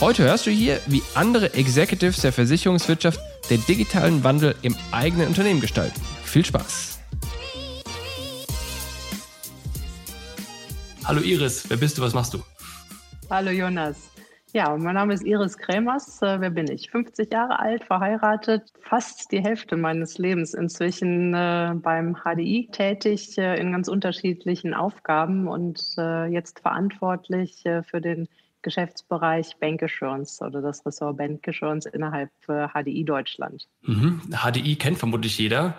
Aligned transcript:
Heute 0.00 0.24
hörst 0.24 0.44
du 0.46 0.50
hier, 0.50 0.80
wie 0.86 1.02
andere 1.14 1.54
Executives 1.54 2.20
der 2.20 2.32
Versicherungswirtschaft 2.32 3.20
den 3.48 3.64
digitalen 3.66 4.24
Wandel 4.24 4.56
im 4.62 4.74
eigenen 4.90 5.28
Unternehmen 5.28 5.60
gestalten. 5.60 6.00
Viel 6.24 6.44
Spaß! 6.44 6.98
Hallo 11.04 11.20
Iris, 11.20 11.70
wer 11.70 11.76
bist 11.76 11.96
du, 11.96 12.02
was 12.02 12.12
machst 12.12 12.34
du? 12.34 12.42
Hallo 13.30 13.50
Jonas. 13.50 14.10
Ja, 14.52 14.76
mein 14.76 14.94
Name 14.94 15.14
ist 15.14 15.24
Iris 15.24 15.56
Krämers. 15.58 16.20
Äh, 16.22 16.40
wer 16.40 16.50
bin 16.50 16.70
ich? 16.70 16.90
50 16.90 17.32
Jahre 17.32 17.58
alt, 17.60 17.84
verheiratet, 17.84 18.72
fast 18.80 19.30
die 19.30 19.42
Hälfte 19.42 19.76
meines 19.76 20.18
Lebens 20.18 20.54
inzwischen 20.54 21.34
äh, 21.34 21.72
beim 21.74 22.16
HDI 22.16 22.68
tätig 22.72 23.38
äh, 23.38 23.60
in 23.60 23.72
ganz 23.72 23.88
unterschiedlichen 23.88 24.74
Aufgaben 24.74 25.46
und 25.46 25.80
äh, 25.98 26.26
jetzt 26.26 26.60
verantwortlich 26.60 27.64
äh, 27.66 27.82
für 27.82 28.00
den 28.00 28.28
Geschäftsbereich 28.64 29.56
Bank 29.60 29.82
Assurance 29.82 30.44
oder 30.44 30.60
das 30.60 30.84
Ressort 30.84 31.16
Bank 31.16 31.46
Assurance 31.46 31.88
innerhalb 31.88 32.30
HDI 32.46 33.04
Deutschland. 33.04 33.68
Mhm. 33.82 34.20
HDI 34.30 34.74
kennt 34.74 34.98
vermutlich 34.98 35.38
jeder. 35.38 35.76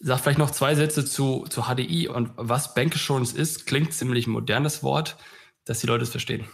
Sag 0.00 0.20
vielleicht 0.20 0.38
noch 0.38 0.52
zwei 0.52 0.74
Sätze 0.74 1.04
zu, 1.04 1.44
zu 1.50 1.64
HDI 1.64 2.08
und 2.08 2.30
was 2.36 2.74
Bank 2.74 2.94
Assurance 2.94 3.36
ist. 3.36 3.66
Klingt 3.66 3.92
ziemlich 3.92 4.26
ein 4.26 4.30
modernes 4.30 4.82
Wort, 4.82 5.18
dass 5.66 5.80
die 5.80 5.86
Leute 5.86 6.04
es 6.04 6.10
verstehen. 6.10 6.46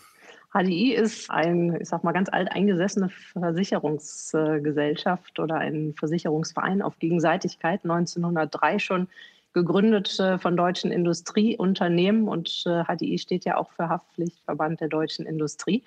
HDI 0.55 0.95
ist 0.95 1.31
ein, 1.31 1.79
ich 1.81 1.89
sag 1.89 2.05
mal, 2.05 2.13
ganz 2.13 2.29
alt 2.29 2.53
eingesessene 2.53 3.09
Versicherungsgesellschaft 3.09 5.41
oder 5.41 5.57
ein 5.57 5.95
Versicherungsverein 5.99 6.81
auf 6.81 7.01
Gegenseitigkeit, 7.01 7.81
1903 7.83 8.79
schon 8.79 9.09
gegründet 9.55 10.19
äh, 10.21 10.39
von 10.39 10.57
deutschen 10.57 10.93
Industrieunternehmen 10.93 12.29
und 12.29 12.65
äh, 12.67 12.85
HDI 12.85 13.19
steht 13.19 13.45
ja 13.45 13.57
auch 13.57 13.71
für 13.71 13.89
Haftpflichtverband 13.89 14.81
der 14.81 14.89
deutschen 14.89 15.25
Industrie. 15.25 15.83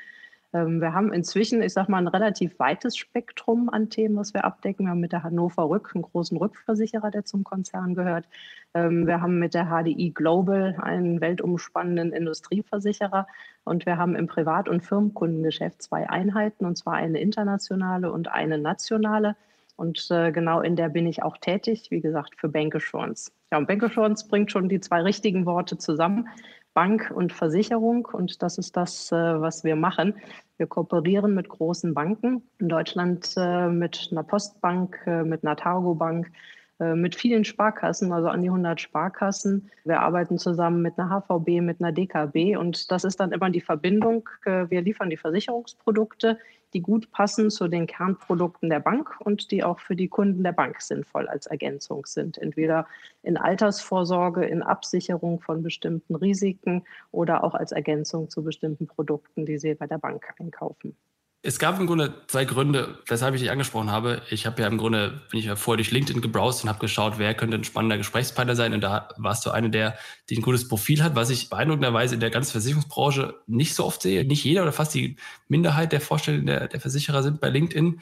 Ähm, 0.54 0.80
wir 0.80 0.94
haben 0.94 1.12
inzwischen, 1.12 1.62
ich 1.62 1.74
sage 1.74 1.92
mal, 1.92 1.98
ein 1.98 2.08
relativ 2.08 2.58
weites 2.58 2.98
Spektrum 2.98 3.70
an 3.70 3.90
Themen, 3.90 4.16
was 4.16 4.34
wir 4.34 4.46
abdecken. 4.46 4.86
Wir 4.86 4.92
haben 4.92 5.02
mit 5.02 5.12
der 5.12 5.24
Hannover 5.24 5.70
Rück 5.70 5.92
einen 5.94 6.04
großen 6.04 6.38
Rückversicherer, 6.38 7.12
der 7.12 7.26
zum 7.26 7.44
Konzern 7.44 7.96
gehört. 7.96 8.26
Ähm, 8.74 9.06
wir 9.06 9.22
haben 9.22 9.40
mit 9.40 9.54
der 9.54 9.66
HDI 9.66 10.12
Global 10.12 10.78
einen 10.82 11.20
weltumspannenden 11.20 12.14
Industrieversicherer 12.14 13.28
und 13.66 13.86
wir 13.86 13.98
haben 13.98 14.16
im 14.16 14.28
Privat- 14.28 14.70
und 14.70 14.86
Firmenkundengeschäft 14.86 15.82
zwei 15.82 16.10
Einheiten, 16.10 16.66
und 16.66 16.78
zwar 16.78 16.94
eine 16.94 17.20
internationale 17.20 18.12
und 18.12 18.32
eine 18.32 18.58
nationale. 18.58 19.36
Und 19.78 20.08
äh, 20.10 20.32
genau 20.32 20.60
in 20.60 20.76
der 20.76 20.90
bin 20.90 21.06
ich 21.06 21.24
auch 21.24 21.38
tätig, 21.38 21.88
wie 21.92 22.02
gesagt, 22.02 22.36
für 22.38 22.50
Bank 22.50 22.76
Assurance. 22.76 23.32
Ja, 23.52 23.60
und 23.60 23.68
Bank 23.68 23.84
Assurance 23.84 24.28
bringt 24.28 24.52
schon 24.52 24.68
die 24.68 24.80
zwei 24.80 25.02
richtigen 25.02 25.46
Worte 25.46 25.78
zusammen. 25.78 26.28
Bank 26.74 27.12
und 27.16 27.34
Versicherung. 27.34 28.06
Und 28.06 28.44
das 28.44 28.58
ist 28.58 28.76
das, 28.76 29.12
äh, 29.12 29.16
was 29.16 29.64
wir 29.64 29.76
machen. 29.76 30.16
Wir 30.58 30.68
kooperieren 30.68 31.34
mit 31.34 31.48
großen 31.48 31.94
Banken 31.94 32.44
in 32.60 32.70
Deutschland, 32.70 33.34
äh, 33.38 33.68
mit 33.68 34.10
einer 34.12 34.24
Postbank, 34.24 35.00
äh, 35.06 35.24
mit 35.24 35.44
einer 35.44 35.56
Targo 35.56 35.96
Bank, 35.96 36.32
mit 36.80 37.16
vielen 37.16 37.44
Sparkassen, 37.44 38.12
also 38.12 38.28
an 38.28 38.42
die 38.42 38.50
100 38.50 38.80
Sparkassen. 38.80 39.72
Wir 39.84 40.02
arbeiten 40.02 40.38
zusammen 40.38 40.82
mit 40.82 40.98
einer 40.98 41.10
HVB, 41.10 41.62
mit 41.62 41.82
einer 41.82 41.92
DKB 41.92 42.56
und 42.58 42.92
das 42.92 43.04
ist 43.04 43.20
dann 43.20 43.32
immer 43.32 43.50
die 43.50 43.62
Verbindung. 43.62 44.30
Äh, 44.46 44.70
wir 44.70 44.82
liefern 44.82 45.10
die 45.10 45.18
Versicherungsprodukte, 45.18 46.38
die 46.74 46.82
gut 46.82 47.12
passen 47.12 47.50
zu 47.50 47.68
den 47.68 47.88
Kernprodukten 47.88 48.70
der 48.70 48.80
Bank 48.80 49.16
und 49.22 49.52
die 49.52 49.64
auch 49.64 49.80
für 49.80 49.96
die 49.96 50.08
Kunden 50.08 50.44
der 50.44 50.52
Bank 50.52 50.82
sinnvoll 50.82 51.28
als 51.28 51.48
Ergänzung 51.48 52.06
sind. 52.06 52.38
Entweder 52.38 52.88
in 53.24 53.38
Altersvorsorge, 53.38 54.46
in 54.46 54.62
Absicherung 54.62 55.40
von 55.40 55.64
bestimmten 55.64 56.16
Risiken 56.16 56.84
oder 57.12 57.44
auch 57.44 57.56
als 57.56 57.72
Ergänzung 57.72 58.30
zu 58.30 58.44
bestimmten 58.44 58.86
Produkten, 58.86 59.46
die 59.46 59.58
sie 59.58 59.74
bei 59.74 59.88
der 59.88 59.98
Bank 59.98 60.34
einkaufen. 60.40 60.96
Es 61.44 61.60
gab 61.60 61.80
im 61.80 61.86
Grunde 61.86 62.14
zwei 62.28 62.46
Gründe, 62.46 62.98
weshalb 63.06 63.36
ich 63.36 63.42
dich 63.42 63.52
angesprochen 63.52 63.92
habe. 63.92 64.22
Ich 64.32 64.46
habe 64.48 64.62
ja 64.62 64.68
im 64.68 64.78
Grunde, 64.78 65.22
bin 65.30 65.40
ich 65.40 65.46
ja 65.46 65.56
vorher 65.56 65.78
durch 65.78 65.92
LinkedIn 65.92 66.22
gebrowst 66.22 66.64
und 66.64 66.70
habe 66.70 66.80
geschaut, 66.80 67.20
wer 67.20 67.34
könnte 67.36 67.58
ein 67.58 67.64
spannender 67.64 67.98
Gesprächspartner 67.98 68.56
sein. 68.56 68.74
Und 68.74 68.82
da 68.82 69.10
warst 69.18 69.46
du 69.46 69.52
eine 69.52 69.70
der, 69.70 69.98
die 70.30 70.38
ein 70.38 70.42
gutes 70.42 70.68
Profil 70.68 71.04
hat, 71.04 71.16
was 71.16 71.30
ich 71.30 71.50
beeindruckenderweise 71.50 72.16
in 72.16 72.20
der 72.20 72.32
ganzen 72.32 72.54
Versicherungsbranche 72.54 73.36
nicht 73.46 73.76
so 73.76 73.86
oft 73.86 74.02
sehe. 74.02 74.26
Nicht 74.26 74.44
jeder 74.44 74.64
oder 74.64 74.74
fast 74.74 74.96
die 74.96 75.16
Minderheit 75.48 75.92
der 75.92 76.02
Vorstellungen 76.02 76.48
der, 76.48 76.68
der 76.68 76.82
Versicherer 76.82 77.22
sind 77.22 77.40
bei 77.40 77.50
LinkedIn. 77.50 78.02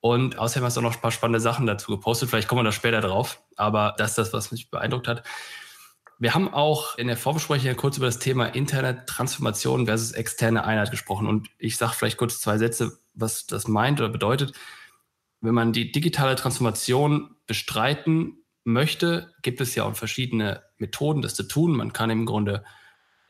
Und 0.00 0.38
außerdem 0.38 0.64
hast 0.64 0.76
du 0.76 0.80
auch 0.80 0.84
noch 0.84 0.94
ein 0.94 1.02
paar 1.02 1.10
spannende 1.10 1.40
Sachen 1.40 1.66
dazu 1.66 1.90
gepostet. 1.90 2.30
Vielleicht 2.30 2.48
kommen 2.48 2.60
wir 2.60 2.64
da 2.64 2.72
später 2.72 3.00
drauf. 3.00 3.42
Aber 3.56 3.94
das 3.98 4.10
ist 4.10 4.18
das, 4.18 4.32
was 4.32 4.52
mich 4.52 4.70
beeindruckt 4.70 5.08
hat. 5.08 5.24
Wir 6.20 6.34
haben 6.34 6.52
auch 6.52 6.98
in 6.98 7.06
der 7.06 7.16
Vorbesprechung 7.16 7.74
kurz 7.76 7.96
über 7.96 8.04
das 8.04 8.18
Thema 8.18 8.44
interne 8.44 9.06
Transformation 9.06 9.86
versus 9.86 10.12
externe 10.12 10.64
Einheit 10.64 10.90
gesprochen. 10.90 11.26
Und 11.26 11.48
ich 11.58 11.78
sage 11.78 11.94
vielleicht 11.94 12.18
kurz 12.18 12.42
zwei 12.42 12.58
Sätze, 12.58 12.98
was 13.14 13.46
das 13.46 13.68
meint 13.68 14.00
oder 14.00 14.10
bedeutet. 14.10 14.52
Wenn 15.40 15.54
man 15.54 15.72
die 15.72 15.92
digitale 15.92 16.36
Transformation 16.36 17.36
bestreiten 17.46 18.44
möchte, 18.64 19.32
gibt 19.40 19.62
es 19.62 19.74
ja 19.74 19.84
auch 19.84 19.96
verschiedene 19.96 20.62
Methoden, 20.76 21.22
das 21.22 21.34
zu 21.34 21.44
tun. 21.44 21.74
Man 21.74 21.94
kann 21.94 22.10
im 22.10 22.26
Grunde 22.26 22.64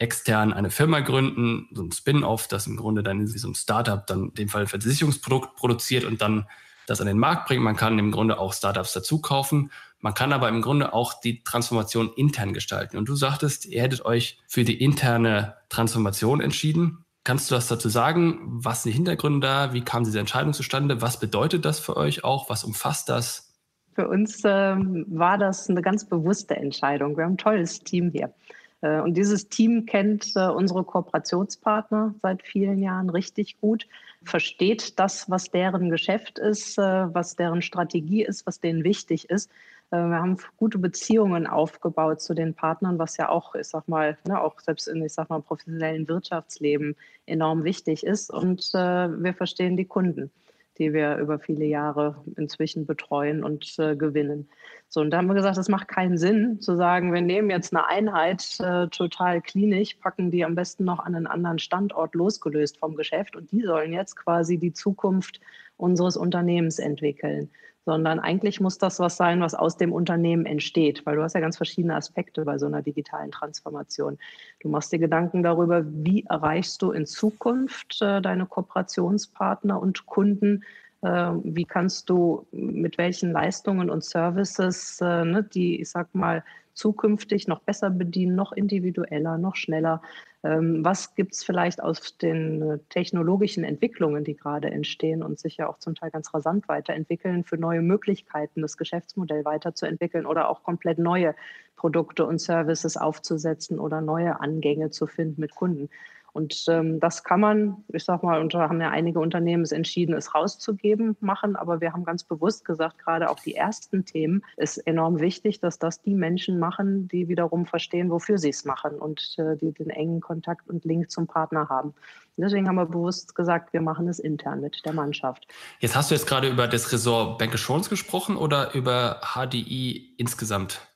extern 0.01 0.53
eine 0.53 0.71
Firma 0.71 0.99
gründen, 0.99 1.69
so 1.73 1.85
ein 1.85 1.93
Spin-off, 1.93 2.49
das 2.49 2.67
im 2.67 2.77
Grunde 2.77 3.05
dann 3.05 3.21
wie 3.21 3.39
so 3.39 3.49
ein 3.49 3.55
Startup 3.55 4.05
dann 4.05 4.31
in 4.31 4.35
dem 4.35 4.49
Fall 4.49 4.63
ein 4.63 4.67
Versicherungsprodukt 4.67 5.55
produziert 5.55 6.05
und 6.05 6.21
dann 6.23 6.49
das 6.89 7.01
an 7.01 7.07
den 7.07 7.19
Markt 7.19 7.47
bringt. 7.47 7.63
Man 7.63 7.77
kann 7.77 8.01
im 8.01 8.11
Grunde 8.11 8.41
auch 8.41 8.53
Startups 8.53 8.95
dazu 8.95 9.21
kaufen. 9.21 9.71
Man 10.01 10.15
kann 10.15 10.33
aber 10.33 10.49
im 10.49 10.63
Grunde 10.63 10.93
auch 10.95 11.21
die 11.21 11.43
Transformation 11.43 12.11
intern 12.17 12.55
gestalten. 12.55 12.97
Und 12.97 13.09
du 13.09 13.15
sagtest, 13.15 13.67
ihr 13.67 13.83
hättet 13.83 14.05
euch 14.05 14.39
für 14.49 14.65
die 14.65 14.83
interne 14.83 15.57
Transformation 15.69 16.41
entschieden. 16.41 17.05
Kannst 17.23 17.51
du 17.51 17.55
was 17.55 17.69
dazu 17.69 17.91
sagen? 17.91 18.41
Was 18.45 18.83
sind 18.83 18.93
die 18.93 18.97
Hintergründe 18.97 19.47
da? 19.47 19.73
Wie 19.75 19.83
kam 19.83 20.05
diese 20.05 20.19
Entscheidung 20.19 20.55
zustande? 20.55 21.03
Was 21.03 21.21
bedeutet 21.21 21.67
das 21.67 21.79
für 21.79 21.97
euch 21.97 22.25
auch? 22.25 22.49
Was 22.49 22.65
umfasst 22.65 23.11
das? 23.11 23.53
Für 23.95 24.09
uns 24.09 24.41
ähm, 24.45 25.05
war 25.09 25.37
das 25.37 25.69
eine 25.69 25.83
ganz 25.83 26.07
bewusste 26.07 26.57
Entscheidung. 26.57 27.17
Wir 27.17 27.25
haben 27.25 27.35
ein 27.35 27.39
tolles 27.39 27.81
Team 27.81 28.11
hier. 28.11 28.33
Äh, 28.81 29.01
und 29.01 29.15
dieses 29.19 29.51
Team 29.51 29.85
kennt 29.85 30.33
äh, 30.35 30.49
unsere 30.49 30.85
Kooperationspartner 30.85 32.15
seit 32.23 32.43
vielen 32.43 32.79
Jahren 32.79 33.11
richtig 33.11 33.61
gut, 33.61 33.87
versteht 34.25 34.99
das, 34.99 35.29
was 35.29 35.51
deren 35.51 35.91
Geschäft 35.91 36.39
ist, 36.39 36.79
äh, 36.79 36.83
was 36.83 37.37
deren 37.37 37.61
Strategie 37.61 38.25
ist, 38.25 38.47
was 38.47 38.61
denen 38.61 38.85
wichtig 38.85 39.29
ist 39.29 39.51
wir 39.97 40.21
haben 40.21 40.37
gute 40.57 40.79
Beziehungen 40.79 41.47
aufgebaut 41.47 42.21
zu 42.21 42.33
den 42.33 42.55
Partnern, 42.55 42.99
was 42.99 43.17
ja 43.17 43.29
auch, 43.29 43.55
ich 43.57 43.67
sag 43.67 43.89
mal, 43.89 44.17
ne, 44.27 44.41
auch 44.41 44.61
selbst 44.61 44.87
in, 44.87 45.05
ich 45.05 45.13
sag 45.13 45.31
mal, 45.31 45.43
professionellen 45.43 46.07
Wirtschaftsleben 46.07 46.97
enorm 47.27 47.65
wichtig 47.65 48.05
ist. 48.07 48.31
Und 48.31 48.71
äh, 48.75 49.09
wir 49.23 49.35
verstehen 49.35 49.77
die 49.77 49.87
Kunden, 49.87 50.31
die 50.79 50.93
wir 50.93 51.17
über 51.17 51.41
viele 51.41 51.65
Jahre 51.65 52.23
inzwischen 52.37 52.87
betreuen 52.87 53.43
und 53.43 53.79
äh, 53.81 53.97
gewinnen. 53.97 54.49
So, 54.89 55.01
und 55.01 55.11
da 55.11 55.19
haben 55.19 55.27
wir 55.27 55.35
gesagt, 55.35 55.59
es 55.59 55.69
macht 55.69 55.89
keinen 55.89 56.19
Sinn 56.19 56.61
zu 56.61 56.77
sagen, 56.77 57.13
wir 57.13 57.21
nehmen 57.21 57.51
jetzt 57.51 57.75
eine 57.75 57.87
Einheit 57.87 58.61
äh, 58.61 58.87
total 58.89 59.43
klinisch, 59.43 59.95
packen 59.95 60.31
die 60.31 60.45
am 60.45 60.55
besten 60.55 60.85
noch 60.85 61.01
an 61.01 61.17
einen 61.17 61.27
anderen 61.27 61.59
Standort 61.59 62.15
losgelöst 62.15 62.79
vom 62.79 62.95
Geschäft 62.95 63.35
und 63.35 63.51
die 63.51 63.63
sollen 63.63 63.93
jetzt 63.93 64.15
quasi 64.15 64.57
die 64.57 64.73
Zukunft 64.73 65.41
unseres 65.77 66.17
Unternehmens 66.17 66.79
entwickeln 66.79 67.51
sondern 67.85 68.21
eigentlich 68.21 68.61
muss 68.61 68.79
das 68.79 69.01
was 69.01 69.17
sein, 69.17 69.41
was 69.41 69.55
aus 69.55 69.77
dem 69.77 69.93
Unternehmen 69.93 70.47
entsteht, 70.47 71.05
weil 71.07 71.17
du 71.17 71.23
hast 71.23 71.35
ja 71.35 71.41
ganz 71.41 71.57
verschiedene 71.57 71.95
Aspekte 71.97 72.45
bei 72.45 72.59
so 72.59 72.67
einer 72.67 72.83
digitalen 72.83 73.31
Transformation. 73.31 74.19
Du 74.61 74.69
machst 74.69 74.93
dir 74.93 74.99
Gedanken 74.99 75.43
darüber, 75.43 75.85
wie 75.87 76.25
erreichst 76.25 76.83
du 76.83 76.93
in 76.93 77.07
Zukunft 77.07 78.01
äh, 78.03 78.21
deine 78.21 78.47
Kooperationspartner 78.47 79.81
und 79.81 80.07
Kunden 80.07 80.63
Ähm, 81.03 81.41
wie 81.45 81.65
kannst 81.65 82.11
du 82.11 82.47
mit 82.53 82.99
welchen 82.99 83.33
Leistungen 83.33 83.89
und 83.89 84.05
Services, 84.05 85.01
äh, 85.01 85.25
ne, 85.25 85.43
die, 85.43 85.81
ich 85.81 85.89
sag 85.89 86.15
mal, 86.15 86.45
zukünftig 86.75 87.49
noch 87.49 87.61
besser 87.61 87.91
bedienen, 87.91 88.35
noch 88.35 88.53
individueller, 88.53 89.39
noch 89.39 89.57
schneller? 89.57 90.03
Ähm, 90.43 90.85
was 90.85 91.15
gibt 91.15 91.35
es 91.35 91.45
vielleicht 91.45 91.83
aus 91.83 92.17
den 92.17 92.63
äh, 92.63 92.79
technologischen 92.89 93.63
Entwicklungen, 93.63 94.25
die 94.25 94.37
gerade 94.37 94.71
entstehen 94.71 95.23
und 95.23 95.39
sich 95.39 95.59
ja 95.59 95.69
auch 95.69 95.79
zum 95.79 95.95
Teil 95.95 96.11
ganz 96.11 96.33
rasant 96.33 96.67
weiterentwickeln, 96.69 97.45
für 97.45 97.59
neue 97.59 97.83
Möglichkeiten, 97.83 98.63
das 98.63 98.77
Geschäftsmodell 98.77 99.45
weiterzuentwickeln 99.45 100.25
oder 100.25 100.49
auch 100.49 100.63
komplett 100.63 100.99
neue 100.99 101.35
Produkte 101.77 102.25
und 102.27 102.41
Services 102.41 102.97
aufzusetzen 102.97 103.79
oder 103.79 104.01
neue 104.01 104.41
Angänge 104.41 104.91
zu 104.91 105.07
finden 105.07 105.41
mit 105.41 105.55
Kunden? 105.55 105.91
Und 106.33 106.65
ähm, 106.69 107.01
das 107.01 107.25
kann 107.25 107.41
man, 107.41 107.85
ich 107.89 108.05
sag 108.05 108.23
mal, 108.23 108.41
und 108.41 108.55
da 108.55 108.69
haben 108.69 108.81
ja 108.81 108.91
einige 108.91 109.21
Unternehmen 109.21 109.63
es 109.63 109.73
entschieden, 109.73 110.15
es 110.15 110.35
rauszugeben, 110.35 111.17
machen. 111.21 111.57
Aber 111.57 111.81
wir 111.81 111.93
haben 111.93 112.05
ganz 112.05 112.25
bewusst 112.25 112.65
gesagt, 112.65 112.99
gerade 112.99 113.31
auch 113.31 113.41
die 113.41 113.55
ersten 113.55 114.05
Themen 114.05 114.43
ist 114.57 114.79
enorm 114.79 115.21
wichtig, 115.21 115.61
dass 115.61 115.79
das 115.79 116.03
die 116.03 116.15
Menschen 116.15 116.59
machen, 116.59 117.09
die 117.09 117.29
wiederum 117.29 117.67
verstehen, 117.67 118.11
wofür 118.11 118.39
sie 118.39 118.51
es 118.51 118.65
machen 118.65 118.99
und 118.99 119.35
äh, 119.39 119.57
die 119.57 119.73
den 119.73 119.91
engen 119.91 120.21
Kontakt 120.21 120.69
und 120.69 120.85
Link 120.85 121.11
zum 121.11 121.27
Partner 121.27 121.69
haben. 121.69 121.95
Deswegen 122.37 122.69
haben 122.69 122.77
wir 122.77 122.87
bewusst 122.87 123.35
gesagt, 123.35 123.73
wir 123.73 123.83
machen 123.83 124.09
es 124.09 124.19
intern 124.19 124.61
mit 124.61 124.85
der 124.85 124.93
Mannschaft. 124.93 125.47
Jetzt 125.79 125.95
hast 125.95 126.11
du 126.11 126.15
jetzt 126.15 126.27
gerade 126.27 126.49
über 126.49 126.67
das 126.69 126.91
Ressort 126.93 127.39
Bank 127.39 127.53
Assurance 127.53 127.91
gesprochen 127.91 128.37
oder 128.37 128.75
über 128.75 129.21
HDI 129.35 130.15
insgesamt? 130.17 130.90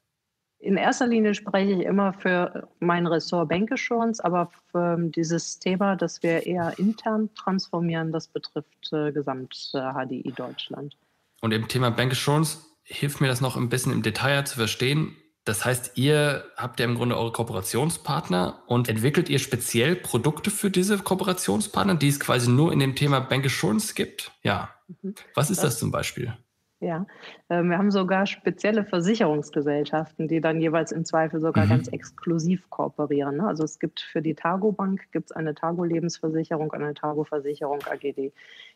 In 0.64 0.76
erster 0.76 1.06
Linie 1.06 1.34
spreche 1.34 1.72
ich 1.72 1.80
immer 1.80 2.12
für 2.14 2.68
mein 2.80 3.06
Ressort 3.06 3.48
Bank 3.50 3.70
Assurance, 3.70 4.24
aber 4.24 4.50
dieses 4.96 5.58
Thema, 5.58 5.94
das 5.94 6.22
wir 6.22 6.46
eher 6.46 6.76
intern 6.78 7.30
transformieren, 7.34 8.10
das 8.10 8.26
betrifft 8.26 8.92
äh, 8.92 9.12
gesamt 9.12 9.70
äh, 9.74 9.78
HDI 9.78 10.32
Deutschland. 10.34 10.96
Und 11.40 11.52
im 11.52 11.68
Thema 11.68 11.90
Bank 11.90 12.12
Assurance 12.12 12.58
hilft 12.82 13.20
mir 13.20 13.28
das 13.28 13.40
noch 13.40 13.56
ein 13.56 13.68
bisschen 13.68 13.92
im 13.92 14.02
Detail 14.02 14.44
zu 14.44 14.56
verstehen. 14.56 15.14
Das 15.44 15.64
heißt, 15.64 15.92
ihr 15.96 16.44
habt 16.56 16.80
ja 16.80 16.86
im 16.86 16.96
Grunde 16.96 17.16
eure 17.16 17.30
Kooperationspartner 17.32 18.62
und 18.66 18.88
entwickelt 18.88 19.28
ihr 19.28 19.38
speziell 19.38 19.94
Produkte 19.94 20.50
für 20.50 20.70
diese 20.70 20.98
Kooperationspartner, 20.98 21.96
die 21.96 22.08
es 22.08 22.18
quasi 22.18 22.50
nur 22.50 22.72
in 22.72 22.78
dem 22.78 22.96
Thema 22.96 23.20
Bank 23.20 23.44
Assurance 23.44 23.94
gibt? 23.94 24.32
Ja. 24.42 24.70
Mhm. 25.02 25.14
Was 25.34 25.50
ist 25.50 25.62
das, 25.62 25.74
das 25.74 25.78
zum 25.78 25.90
Beispiel? 25.90 26.34
Ja, 26.80 27.06
ähm, 27.48 27.70
wir 27.70 27.78
haben 27.78 27.90
sogar 27.90 28.26
spezielle 28.26 28.84
Versicherungsgesellschaften, 28.84 30.28
die 30.28 30.40
dann 30.40 30.60
jeweils 30.60 30.92
im 30.92 31.04
Zweifel 31.04 31.40
sogar 31.40 31.64
mhm. 31.64 31.70
ganz 31.70 31.88
exklusiv 31.88 32.68
kooperieren. 32.68 33.36
Ne? 33.38 33.46
Also 33.46 33.64
es 33.64 33.78
gibt 33.78 34.00
für 34.00 34.20
die 34.20 34.34
Targo 34.34 34.72
Bank 34.72 35.10
gibt's 35.12 35.32
eine 35.32 35.54
Targo 35.54 35.84
Lebensversicherung, 35.84 36.72
eine 36.72 36.92
Targo 36.92 37.24
Versicherung 37.24 37.78
AGD. 37.88 38.32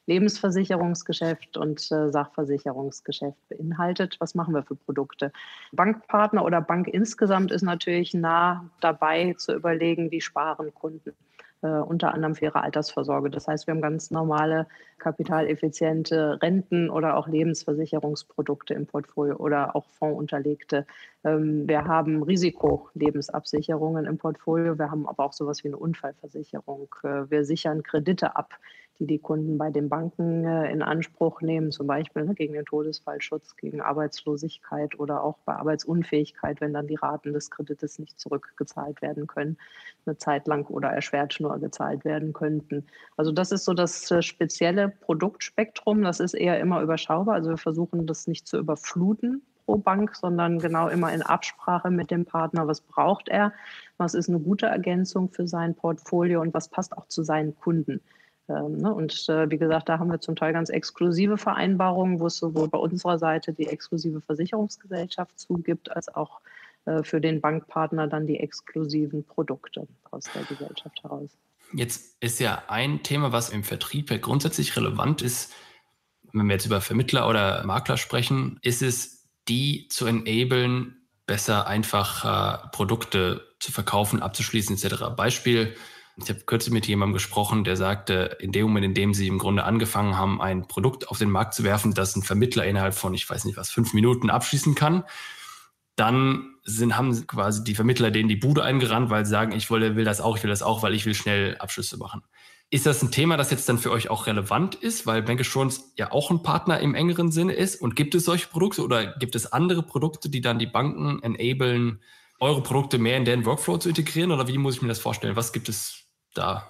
Lebensversicherungsgeschäft 0.06 1.58
und 1.58 1.80
äh, 1.92 2.10
Sachversicherungsgeschäft 2.10 3.36
beinhaltet. 3.50 4.16
Was 4.20 4.34
machen 4.34 4.54
wir 4.54 4.62
für 4.62 4.76
Produkte? 4.76 5.32
Bankpartner 5.72 6.44
oder 6.44 6.62
Bank 6.62 6.88
insgesamt 6.88 7.52
ist 7.52 7.62
natürlich 7.62 8.14
nah 8.14 8.70
dabei 8.80 9.34
zu 9.34 9.54
überlegen, 9.54 10.10
wie 10.10 10.22
sparen 10.22 10.72
Kunden 10.72 11.14
äh, 11.62 11.68
unter 11.68 12.14
anderem 12.14 12.34
für 12.34 12.46
ihre 12.46 12.62
Altersvorsorge. 12.62 13.30
Das 13.30 13.48
heißt, 13.48 13.66
wir 13.66 13.74
haben 13.74 13.82
ganz 13.82 14.10
normale 14.10 14.66
kapitaleffiziente 14.98 16.38
Renten 16.42 16.90
oder 16.90 17.16
auch 17.16 17.28
Lebensversicherungsprodukte 17.28 18.74
im 18.74 18.86
Portfolio 18.86 19.36
oder 19.36 19.74
auch 19.74 19.86
fondsunterlegte. 19.90 20.86
Ähm, 21.24 21.68
wir 21.68 21.84
haben 21.84 22.22
Risikolebensabsicherungen 22.22 24.06
im 24.06 24.18
Portfolio. 24.18 24.78
Wir 24.78 24.90
haben 24.90 25.08
aber 25.08 25.24
auch 25.24 25.32
sowas 25.32 25.64
wie 25.64 25.68
eine 25.68 25.78
Unfallversicherung. 25.78 26.94
Äh, 27.02 27.30
wir 27.30 27.44
sichern 27.44 27.82
Kredite 27.82 28.36
ab 28.36 28.54
die 28.98 29.06
die 29.06 29.18
Kunden 29.18 29.58
bei 29.58 29.70
den 29.70 29.88
Banken 29.88 30.44
äh, 30.44 30.70
in 30.72 30.82
Anspruch 30.82 31.40
nehmen, 31.40 31.70
zum 31.70 31.86
Beispiel 31.86 32.24
ne, 32.24 32.34
gegen 32.34 32.54
den 32.54 32.64
Todesfallschutz, 32.64 33.56
gegen 33.56 33.80
Arbeitslosigkeit 33.80 34.98
oder 34.98 35.22
auch 35.22 35.38
bei 35.44 35.54
Arbeitsunfähigkeit, 35.54 36.60
wenn 36.60 36.72
dann 36.72 36.88
die 36.88 36.96
Raten 36.96 37.32
des 37.32 37.50
Kredites 37.50 37.98
nicht 37.98 38.18
zurückgezahlt 38.18 39.00
werden 39.00 39.26
können, 39.26 39.56
eine 40.06 40.18
Zeit 40.18 40.46
lang 40.48 40.66
oder 40.66 40.88
erschwert 40.88 41.36
nur 41.40 41.58
gezahlt 41.58 42.04
werden 42.04 42.32
könnten. 42.32 42.86
Also 43.16 43.30
das 43.30 43.52
ist 43.52 43.64
so 43.64 43.74
das 43.74 44.10
äh, 44.10 44.22
spezielle 44.22 44.88
Produktspektrum. 44.88 46.02
Das 46.02 46.18
ist 46.20 46.34
eher 46.34 46.58
immer 46.58 46.82
überschaubar. 46.82 47.36
Also 47.36 47.50
wir 47.50 47.58
versuchen 47.58 48.06
das 48.06 48.26
nicht 48.26 48.48
zu 48.48 48.58
überfluten 48.58 49.42
pro 49.68 49.76
Bank, 49.76 50.16
sondern 50.16 50.58
genau 50.58 50.88
immer 50.88 51.12
in 51.12 51.20
Absprache 51.20 51.90
mit 51.90 52.10
dem 52.10 52.24
Partner, 52.24 52.66
was 52.66 52.80
braucht 52.80 53.28
er, 53.28 53.52
was 53.98 54.14
ist 54.14 54.30
eine 54.30 54.38
gute 54.38 54.64
Ergänzung 54.64 55.28
für 55.28 55.46
sein 55.46 55.74
Portfolio 55.74 56.40
und 56.40 56.54
was 56.54 56.68
passt 56.68 56.96
auch 56.96 57.06
zu 57.08 57.22
seinen 57.22 57.54
Kunden. 57.60 58.00
Ähm, 58.48 58.78
ne? 58.78 58.92
Und 58.92 59.28
äh, 59.28 59.50
wie 59.50 59.58
gesagt, 59.58 59.88
da 59.88 59.98
haben 59.98 60.10
wir 60.10 60.20
zum 60.20 60.36
Teil 60.36 60.52
ganz 60.52 60.70
exklusive 60.70 61.38
Vereinbarungen, 61.38 62.20
wo 62.20 62.26
es 62.26 62.38
sowohl 62.38 62.68
bei 62.68 62.78
unserer 62.78 63.18
Seite 63.18 63.52
die 63.52 63.66
exklusive 63.66 64.20
Versicherungsgesellschaft 64.20 65.38
zugibt, 65.38 65.94
als 65.94 66.14
auch 66.14 66.40
äh, 66.86 67.02
für 67.02 67.20
den 67.20 67.40
Bankpartner 67.40 68.06
dann 68.06 68.26
die 68.26 68.40
exklusiven 68.40 69.24
Produkte 69.24 69.86
aus 70.10 70.24
der 70.34 70.44
Gesellschaft 70.44 71.02
heraus. 71.02 71.30
Jetzt 71.74 72.16
ist 72.20 72.40
ja 72.40 72.62
ein 72.68 73.02
Thema, 73.02 73.32
was 73.32 73.50
im 73.50 73.62
Vertrieb 73.62 74.10
ja 74.10 74.16
grundsätzlich 74.16 74.74
relevant 74.76 75.20
ist, 75.20 75.52
wenn 76.32 76.46
wir 76.46 76.54
jetzt 76.54 76.66
über 76.66 76.80
Vermittler 76.80 77.28
oder 77.28 77.64
Makler 77.64 77.96
sprechen, 77.96 78.58
ist 78.62 78.82
es, 78.82 79.28
die 79.48 79.88
zu 79.88 80.06
enablen, 80.06 81.06
besser 81.26 81.66
einfach 81.66 82.70
Produkte 82.70 83.46
zu 83.60 83.72
verkaufen, 83.72 84.22
abzuschließen 84.22 84.76
etc. 84.76 85.04
Beispiel, 85.16 85.74
ich 86.22 86.28
habe 86.28 86.40
kürzlich 86.40 86.72
mit 86.72 86.86
jemandem 86.86 87.14
gesprochen, 87.14 87.64
der 87.64 87.76
sagte, 87.76 88.36
in 88.40 88.50
dem 88.50 88.64
Moment, 88.64 88.84
in 88.84 88.94
dem 88.94 89.14
sie 89.14 89.28
im 89.28 89.38
Grunde 89.38 89.64
angefangen 89.64 90.16
haben, 90.16 90.40
ein 90.40 90.66
Produkt 90.66 91.08
auf 91.08 91.18
den 91.18 91.30
Markt 91.30 91.54
zu 91.54 91.62
werfen, 91.64 91.94
das 91.94 92.16
ein 92.16 92.22
Vermittler 92.22 92.66
innerhalb 92.66 92.94
von, 92.94 93.14
ich 93.14 93.28
weiß 93.28 93.44
nicht 93.44 93.56
was, 93.56 93.70
fünf 93.70 93.94
Minuten 93.94 94.28
abschließen 94.30 94.74
kann, 94.74 95.04
dann 95.96 96.54
sind, 96.64 96.96
haben 96.96 97.26
quasi 97.26 97.64
die 97.64 97.74
Vermittler 97.74 98.10
denen 98.10 98.28
die 98.28 98.36
Bude 98.36 98.62
eingerannt, 98.62 99.10
weil 99.10 99.24
sie 99.24 99.30
sagen, 99.30 99.52
ich 99.52 99.70
will, 99.70 99.96
will 99.96 100.04
das 100.04 100.20
auch, 100.20 100.36
ich 100.36 100.42
will 100.42 100.50
das 100.50 100.62
auch, 100.62 100.82
weil 100.82 100.94
ich 100.94 101.06
will 101.06 101.14
schnell 101.14 101.56
Abschlüsse 101.58 101.96
machen. 101.98 102.22
Ist 102.70 102.84
das 102.84 103.02
ein 103.02 103.10
Thema, 103.10 103.36
das 103.36 103.50
jetzt 103.50 103.68
dann 103.68 103.78
für 103.78 103.90
euch 103.90 104.10
auch 104.10 104.26
relevant 104.26 104.74
ist, 104.74 105.06
weil 105.06 105.22
Bank 105.22 105.40
Assurance 105.40 105.80
ja 105.96 106.12
auch 106.12 106.30
ein 106.30 106.42
Partner 106.42 106.80
im 106.80 106.94
engeren 106.94 107.30
Sinne 107.30 107.54
ist? 107.54 107.80
Und 107.80 107.96
gibt 107.96 108.14
es 108.14 108.26
solche 108.26 108.48
Produkte 108.48 108.82
oder 108.82 109.06
gibt 109.18 109.34
es 109.34 109.50
andere 109.52 109.82
Produkte, 109.82 110.28
die 110.28 110.42
dann 110.42 110.58
die 110.58 110.66
Banken 110.66 111.22
enablen, 111.22 112.02
eure 112.40 112.62
Produkte 112.62 112.98
mehr 112.98 113.16
in 113.16 113.24
deren 113.24 113.46
Workflow 113.46 113.78
zu 113.78 113.88
integrieren? 113.88 114.32
Oder 114.32 114.46
wie 114.48 114.58
muss 114.58 114.76
ich 114.76 114.82
mir 114.82 114.88
das 114.88 114.98
vorstellen? 114.98 115.34
Was 115.34 115.54
gibt 115.54 115.70
es 115.70 116.07
da. 116.34 116.68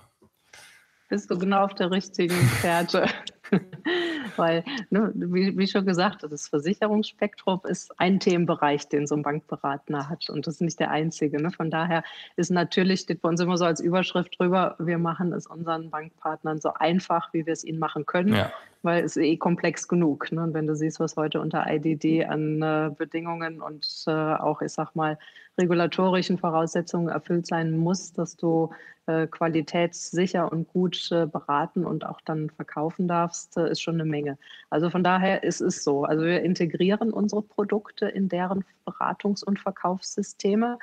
Bist 1.08 1.30
du 1.30 1.38
genau 1.38 1.64
auf 1.64 1.74
der 1.74 1.90
richtigen 1.90 2.34
Fährte. 2.34 3.06
Weil, 4.36 4.62
ne, 4.90 5.10
wie, 5.14 5.56
wie, 5.56 5.66
schon 5.66 5.86
gesagt, 5.86 6.22
das 6.22 6.48
Versicherungsspektrum 6.48 7.60
ist 7.64 7.98
ein 7.98 8.20
Themenbereich, 8.20 8.88
den 8.88 9.06
so 9.06 9.16
ein 9.16 9.22
Bankberater 9.22 10.08
hat. 10.08 10.28
Und 10.28 10.46
das 10.46 10.56
ist 10.56 10.60
nicht 10.60 10.78
der 10.78 10.90
einzige. 10.90 11.42
Ne? 11.42 11.50
Von 11.50 11.70
daher 11.70 12.04
ist 12.36 12.50
natürlich, 12.50 13.00
steht 13.00 13.22
bei 13.22 13.30
uns 13.30 13.40
immer 13.40 13.56
so 13.56 13.64
als 13.64 13.80
Überschrift 13.80 14.38
drüber, 14.38 14.76
wir 14.78 14.98
machen 14.98 15.32
es 15.32 15.46
unseren 15.46 15.90
Bankpartnern 15.90 16.60
so 16.60 16.74
einfach, 16.74 17.32
wie 17.32 17.46
wir 17.46 17.54
es 17.54 17.64
ihnen 17.64 17.78
machen 17.78 18.04
können. 18.04 18.34
Ja 18.34 18.52
weil 18.82 19.04
es 19.04 19.16
eh 19.16 19.36
komplex 19.36 19.88
genug. 19.88 20.30
Ne? 20.32 20.42
Und 20.42 20.54
wenn 20.54 20.66
du 20.66 20.74
siehst, 20.74 21.00
was 21.00 21.16
heute 21.16 21.40
unter 21.40 21.66
IDD 21.68 22.24
an 22.26 22.62
äh, 22.62 22.90
Bedingungen 22.96 23.60
und 23.60 24.04
äh, 24.06 24.10
auch, 24.10 24.62
ich 24.62 24.72
sag 24.72 24.94
mal, 24.94 25.18
regulatorischen 25.58 26.38
Voraussetzungen 26.38 27.08
erfüllt 27.08 27.46
sein 27.46 27.76
muss, 27.76 28.12
dass 28.12 28.36
du 28.36 28.70
äh, 29.06 29.26
qualitätssicher 29.26 30.50
und 30.52 30.68
gut 30.68 31.10
äh, 31.10 31.26
beraten 31.26 31.84
und 31.84 32.06
auch 32.06 32.20
dann 32.24 32.50
verkaufen 32.50 33.08
darfst, 33.08 33.56
äh, 33.56 33.70
ist 33.70 33.80
schon 33.80 33.94
eine 33.94 34.04
Menge. 34.04 34.38
Also 34.70 34.90
von 34.90 35.02
daher 35.02 35.42
ist 35.42 35.60
es 35.60 35.82
so. 35.82 36.04
Also 36.04 36.24
wir 36.24 36.42
integrieren 36.42 37.12
unsere 37.12 37.42
Produkte 37.42 38.06
in 38.06 38.28
deren 38.28 38.64
Beratungs- 38.86 39.44
und 39.44 39.58
Verkaufssysteme. 39.58 40.78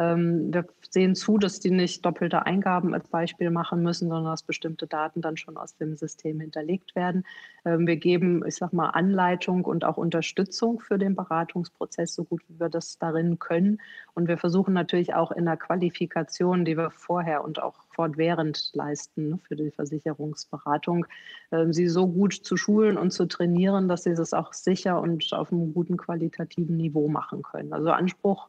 Ähm, 0.00 0.52
wir 0.52 0.64
sehen 0.88 1.14
zu, 1.14 1.36
dass 1.36 1.60
die 1.60 1.70
nicht 1.70 2.06
doppelte 2.06 2.46
Eingaben 2.46 2.94
als 2.94 3.06
Beispiel 3.08 3.50
machen 3.50 3.82
müssen, 3.82 4.08
sondern 4.08 4.32
dass 4.32 4.42
bestimmte 4.42 4.86
Daten 4.86 5.20
dann 5.20 5.36
schon 5.36 5.58
aus 5.58 5.76
dem 5.76 5.94
System 5.94 6.40
hinterlegt 6.40 6.96
werden. 6.96 7.24
Ähm, 7.66 7.86
wir 7.86 7.96
geben, 7.96 8.42
ich 8.46 8.56
sag 8.56 8.72
mal, 8.72 8.88
Anleitung 8.88 9.64
und 9.66 9.84
auch 9.84 9.98
Unterstützung 9.98 10.80
für 10.80 10.96
den 10.96 11.14
Beratungsprozess, 11.14 12.14
so 12.14 12.24
gut 12.24 12.40
wie 12.48 12.58
wir 12.58 12.70
das 12.70 12.98
darin 12.98 13.38
können. 13.38 13.78
Und 14.14 14.26
wir 14.26 14.38
versuchen 14.38 14.72
natürlich 14.72 15.12
auch 15.12 15.32
in 15.32 15.44
der 15.44 15.58
Qualifikation, 15.58 16.64
die 16.64 16.78
wir 16.78 16.90
vorher 16.90 17.44
und 17.44 17.62
auch 17.62 17.74
fortwährend 17.90 18.70
leisten 18.72 19.28
ne, 19.28 19.38
für 19.46 19.56
die 19.56 19.70
Versicherungsberatung, 19.70 21.04
ähm, 21.52 21.74
sie 21.74 21.88
so 21.88 22.06
gut 22.06 22.32
zu 22.32 22.56
schulen 22.56 22.96
und 22.96 23.10
zu 23.10 23.26
trainieren, 23.26 23.86
dass 23.86 24.04
sie 24.04 24.14
das 24.14 24.32
auch 24.32 24.54
sicher 24.54 24.98
und 24.98 25.30
auf 25.34 25.52
einem 25.52 25.74
guten 25.74 25.98
qualitativen 25.98 26.78
Niveau 26.78 27.08
machen 27.08 27.42
können. 27.42 27.74
Also 27.74 27.90
Anspruch 27.90 28.48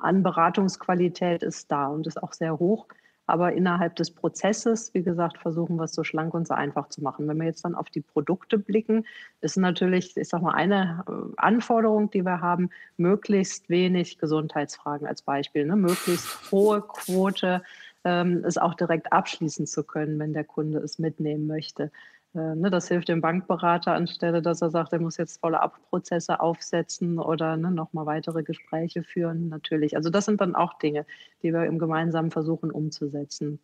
an 0.00 0.22
Beratungsqualität 0.22 1.42
ist 1.42 1.70
da 1.70 1.86
und 1.86 2.06
ist 2.06 2.22
auch 2.22 2.32
sehr 2.32 2.58
hoch. 2.58 2.86
Aber 3.26 3.52
innerhalb 3.52 3.94
des 3.94 4.10
Prozesses, 4.10 4.92
wie 4.92 5.04
gesagt, 5.04 5.38
versuchen 5.38 5.76
wir 5.76 5.84
es 5.84 5.94
so 5.94 6.02
schlank 6.02 6.34
und 6.34 6.48
so 6.48 6.54
einfach 6.54 6.88
zu 6.88 7.00
machen. 7.00 7.28
Wenn 7.28 7.36
wir 7.36 7.46
jetzt 7.46 7.64
dann 7.64 7.76
auf 7.76 7.88
die 7.88 8.00
Produkte 8.00 8.58
blicken, 8.58 9.06
ist 9.40 9.56
natürlich, 9.56 10.16
ich 10.16 10.28
sag 10.28 10.42
mal, 10.42 10.54
eine 10.54 11.04
äh, 11.06 11.12
Anforderung, 11.36 12.10
die 12.10 12.24
wir 12.24 12.40
haben, 12.40 12.70
möglichst 12.96 13.68
wenig 13.68 14.18
Gesundheitsfragen 14.18 15.06
als 15.06 15.22
Beispiel, 15.22 15.64
ne? 15.64 15.76
möglichst 15.76 16.50
hohe 16.50 16.82
Quote, 16.82 17.62
ähm, 18.02 18.42
es 18.44 18.58
auch 18.58 18.74
direkt 18.74 19.12
abschließen 19.12 19.66
zu 19.66 19.84
können, 19.84 20.18
wenn 20.18 20.32
der 20.32 20.44
Kunde 20.44 20.78
es 20.78 20.98
mitnehmen 20.98 21.46
möchte. 21.46 21.92
Äh, 22.34 22.54
ne, 22.54 22.70
das 22.70 22.88
hilft 22.88 23.08
dem 23.08 23.20
Bankberater 23.20 23.92
anstelle, 23.92 24.40
dass 24.40 24.62
er 24.62 24.70
sagt, 24.70 24.92
er 24.92 25.00
muss 25.00 25.16
jetzt 25.16 25.40
Follow-up-Prozesse 25.40 26.40
aufsetzen 26.40 27.18
oder 27.18 27.56
ne, 27.56 27.70
nochmal 27.70 28.06
weitere 28.06 28.42
Gespräche 28.42 29.02
führen. 29.02 29.48
Natürlich. 29.48 29.96
Also 29.96 30.10
das 30.10 30.26
sind 30.26 30.40
dann 30.40 30.54
auch 30.54 30.78
Dinge, 30.78 31.06
die 31.42 31.52
wir 31.52 31.64
im 31.64 31.78
Gemeinsamen 31.78 32.30
versuchen 32.30 32.70
umzusetzen. 32.70 33.58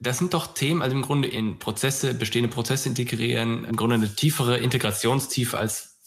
Das 0.00 0.18
sind 0.18 0.34
doch 0.34 0.54
Themen, 0.54 0.82
also 0.82 0.94
im 0.94 1.02
Grunde 1.02 1.28
in 1.28 1.58
Prozesse, 1.58 2.14
bestehende 2.14 2.48
Prozesse 2.48 2.88
integrieren, 2.88 3.64
im 3.64 3.76
Grunde 3.76 3.96
eine 3.96 4.14
tiefere 4.14 4.58
Integrationstiefe 4.58 5.58
als 5.58 5.98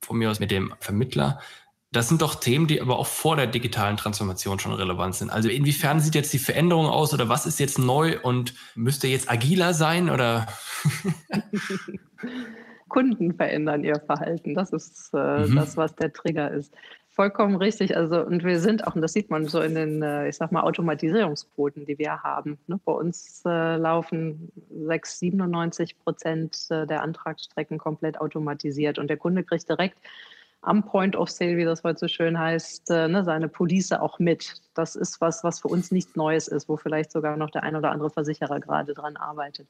von 0.00 0.16
mir 0.16 0.30
aus 0.30 0.40
mit 0.40 0.50
dem 0.50 0.72
Vermittler. 0.80 1.40
Das 1.92 2.08
sind 2.08 2.22
doch 2.22 2.36
Themen, 2.36 2.68
die 2.68 2.80
aber 2.80 2.98
auch 2.98 3.06
vor 3.06 3.34
der 3.34 3.48
digitalen 3.48 3.96
Transformation 3.96 4.60
schon 4.60 4.72
relevant 4.72 5.16
sind. 5.16 5.30
Also 5.30 5.48
inwiefern 5.48 5.98
sieht 5.98 6.14
jetzt 6.14 6.32
die 6.32 6.38
Veränderung 6.38 6.86
aus 6.86 7.12
oder 7.12 7.28
was 7.28 7.46
ist 7.46 7.58
jetzt 7.58 7.80
neu 7.80 8.18
und 8.22 8.54
müsste 8.76 9.08
jetzt 9.08 9.28
agiler 9.28 9.74
sein 9.74 10.08
oder? 10.08 10.46
Kunden 12.88 13.34
verändern 13.34 13.82
ihr 13.82 14.00
Verhalten. 14.06 14.54
Das 14.54 14.70
ist 14.70 15.10
äh, 15.14 15.46
mhm. 15.46 15.56
das, 15.56 15.76
was 15.76 15.94
der 15.96 16.12
Trigger 16.12 16.50
ist. 16.50 16.72
Vollkommen 17.08 17.56
richtig. 17.56 17.96
Also, 17.96 18.24
und 18.24 18.44
wir 18.44 18.60
sind 18.60 18.86
auch, 18.86 18.94
und 18.94 19.02
das 19.02 19.12
sieht 19.12 19.30
man 19.30 19.46
so 19.46 19.60
in 19.60 19.74
den, 19.74 20.02
äh, 20.02 20.28
ich 20.28 20.36
sag 20.36 20.52
mal, 20.52 20.62
Automatisierungsquoten, 20.62 21.86
die 21.86 21.98
wir 21.98 22.22
haben. 22.22 22.58
Ne? 22.68 22.78
Bei 22.84 22.92
uns 22.92 23.42
äh, 23.44 23.76
laufen 23.76 24.52
6, 24.70 25.18
97 25.18 25.98
Prozent 25.98 26.66
äh, 26.70 26.86
der 26.86 27.02
Antragsstrecken 27.02 27.78
komplett 27.78 28.20
automatisiert 28.20 28.98
und 28.98 29.08
der 29.08 29.16
Kunde 29.16 29.42
kriegt 29.42 29.68
direkt 29.68 29.98
am 30.62 30.84
Point 30.84 31.16
of 31.16 31.30
Sale, 31.30 31.56
wie 31.56 31.64
das 31.64 31.82
heute 31.84 31.98
so 31.98 32.08
schön 32.08 32.38
heißt, 32.38 32.90
äh, 32.90 33.08
ne, 33.08 33.24
seine 33.24 33.48
Police 33.48 33.92
auch 33.92 34.18
mit. 34.18 34.60
Das 34.74 34.94
ist 34.94 35.20
was, 35.20 35.42
was 35.42 35.60
für 35.60 35.68
uns 35.68 35.90
nichts 35.90 36.16
Neues 36.16 36.48
ist, 36.48 36.68
wo 36.68 36.76
vielleicht 36.76 37.12
sogar 37.12 37.36
noch 37.36 37.50
der 37.50 37.62
ein 37.62 37.76
oder 37.76 37.90
andere 37.90 38.10
Versicherer 38.10 38.60
gerade 38.60 38.94
dran 38.94 39.16
arbeitet. 39.16 39.68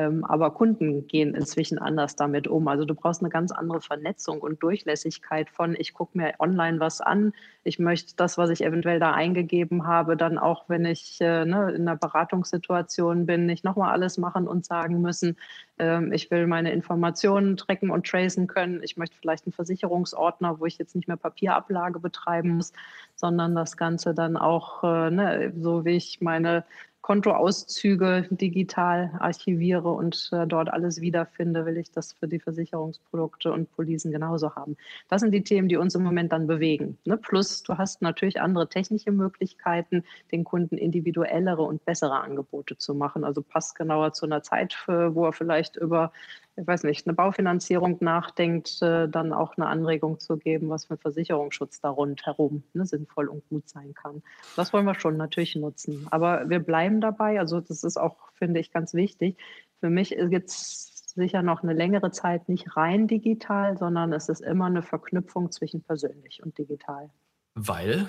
Ähm, 0.00 0.24
aber 0.24 0.52
Kunden 0.52 1.06
gehen 1.06 1.34
inzwischen 1.34 1.78
anders 1.78 2.16
damit 2.16 2.48
um. 2.48 2.68
Also 2.68 2.84
du 2.84 2.94
brauchst 2.94 3.20
eine 3.20 3.28
ganz 3.28 3.52
andere 3.52 3.80
Vernetzung 3.80 4.40
und 4.40 4.62
Durchlässigkeit 4.62 5.50
von, 5.50 5.76
ich 5.78 5.92
gucke 5.92 6.16
mir 6.16 6.34
online 6.38 6.80
was 6.80 7.00
an, 7.00 7.32
ich 7.64 7.78
möchte 7.78 8.14
das, 8.16 8.38
was 8.38 8.48
ich 8.50 8.64
eventuell 8.64 8.98
da 8.98 9.12
eingegeben 9.12 9.86
habe, 9.86 10.16
dann 10.16 10.38
auch, 10.38 10.68
wenn 10.68 10.86
ich 10.86 11.18
äh, 11.20 11.44
ne, 11.44 11.72
in 11.72 11.82
einer 11.82 11.96
Beratungssituation 11.96 13.26
bin, 13.26 13.44
nicht 13.44 13.64
nochmal 13.64 13.92
alles 13.92 14.16
machen 14.16 14.48
und 14.48 14.64
sagen 14.64 15.02
müssen, 15.02 15.36
ähm, 15.78 16.12
ich 16.12 16.30
will 16.30 16.46
meine 16.46 16.72
Informationen 16.72 17.58
tracken 17.58 17.90
und 17.90 18.06
tracen 18.06 18.46
können. 18.46 18.82
Ich 18.82 18.96
möchte 18.96 19.16
vielleicht 19.18 19.46
einen 19.46 19.52
Versicherungsordner, 19.52 20.60
wo 20.60 20.66
ich 20.66 20.78
jetzt 20.78 20.96
nicht 20.96 21.08
mehr 21.08 21.18
Papierablage 21.18 22.00
betreiben 22.00 22.56
muss, 22.56 22.72
sondern 23.16 23.54
das 23.54 23.76
Ganze 23.76 24.14
dann 24.14 24.38
auch, 24.38 24.82
äh, 24.82 25.10
ne, 25.10 25.52
so 25.58 25.84
wie 25.84 25.96
ich 25.96 26.20
meine 26.22 26.64
Kontoauszüge 27.02 28.28
digital 28.30 29.12
archiviere 29.18 29.90
und 29.90 30.28
äh, 30.32 30.46
dort 30.46 30.70
alles 30.70 31.00
wiederfinde, 31.00 31.64
will 31.64 31.78
ich 31.78 31.90
das 31.90 32.12
für 32.12 32.28
die 32.28 32.38
Versicherungsprodukte 32.38 33.52
und 33.52 33.70
Policen 33.72 34.12
genauso 34.12 34.54
haben. 34.54 34.76
Das 35.08 35.22
sind 35.22 35.32
die 35.32 35.42
Themen, 35.42 35.68
die 35.68 35.76
uns 35.76 35.94
im 35.94 36.02
Moment 36.02 36.32
dann 36.32 36.46
bewegen. 36.46 36.98
Ne? 37.04 37.16
Plus, 37.16 37.62
du 37.62 37.78
hast 37.78 38.02
natürlich 38.02 38.40
andere 38.40 38.68
technische 38.68 39.12
Möglichkeiten, 39.12 40.04
den 40.30 40.44
Kunden 40.44 40.76
individuellere 40.76 41.62
und 41.62 41.84
bessere 41.84 42.20
Angebote 42.20 42.76
zu 42.76 42.94
machen. 42.94 43.24
Also 43.24 43.42
passt 43.42 43.76
genauer 43.76 44.12
zu 44.12 44.26
einer 44.26 44.42
Zeit, 44.42 44.76
wo 44.86 45.24
er 45.24 45.32
vielleicht 45.32 45.76
über 45.76 46.12
ich 46.56 46.66
weiß 46.66 46.84
nicht, 46.84 47.06
eine 47.06 47.14
Baufinanzierung 47.14 47.98
nachdenkt, 48.00 48.82
äh, 48.82 49.08
dann 49.08 49.32
auch 49.32 49.56
eine 49.56 49.66
Anregung 49.66 50.18
zu 50.18 50.36
geben, 50.36 50.68
was 50.68 50.86
für 50.86 50.96
Versicherungsschutz 50.96 51.80
da 51.80 51.90
rundherum 51.90 52.62
ne, 52.74 52.84
sinnvoll 52.86 53.28
und 53.28 53.48
gut 53.48 53.68
sein 53.68 53.94
kann. 53.94 54.22
Das 54.56 54.72
wollen 54.72 54.84
wir 54.84 54.94
schon 54.94 55.16
natürlich 55.16 55.56
nutzen. 55.56 56.06
Aber 56.10 56.48
wir 56.50 56.60
bleiben 56.60 57.00
dabei. 57.00 57.38
Also 57.38 57.60
das 57.60 57.84
ist 57.84 57.96
auch, 57.96 58.16
finde 58.34 58.60
ich, 58.60 58.72
ganz 58.72 58.94
wichtig. 58.94 59.38
Für 59.80 59.90
mich 59.90 60.10
gibt 60.10 60.50
es 60.50 60.90
sicher 61.14 61.42
noch 61.42 61.62
eine 61.62 61.72
längere 61.72 62.10
Zeit 62.10 62.48
nicht 62.48 62.76
rein 62.76 63.08
digital, 63.08 63.78
sondern 63.78 64.12
es 64.12 64.28
ist 64.28 64.40
immer 64.40 64.66
eine 64.66 64.82
Verknüpfung 64.82 65.50
zwischen 65.50 65.82
persönlich 65.82 66.42
und 66.42 66.56
digital. 66.58 67.10
Weil? 67.54 68.06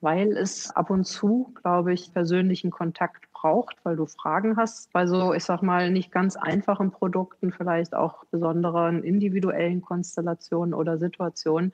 Weil 0.00 0.36
es 0.36 0.74
ab 0.74 0.90
und 0.90 1.04
zu, 1.04 1.52
glaube 1.62 1.92
ich, 1.92 2.12
persönlichen 2.12 2.70
Kontakt 2.70 3.30
braucht, 3.32 3.76
weil 3.84 3.96
du 3.96 4.06
Fragen 4.06 4.56
hast. 4.56 4.92
Bei 4.92 5.06
so, 5.06 5.34
ich 5.34 5.44
sag 5.44 5.62
mal, 5.62 5.90
nicht 5.90 6.10
ganz 6.10 6.36
einfachen 6.36 6.90
Produkten, 6.90 7.52
vielleicht 7.52 7.94
auch 7.94 8.24
besonderen 8.30 9.02
individuellen 9.02 9.82
Konstellationen 9.82 10.74
oder 10.74 10.98
Situationen, 10.98 11.72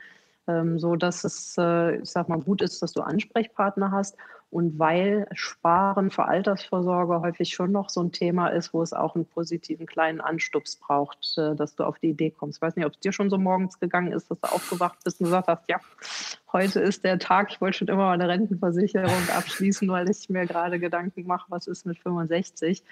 ähm, 0.48 0.78
so 0.78 0.96
dass 0.96 1.24
es, 1.24 1.56
äh, 1.58 1.96
ich 1.96 2.10
sag 2.10 2.28
mal, 2.28 2.40
gut 2.40 2.62
ist, 2.62 2.82
dass 2.82 2.92
du 2.92 3.02
Ansprechpartner 3.02 3.90
hast 3.90 4.16
und 4.50 4.78
weil 4.78 5.26
Sparen 5.32 6.10
für 6.10 6.26
Altersvorsorge 6.26 7.20
häufig 7.20 7.50
schon 7.50 7.72
noch 7.72 7.90
so 7.90 8.00
ein 8.00 8.12
Thema 8.12 8.48
ist, 8.48 8.72
wo 8.72 8.80
es 8.80 8.92
auch 8.92 9.14
einen 9.14 9.26
positiven 9.26 9.86
kleinen 9.86 10.20
Anstups 10.20 10.76
braucht, 10.76 11.34
äh, 11.36 11.56
dass 11.56 11.74
du 11.74 11.84
auf 11.84 11.98
die 11.98 12.10
Idee 12.10 12.30
kommst. 12.30 12.58
Ich 12.58 12.62
weiß 12.62 12.76
nicht, 12.76 12.86
ob 12.86 12.92
es 12.92 13.00
dir 13.00 13.12
schon 13.12 13.28
so 13.28 13.38
morgens 13.38 13.80
gegangen 13.80 14.12
ist, 14.12 14.30
dass 14.30 14.40
du 14.40 14.48
aufgewacht 14.48 14.98
bist 15.04 15.20
und 15.20 15.26
gesagt 15.26 15.48
hast, 15.48 15.68
ja, 15.68 15.80
heute 16.52 16.80
ist 16.80 17.04
der 17.04 17.18
Tag, 17.18 17.50
ich 17.50 17.60
wollte 17.60 17.78
schon 17.78 17.88
immer 17.88 18.04
mal 18.04 18.12
eine 18.12 18.28
Rentenversicherung 18.28 19.28
abschließen, 19.36 19.88
weil 19.88 20.08
ich 20.08 20.28
mir 20.30 20.46
gerade 20.46 20.78
Gedanken 20.78 21.26
mache, 21.26 21.46
was 21.50 21.66
ist 21.66 21.84
mit 21.84 21.98
65. 21.98 22.82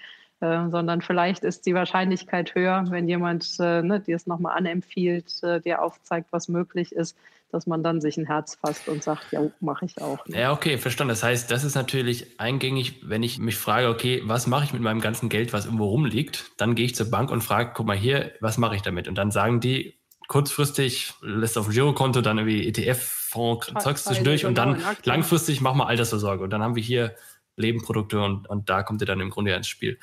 Äh, 0.44 0.68
sondern 0.68 1.00
vielleicht 1.00 1.42
ist 1.42 1.64
die 1.64 1.74
Wahrscheinlichkeit 1.74 2.54
höher, 2.54 2.84
wenn 2.90 3.08
jemand 3.08 3.56
äh, 3.60 3.82
ne, 3.82 4.00
dir 4.00 4.16
es 4.16 4.26
nochmal 4.26 4.58
anempfiehlt, 4.58 5.42
äh, 5.42 5.60
dir 5.60 5.80
aufzeigt, 5.80 6.28
was 6.32 6.48
möglich 6.48 6.92
ist, 6.92 7.16
dass 7.50 7.66
man 7.66 7.82
dann 7.82 8.02
sich 8.02 8.18
ein 8.18 8.26
Herz 8.26 8.56
fasst 8.56 8.88
und 8.88 9.02
sagt, 9.02 9.32
ja, 9.32 9.40
mache 9.60 9.86
ich 9.86 10.02
auch. 10.02 10.26
Ne? 10.26 10.38
Ja, 10.38 10.52
okay, 10.52 10.76
verstanden. 10.76 11.10
Das 11.10 11.22
heißt, 11.22 11.50
das 11.50 11.64
ist 11.64 11.76
natürlich 11.76 12.38
eingängig, 12.38 13.00
wenn 13.08 13.22
ich 13.22 13.38
mich 13.38 13.56
frage, 13.56 13.88
okay, 13.88 14.20
was 14.26 14.46
mache 14.46 14.64
ich 14.64 14.74
mit 14.74 14.82
meinem 14.82 15.00
ganzen 15.00 15.30
Geld, 15.30 15.54
was 15.54 15.64
irgendwo 15.64 15.86
rumliegt? 15.86 16.50
Dann 16.58 16.74
gehe 16.74 16.84
ich 16.84 16.94
zur 16.94 17.10
Bank 17.10 17.30
und 17.30 17.40
frage, 17.40 17.70
guck 17.74 17.86
mal 17.86 17.96
hier, 17.96 18.32
was 18.40 18.58
mache 18.58 18.76
ich 18.76 18.82
damit? 18.82 19.08
Und 19.08 19.16
dann 19.16 19.30
sagen 19.30 19.60
die, 19.60 19.98
kurzfristig 20.28 21.14
lässt 21.22 21.56
auf 21.56 21.66
dem 21.66 21.72
Girokonto 21.72 22.20
dann 22.20 22.36
irgendwie 22.36 22.68
ETF-Fonds, 22.68 23.72
Zeugs 23.82 24.04
zwischendurch 24.04 24.44
und 24.44 24.58
dann 24.58 24.82
langfristig 25.04 25.62
machen 25.62 25.78
wir 25.78 25.86
Altersvorsorge. 25.86 26.44
Und 26.44 26.50
dann 26.50 26.62
haben 26.62 26.76
wir 26.76 26.82
hier 26.82 27.14
Lebenprodukte 27.56 28.20
und, 28.20 28.48
und 28.48 28.68
da 28.68 28.82
kommt 28.82 29.00
ihr 29.00 29.06
dann 29.06 29.20
im 29.20 29.30
Grunde 29.30 29.52
ja 29.52 29.56
ins 29.56 29.68
Spiel. 29.68 29.98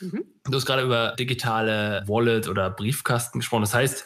Mhm. 0.00 0.24
Du 0.44 0.54
hast 0.54 0.66
gerade 0.66 0.82
über 0.82 1.14
digitale 1.18 2.02
Wallet 2.06 2.48
oder 2.48 2.70
Briefkasten 2.70 3.40
gesprochen. 3.40 3.62
Das 3.62 3.74
heißt, 3.74 4.04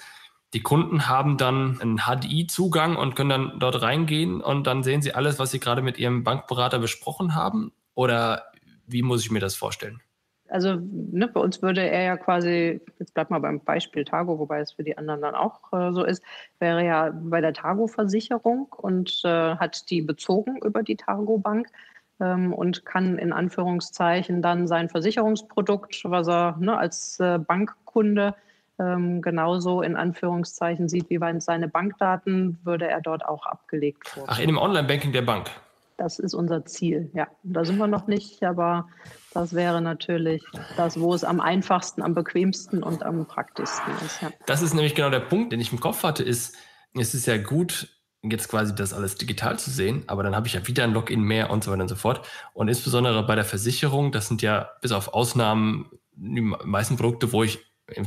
die 0.53 0.63
Kunden 0.63 1.09
haben 1.09 1.37
dann 1.37 1.81
einen 1.81 1.99
HDI-Zugang 1.99 2.97
und 2.97 3.15
können 3.15 3.31
dann 3.31 3.59
dort 3.61 3.83
reingehen 3.83 4.41
und 4.41 4.67
dann 4.67 4.83
sehen 4.83 5.01
sie 5.01 5.15
alles, 5.15 5.39
was 5.39 5.53
sie 5.53 5.61
gerade 5.61 5.83
mit 5.83 5.99
ihrem 5.99 6.25
Bankberater 6.25 6.79
besprochen 6.79 7.35
haben? 7.35 7.73
Oder 7.95 8.47
wie 8.87 9.03
muss 9.03 9.23
ich 9.23 9.31
mir 9.31 9.41
das 9.41 9.55
vorstellen? 9.55 10.01
Also 10.49 10.79
ne, 10.81 11.29
bei 11.29 11.39
uns 11.39 11.63
würde 11.63 11.89
er 11.89 12.03
ja 12.03 12.17
quasi, 12.17 12.81
jetzt 12.99 13.15
bleibt 13.15 13.31
mal 13.31 13.39
beim 13.39 13.63
Beispiel 13.63 14.05
Targo, 14.05 14.41
wobei 14.41 14.59
es 14.59 14.73
für 14.73 14.83
die 14.83 14.99
anderen 14.99 15.21
dann 15.21 15.37
auch 15.37 15.73
äh, 15.73 15.93
so 15.93 16.05
ist, 16.05 16.25
wäre 16.59 16.85
ja 16.85 17.13
bei 17.15 17.41
der 17.41 17.53
Targo-Versicherung 17.53 18.67
und 18.73 19.21
äh, 19.25 19.55
hat 19.57 19.89
die 19.91 20.03
bezogen 20.03 20.59
über 20.65 20.83
die 20.83 20.97
Targo-Bank 20.97 21.69
ähm, 21.69 21.75
und 22.21 22.85
kann 22.85 23.19
in 23.19 23.33
Anführungszeichen 23.33 24.43
dann 24.43 24.67
sein 24.67 24.89
Versicherungsprodukt, 24.89 26.03
was 26.05 26.29
er 26.29 26.57
ne, 26.59 26.77
als 26.77 27.19
äh, 27.21 27.39
Bankkunde 27.39 28.35
ähm, 28.79 29.21
genauso 29.23 29.83
in 29.83 29.97
Anführungszeichen 29.97 30.89
sieht, 30.89 31.11
wie 31.11 31.19
seine 31.41 31.69
Bankdaten, 31.69 32.59
würde 32.65 32.89
er 32.89 33.01
dort 33.01 33.25
auch 33.25 33.47
abgelegt 33.47 34.17
werden. 34.17 34.29
Ach, 34.29 34.39
in 34.39 34.47
dem 34.47 34.59
Online-Banking 34.59 35.13
der 35.13 35.23
Bank? 35.23 35.51
Das 35.99 36.19
ist 36.19 36.33
unser 36.33 36.65
Ziel, 36.65 37.11
ja. 37.13 37.29
Da 37.43 37.63
sind 37.63 37.77
wir 37.77 37.87
noch 37.87 38.07
nicht, 38.07 38.43
aber 38.43 38.89
das 39.35 39.53
wäre 39.53 39.83
natürlich 39.83 40.43
das, 40.79 40.99
wo 40.99 41.13
es 41.13 41.25
am 41.25 41.41
einfachsten, 41.41 42.01
am 42.01 42.15
bequemsten 42.15 42.83
und 42.83 43.03
am 43.03 43.27
praktischsten 43.27 43.93
ist. 44.07 44.23
Ja. 44.23 44.31
Das 44.47 44.63
ist 44.63 44.73
nämlich 44.73 44.95
genau 44.95 45.11
der 45.11 45.21
Punkt, 45.21 45.53
den 45.53 45.61
ich 45.61 45.73
im 45.73 45.81
Kopf 45.81 46.03
hatte, 46.03 46.23
ist, 46.23 46.57
es 46.95 47.13
ist 47.13 47.27
ja 47.27 47.37
gut, 47.37 47.89
jetzt 48.23 48.49
quasi 48.49 48.75
das 48.75 48.93
alles 48.93 49.15
digital 49.17 49.59
zu 49.59 49.71
sehen, 49.71 50.05
aber 50.07 50.23
dann 50.23 50.37
habe 50.37 50.47
ich 50.47 50.53
ja 50.53 50.67
wieder 50.67 50.85
ein 50.85 50.93
Login 50.93 51.23
mehr 51.23 51.51
und 51.51 51.65
so 51.65 51.71
weiter 51.71 51.83
und 51.83 51.89
so 51.89 51.97
fort. 51.97 52.27
Und 52.53 52.69
insbesondere 52.69 53.27
bei 53.27 53.35
der 53.35 53.45
Versicherung, 53.45 54.13
das 54.13 54.29
sind 54.29 54.43
ja 54.43 54.71
bis 54.83 54.93
auf 54.93 55.15
Ausnahmen 55.15 55.91
die 56.13 56.43
meisten 56.43 56.97
Produkte, 56.97 57.33
wo 57.33 57.43
ich 57.43 57.59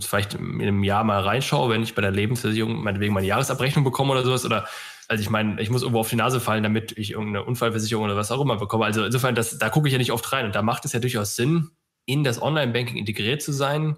vielleicht 0.01 0.36
in 0.36 0.62
einem 0.62 0.84
Jahr 0.84 1.03
mal 1.03 1.22
reinschaue, 1.22 1.70
wenn 1.70 1.84
ich 1.84 1.96
bei 1.96 2.01
der 2.01 2.12
Lebensversicherung 2.12 2.84
meinetwegen 2.84 3.13
meine 3.13 3.27
Jahresabrechnung 3.27 3.84
bekomme 3.84 4.12
oder 4.12 4.24
sowas 4.24 4.46
oder 4.46 4.67
also 5.10 5.22
ich 5.22 5.29
meine, 5.29 5.62
ich 5.62 5.70
muss 5.70 5.82
irgendwo 5.82 6.00
auf 6.00 6.10
die 6.10 6.15
Nase 6.15 6.39
fallen, 6.39 6.63
damit 6.63 6.98
ich 6.98 7.12
irgendeine 7.12 7.43
Unfallversicherung 7.43 8.05
oder 8.05 8.15
was 8.15 8.32
auch 8.32 8.39
immer 8.39 8.58
bekomme. 8.58 8.86
Also 8.86 9.03
insofern, 9.03 9.36
das, 9.36 9.58
da 9.58 9.70
gucke 9.70 9.88
ich 9.88 9.91
ja 9.91 9.98
nicht 9.98 10.13
oft 10.13 10.32
rein 10.32 10.46
und 10.46 10.55
da 10.55 10.62
macht 10.62 10.86
es 10.86 10.93
ja 10.93 11.00
durchaus 11.00 11.36
Sinn, 11.36 11.72
in 12.05 12.24
das 12.24 12.41
Online-Banking 12.41 12.98
integriert 12.98 13.41
zu 13.41 13.51
sein, 13.51 13.98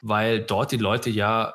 weil 0.00 0.40
dort 0.40 0.72
die 0.72 0.76
Leute 0.76 1.10
ja 1.10 1.54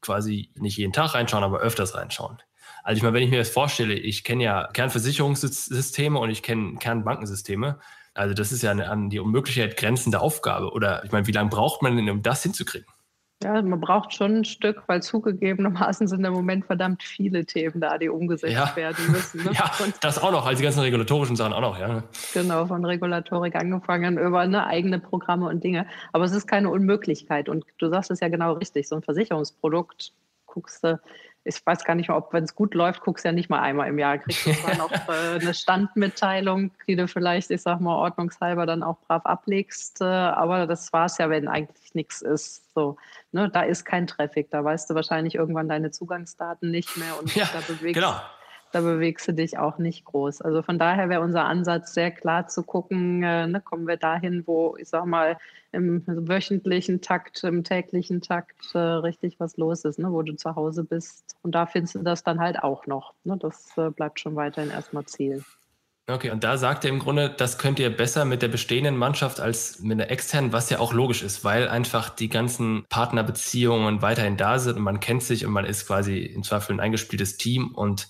quasi 0.00 0.50
nicht 0.56 0.78
jeden 0.78 0.92
Tag 0.92 1.14
reinschauen, 1.14 1.44
aber 1.44 1.58
öfters 1.58 1.94
reinschauen. 1.94 2.38
Also 2.82 2.96
ich 2.96 3.02
meine, 3.02 3.14
wenn 3.14 3.22
ich 3.22 3.30
mir 3.30 3.38
das 3.38 3.50
vorstelle, 3.50 3.94
ich 3.94 4.24
kenne 4.24 4.44
ja 4.44 4.68
Kernversicherungssysteme 4.72 6.18
und 6.18 6.30
ich 6.30 6.42
kenne 6.42 6.76
Kernbankensysteme. 6.78 7.78
Also 8.14 8.34
das 8.34 8.52
ist 8.52 8.62
ja 8.62 8.72
eine, 8.72 8.90
an 8.90 9.08
die 9.08 9.20
Unmöglichkeit 9.20 9.76
grenzende 9.76 10.20
Aufgabe. 10.20 10.72
Oder 10.72 11.04
ich 11.04 11.12
meine, 11.12 11.26
wie 11.26 11.32
lange 11.32 11.50
braucht 11.50 11.82
man 11.82 11.96
denn, 11.96 12.10
um 12.10 12.22
das 12.22 12.42
hinzukriegen? 12.42 12.86
Ja, 13.42 13.60
man 13.60 13.80
braucht 13.80 14.14
schon 14.14 14.36
ein 14.36 14.44
Stück, 14.44 14.84
weil 14.86 15.02
zugegebenermaßen 15.02 16.06
sind 16.06 16.24
im 16.24 16.32
Moment 16.32 16.64
verdammt 16.64 17.02
viele 17.02 17.44
Themen 17.44 17.80
da, 17.80 17.98
die 17.98 18.08
umgesetzt 18.08 18.52
ja. 18.52 18.76
werden 18.76 19.10
müssen. 19.10 19.44
Ne? 19.44 19.50
Ja, 19.54 19.70
und 19.82 19.94
das 20.00 20.22
auch 20.22 20.30
noch, 20.30 20.46
also 20.46 20.58
die 20.58 20.62
ganzen 20.62 20.80
regulatorischen 20.80 21.36
Sachen 21.36 21.52
auch 21.52 21.60
noch, 21.60 21.78
ja. 21.78 22.04
Genau, 22.34 22.66
von 22.66 22.84
Regulatorik 22.84 23.56
angefangen 23.56 24.16
über 24.18 24.46
ne, 24.46 24.66
eigene 24.66 25.00
Programme 25.00 25.48
und 25.48 25.64
Dinge. 25.64 25.86
Aber 26.12 26.24
es 26.24 26.32
ist 26.32 26.46
keine 26.46 26.70
Unmöglichkeit. 26.70 27.48
Und 27.48 27.64
du 27.78 27.88
sagst 27.88 28.10
es 28.10 28.20
ja 28.20 28.28
genau 28.28 28.52
richtig, 28.52 28.88
so 28.88 28.96
ein 28.96 29.02
Versicherungsprodukt 29.02 30.12
guckst 30.46 30.84
du, 30.84 31.00
ich 31.44 31.64
weiß 31.64 31.84
gar 31.84 31.94
nicht 31.94 32.08
mehr, 32.08 32.16
ob, 32.16 32.32
wenn 32.32 32.44
es 32.44 32.54
gut 32.54 32.74
läuft, 32.74 33.00
guckst 33.00 33.24
du 33.24 33.28
ja 33.28 33.32
nicht 33.32 33.50
mal 33.50 33.60
einmal 33.60 33.88
im 33.88 33.98
Jahr. 33.98 34.18
Kriegst 34.18 34.46
du 34.46 34.52
zwar 34.54 34.76
noch 34.76 34.92
äh, 34.92 35.40
eine 35.40 35.54
Standmitteilung, 35.54 36.70
die 36.86 36.96
du 36.96 37.08
vielleicht, 37.08 37.50
ich 37.50 37.62
sag 37.62 37.80
mal, 37.80 37.96
ordnungshalber 37.96 38.66
dann 38.66 38.82
auch 38.82 38.98
brav 39.06 39.26
ablegst. 39.26 40.00
Äh, 40.00 40.04
aber 40.04 40.66
das 40.66 40.92
war 40.92 41.06
es 41.06 41.18
ja, 41.18 41.30
wenn 41.30 41.48
eigentlich 41.48 41.94
nichts 41.94 42.22
ist. 42.22 42.72
So, 42.74 42.96
ne, 43.32 43.48
da 43.48 43.62
ist 43.62 43.84
kein 43.84 44.06
Traffic. 44.06 44.50
Da 44.50 44.64
weißt 44.64 44.90
du 44.90 44.94
wahrscheinlich 44.94 45.34
irgendwann 45.34 45.68
deine 45.68 45.90
Zugangsdaten 45.90 46.70
nicht 46.70 46.96
mehr 46.96 47.18
und 47.18 47.34
ja, 47.34 47.48
da 47.52 47.60
bewegst 47.66 47.94
genau 47.94 48.14
da 48.72 48.80
bewegst 48.80 49.28
du 49.28 49.32
dich 49.32 49.58
auch 49.58 49.78
nicht 49.78 50.04
groß. 50.04 50.42
Also 50.42 50.62
von 50.62 50.78
daher 50.78 51.08
wäre 51.08 51.20
unser 51.20 51.44
Ansatz 51.44 51.94
sehr 51.94 52.10
klar 52.10 52.48
zu 52.48 52.62
gucken, 52.62 53.22
äh, 53.22 53.46
ne, 53.46 53.60
kommen 53.60 53.86
wir 53.86 53.96
dahin, 53.96 54.46
wo, 54.46 54.76
ich 54.78 54.88
sag 54.88 55.06
mal, 55.06 55.38
im 55.72 56.02
wöchentlichen 56.06 57.00
Takt, 57.00 57.44
im 57.44 57.64
täglichen 57.64 58.20
Takt 58.20 58.74
äh, 58.74 58.78
richtig 58.78 59.38
was 59.40 59.56
los 59.56 59.84
ist, 59.84 59.98
ne, 59.98 60.12
wo 60.12 60.22
du 60.22 60.34
zu 60.34 60.54
Hause 60.56 60.84
bist. 60.84 61.36
Und 61.42 61.54
da 61.54 61.66
findest 61.66 61.94
du 61.94 62.00
das 62.00 62.22
dann 62.22 62.40
halt 62.40 62.62
auch 62.62 62.86
noch. 62.86 63.14
Ne? 63.24 63.36
Das 63.38 63.76
äh, 63.76 63.90
bleibt 63.90 64.20
schon 64.20 64.36
weiterhin 64.36 64.70
erstmal 64.70 65.04
Ziel. 65.06 65.42
Okay, 66.08 66.30
und 66.30 66.42
da 66.42 66.56
sagt 66.58 66.84
er 66.84 66.90
im 66.90 66.98
Grunde, 66.98 67.30
das 67.30 67.58
könnt 67.58 67.78
ihr 67.78 67.88
besser 67.88 68.24
mit 68.24 68.42
der 68.42 68.48
bestehenden 68.48 68.96
Mannschaft 68.96 69.38
als 69.38 69.78
mit 69.80 70.00
der 70.00 70.10
externen, 70.10 70.52
was 70.52 70.68
ja 70.68 70.80
auch 70.80 70.92
logisch 70.92 71.22
ist, 71.22 71.44
weil 71.44 71.68
einfach 71.68 72.10
die 72.10 72.28
ganzen 72.28 72.84
Partnerbeziehungen 72.88 74.02
weiterhin 74.02 74.36
da 74.36 74.58
sind 74.58 74.78
und 74.78 74.82
man 74.82 74.98
kennt 74.98 75.22
sich 75.22 75.46
und 75.46 75.52
man 75.52 75.64
ist 75.64 75.86
quasi 75.86 76.18
im 76.18 76.42
Zweifel 76.42 76.74
ein 76.74 76.80
eingespieltes 76.80 77.36
Team 77.36 77.72
und 77.72 78.08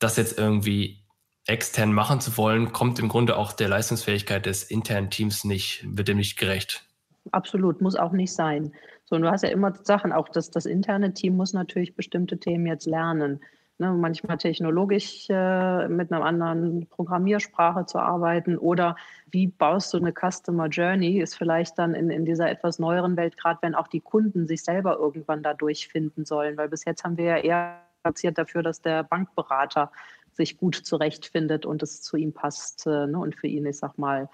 das 0.00 0.16
jetzt 0.16 0.36
irgendwie 0.38 1.04
extern 1.46 1.92
machen 1.92 2.20
zu 2.20 2.36
wollen, 2.36 2.72
kommt 2.72 2.98
im 2.98 3.08
Grunde 3.08 3.36
auch 3.36 3.52
der 3.52 3.68
Leistungsfähigkeit 3.68 4.46
des 4.46 4.64
internen 4.64 5.10
Teams 5.10 5.44
nicht, 5.44 5.84
wird 5.88 6.08
dem 6.08 6.16
nicht 6.16 6.38
gerecht. 6.38 6.84
Absolut, 7.32 7.80
muss 7.80 7.96
auch 7.96 8.12
nicht 8.12 8.32
sein. 8.32 8.72
So, 9.04 9.16
und 9.16 9.22
du 9.22 9.30
hast 9.30 9.42
ja 9.42 9.50
immer 9.50 9.74
Sachen, 9.84 10.12
auch 10.12 10.28
das, 10.28 10.50
das 10.50 10.66
interne 10.66 11.12
Team 11.14 11.36
muss 11.36 11.52
natürlich 11.52 11.94
bestimmte 11.94 12.38
Themen 12.38 12.66
jetzt 12.66 12.86
lernen. 12.86 13.40
Ne, 13.78 13.92
manchmal 13.92 14.36
technologisch 14.36 15.26
äh, 15.30 15.88
mit 15.88 16.12
einer 16.12 16.22
anderen 16.22 16.86
Programmiersprache 16.88 17.86
zu 17.86 17.98
arbeiten 17.98 18.58
oder 18.58 18.94
wie 19.30 19.46
baust 19.46 19.94
du 19.94 19.96
eine 19.96 20.12
Customer 20.12 20.66
Journey, 20.66 21.18
ist 21.18 21.34
vielleicht 21.34 21.78
dann 21.78 21.94
in, 21.94 22.10
in 22.10 22.26
dieser 22.26 22.50
etwas 22.50 22.78
neueren 22.78 23.16
Welt, 23.16 23.38
gerade 23.38 23.58
wenn 23.62 23.74
auch 23.74 23.88
die 23.88 24.02
Kunden 24.02 24.46
sich 24.46 24.64
selber 24.64 24.98
irgendwann 24.98 25.42
da 25.42 25.54
durchfinden 25.54 26.26
sollen, 26.26 26.58
weil 26.58 26.68
bis 26.68 26.84
jetzt 26.84 27.04
haben 27.04 27.16
wir 27.16 27.24
ja 27.24 27.36
eher 27.38 27.80
platziert 28.02 28.38
dafür, 28.38 28.62
dass 28.62 28.80
der 28.80 29.02
Bankberater 29.02 29.90
sich 30.32 30.56
gut 30.56 30.74
zurechtfindet 30.74 31.66
und 31.66 31.82
es 31.82 32.02
zu 32.02 32.16
ihm 32.16 32.32
passt 32.32 32.86
äh, 32.86 33.06
ne, 33.06 33.18
und 33.18 33.34
für 33.34 33.46
ihn, 33.46 33.66
ich 33.66 33.78
sag 33.78 33.98
mal, 33.98 34.28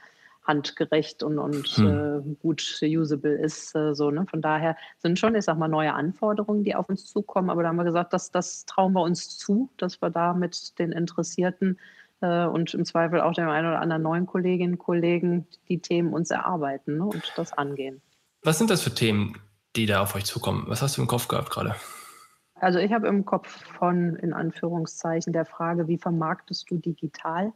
handgerecht 0.46 1.22
und, 1.22 1.38
und 1.38 1.66
hm. 1.66 1.86
äh, 1.86 2.34
gut 2.40 2.80
usable 2.82 3.34
ist. 3.34 3.74
Äh, 3.74 3.94
so, 3.94 4.10
ne? 4.10 4.26
Von 4.30 4.42
daher 4.42 4.76
sind 4.98 5.18
schon, 5.18 5.34
ich 5.34 5.44
sag 5.44 5.58
mal, 5.58 5.68
neue 5.68 5.92
Anforderungen, 5.92 6.64
die 6.64 6.74
auf 6.74 6.88
uns 6.88 7.06
zukommen. 7.06 7.50
Aber 7.50 7.62
da 7.62 7.70
haben 7.70 7.76
wir 7.76 7.84
gesagt, 7.84 8.12
das, 8.12 8.30
das 8.30 8.64
trauen 8.66 8.92
wir 8.92 9.02
uns 9.02 9.36
zu, 9.38 9.70
dass 9.76 10.00
wir 10.00 10.10
da 10.10 10.34
mit 10.34 10.78
den 10.78 10.92
Interessierten 10.92 11.78
äh, 12.20 12.44
und 12.46 12.74
im 12.74 12.84
Zweifel 12.84 13.20
auch 13.20 13.32
dem 13.32 13.48
einen 13.48 13.66
oder 13.66 13.80
anderen 13.80 14.02
neuen 14.02 14.26
Kolleginnen 14.26 14.74
und 14.74 14.78
Kollegen 14.78 15.46
die 15.68 15.80
Themen 15.80 16.12
uns 16.12 16.30
erarbeiten 16.30 16.98
ne? 16.98 17.04
und 17.04 17.32
das 17.36 17.52
angehen. 17.52 18.00
Was 18.42 18.58
sind 18.58 18.70
das 18.70 18.82
für 18.82 18.94
Themen, 18.94 19.40
die 19.74 19.86
da 19.86 20.02
auf 20.02 20.14
euch 20.14 20.24
zukommen? 20.24 20.64
Was 20.68 20.82
hast 20.82 20.96
du 20.96 21.02
im 21.02 21.08
Kopf 21.08 21.26
gehabt 21.26 21.50
gerade? 21.50 21.74
Also 22.58 22.78
ich 22.78 22.92
habe 22.92 23.06
im 23.08 23.24
Kopf 23.24 23.64
von, 23.78 24.16
in 24.16 24.32
Anführungszeichen, 24.32 25.32
der 25.32 25.44
Frage, 25.44 25.88
wie 25.88 25.98
vermarktest 25.98 26.70
du 26.70 26.78
digital 26.78 27.52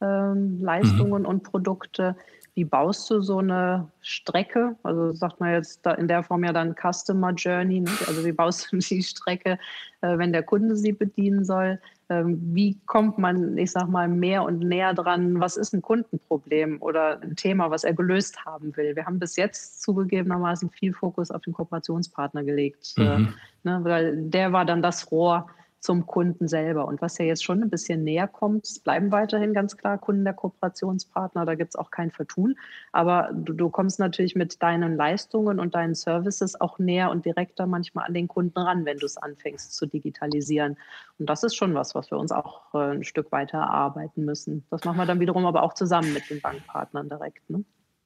ähm, 0.00 0.60
Leistungen 0.60 1.22
mhm. 1.22 1.28
und 1.28 1.42
Produkte? 1.42 2.16
Wie 2.54 2.64
baust 2.64 3.08
du 3.10 3.20
so 3.20 3.38
eine 3.38 3.88
Strecke? 4.00 4.74
Also 4.82 5.12
sagt 5.12 5.38
man 5.38 5.52
jetzt 5.52 5.86
in 5.86 6.08
der 6.08 6.24
Form 6.24 6.42
ja 6.42 6.52
dann 6.52 6.74
Customer 6.74 7.32
Journey. 7.32 7.80
Ne? 7.80 7.90
Also 8.06 8.24
wie 8.24 8.32
baust 8.32 8.72
du 8.72 8.76
die 8.78 9.02
Strecke, 9.02 9.58
äh, 10.00 10.18
wenn 10.18 10.32
der 10.32 10.42
Kunde 10.42 10.76
sie 10.76 10.92
bedienen 10.92 11.44
soll? 11.44 11.78
Ähm, 12.10 12.40
wie 12.54 12.78
kommt 12.86 13.18
man, 13.18 13.58
ich 13.58 13.70
sag 13.70 13.88
mal, 13.88 14.08
mehr 14.08 14.42
und 14.42 14.60
näher 14.60 14.94
dran, 14.94 15.40
was 15.40 15.56
ist 15.56 15.74
ein 15.74 15.82
Kundenproblem 15.82 16.80
oder 16.80 17.20
ein 17.20 17.36
Thema, 17.36 17.70
was 17.70 17.84
er 17.84 17.92
gelöst 17.92 18.44
haben 18.46 18.74
will? 18.76 18.96
Wir 18.96 19.04
haben 19.04 19.18
bis 19.18 19.36
jetzt 19.36 19.82
zugegebenermaßen 19.82 20.70
viel 20.70 20.94
Fokus 20.94 21.30
auf 21.30 21.42
den 21.42 21.52
Kooperationspartner 21.52 22.44
gelegt, 22.44 22.94
äh, 22.96 23.18
mhm. 23.18 23.34
ne, 23.62 23.80
weil 23.82 24.16
der 24.16 24.52
war 24.52 24.64
dann 24.64 24.80
das 24.80 25.10
Rohr, 25.12 25.48
zum 25.80 26.06
Kunden 26.06 26.48
selber. 26.48 26.86
Und 26.86 27.00
was 27.00 27.18
ja 27.18 27.24
jetzt 27.24 27.44
schon 27.44 27.62
ein 27.62 27.70
bisschen 27.70 28.02
näher 28.02 28.26
kommt, 28.26 28.66
es 28.66 28.80
bleiben 28.80 29.12
weiterhin 29.12 29.54
ganz 29.54 29.76
klar 29.76 29.98
Kunden 29.98 30.24
der 30.24 30.34
Kooperationspartner, 30.34 31.44
da 31.44 31.54
gibt 31.54 31.70
es 31.70 31.76
auch 31.76 31.90
kein 31.90 32.10
Vertun. 32.10 32.56
Aber 32.92 33.30
du, 33.32 33.52
du, 33.52 33.70
kommst 33.70 34.00
natürlich 34.00 34.34
mit 34.34 34.62
deinen 34.62 34.96
Leistungen 34.96 35.60
und 35.60 35.74
deinen 35.74 35.94
Services 35.94 36.60
auch 36.60 36.78
näher 36.78 37.10
und 37.10 37.24
direkter 37.24 37.66
manchmal 37.66 38.06
an 38.06 38.14
den 38.14 38.26
Kunden 38.28 38.58
ran, 38.58 38.84
wenn 38.84 38.98
du 38.98 39.06
es 39.06 39.16
anfängst 39.16 39.74
zu 39.74 39.86
digitalisieren. 39.86 40.76
Und 41.18 41.28
das 41.30 41.44
ist 41.44 41.54
schon 41.54 41.74
was, 41.74 41.94
was 41.94 42.10
wir 42.10 42.18
uns 42.18 42.32
auch 42.32 42.74
äh, 42.74 42.92
ein 42.94 43.04
Stück 43.04 43.30
weiter 43.30 43.58
erarbeiten 43.58 44.24
müssen. 44.24 44.64
Das 44.70 44.84
machen 44.84 44.98
wir 44.98 45.06
dann 45.06 45.20
wiederum 45.20 45.46
aber 45.46 45.62
auch 45.62 45.74
zusammen 45.74 46.12
mit 46.12 46.28
den 46.28 46.40
Bankpartnern 46.40 47.08
direkt. 47.08 47.48
Ne? 47.50 47.64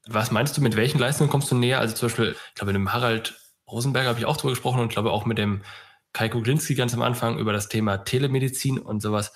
Was 0.09 0.31
meinst 0.31 0.57
du, 0.57 0.61
mit 0.61 0.77
welchen 0.77 0.99
Leistungen 0.99 1.31
kommst 1.31 1.51
du 1.51 1.55
näher? 1.55 1.79
Also 1.79 1.95
zum 1.95 2.09
Beispiel, 2.09 2.35
ich 2.49 2.55
glaube, 2.55 2.73
mit 2.73 2.77
dem 2.77 2.93
Harald 2.93 3.39
Rosenberg 3.71 4.07
habe 4.07 4.19
ich 4.19 4.27
auch 4.27 4.37
drüber 4.37 4.53
gesprochen 4.53 4.81
und 4.81 4.89
ich 4.89 4.93
glaube 4.93 5.11
auch 5.11 5.25
mit 5.25 5.39
dem 5.39 5.63
Kai 6.13 6.29
Kuglinski 6.29 6.75
ganz 6.75 6.95
am 6.95 7.03
Anfang 7.03 7.39
über 7.39 7.53
das 7.53 7.69
Thema 7.69 7.99
Telemedizin 7.99 8.79
und 8.79 9.01
sowas. 9.01 9.33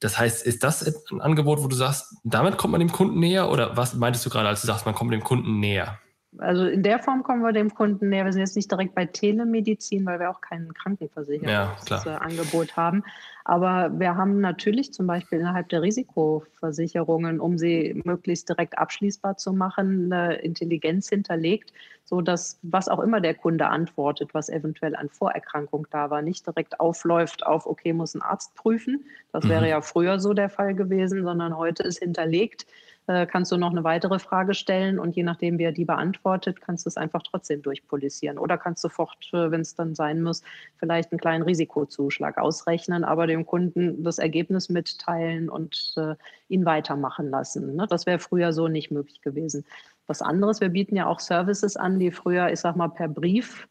Das 0.00 0.18
heißt, 0.18 0.46
ist 0.46 0.62
das 0.62 0.82
ein 1.10 1.20
Angebot, 1.20 1.62
wo 1.62 1.66
du 1.66 1.74
sagst, 1.74 2.16
damit 2.22 2.56
kommt 2.56 2.72
man 2.72 2.80
dem 2.80 2.92
Kunden 2.92 3.18
näher 3.18 3.50
oder 3.50 3.76
was 3.76 3.94
meintest 3.94 4.24
du 4.26 4.30
gerade, 4.30 4.48
als 4.48 4.60
du 4.60 4.66
sagst, 4.66 4.86
man 4.86 4.94
kommt 4.94 5.12
dem 5.12 5.24
Kunden 5.24 5.58
näher? 5.58 5.98
Also 6.38 6.66
in 6.66 6.82
der 6.82 6.98
Form 6.98 7.22
kommen 7.22 7.42
wir 7.42 7.52
dem 7.52 7.74
Kunden 7.74 8.08
näher. 8.08 8.24
Wir 8.24 8.32
sind 8.32 8.40
jetzt 8.40 8.56
nicht 8.56 8.70
direkt 8.70 8.94
bei 8.94 9.06
Telemedizin, 9.06 10.06
weil 10.06 10.20
wir 10.20 10.30
auch 10.30 10.40
kein 10.40 10.72
Krankenversicherungsangebot 10.74 12.68
ja, 12.68 12.76
haben. 12.76 13.04
Aber 13.44 13.98
wir 13.98 14.14
haben 14.16 14.40
natürlich 14.40 14.92
zum 14.92 15.06
Beispiel 15.06 15.40
innerhalb 15.40 15.68
der 15.70 15.80
Risikoversicherungen, 15.82 17.40
um 17.40 17.56
sie 17.56 18.00
möglichst 18.04 18.48
direkt 18.48 18.76
abschließbar 18.76 19.38
zu 19.38 19.52
machen, 19.52 20.12
eine 20.12 20.34
Intelligenz 20.34 21.08
hinterlegt, 21.08 21.72
so 22.04 22.20
dass 22.20 22.58
was 22.62 22.88
auch 22.88 23.00
immer 23.00 23.20
der 23.20 23.34
Kunde 23.34 23.66
antwortet, 23.68 24.34
was 24.34 24.50
eventuell 24.50 24.94
an 24.94 25.08
Vorerkrankung 25.08 25.86
da 25.90 26.10
war, 26.10 26.20
nicht 26.20 26.46
direkt 26.46 26.78
aufläuft 26.78 27.46
auf, 27.46 27.66
okay, 27.66 27.92
muss 27.92 28.14
ein 28.14 28.22
Arzt 28.22 28.54
prüfen. 28.54 29.04
Das 29.32 29.44
mhm. 29.44 29.48
wäre 29.48 29.68
ja 29.68 29.80
früher 29.80 30.20
so 30.20 30.34
der 30.34 30.50
Fall 30.50 30.74
gewesen, 30.74 31.24
sondern 31.24 31.56
heute 31.56 31.84
ist 31.84 32.00
hinterlegt, 32.00 32.66
äh, 33.08 33.26
kannst 33.26 33.50
du 33.50 33.56
noch 33.56 33.70
eine 33.70 33.84
weitere 33.84 34.18
Frage 34.18 34.54
stellen 34.54 34.98
und 34.98 35.16
je 35.16 35.22
nachdem, 35.22 35.58
wer 35.58 35.72
die 35.72 35.84
beantwortet, 35.84 36.60
kannst 36.60 36.86
du 36.86 36.88
es 36.88 36.96
einfach 36.96 37.22
trotzdem 37.22 37.62
durchpolisieren. 37.62 38.38
Oder 38.38 38.58
kannst 38.58 38.82
sofort, 38.82 39.28
äh, 39.32 39.50
wenn 39.50 39.62
es 39.62 39.74
dann 39.74 39.94
sein 39.94 40.22
muss, 40.22 40.42
vielleicht 40.76 41.10
einen 41.10 41.18
kleinen 41.18 41.42
Risikozuschlag 41.42 42.38
ausrechnen, 42.38 43.04
aber 43.04 43.26
dem 43.26 43.46
Kunden 43.46 44.04
das 44.04 44.18
Ergebnis 44.18 44.68
mitteilen 44.68 45.48
und 45.48 45.94
äh, 45.96 46.14
ihn 46.48 46.64
weitermachen 46.64 47.30
lassen. 47.30 47.74
Ne? 47.76 47.86
Das 47.88 48.06
wäre 48.06 48.18
früher 48.18 48.52
so 48.52 48.68
nicht 48.68 48.90
möglich 48.90 49.22
gewesen. 49.22 49.64
Was 50.06 50.22
anderes, 50.22 50.60
wir 50.60 50.68
bieten 50.68 50.96
ja 50.96 51.06
auch 51.06 51.20
Services 51.20 51.76
an, 51.76 51.98
die 51.98 52.12
früher, 52.12 52.50
ich 52.50 52.60
sag 52.60 52.76
mal, 52.76 52.88
per 52.88 53.08
Brief 53.08 53.68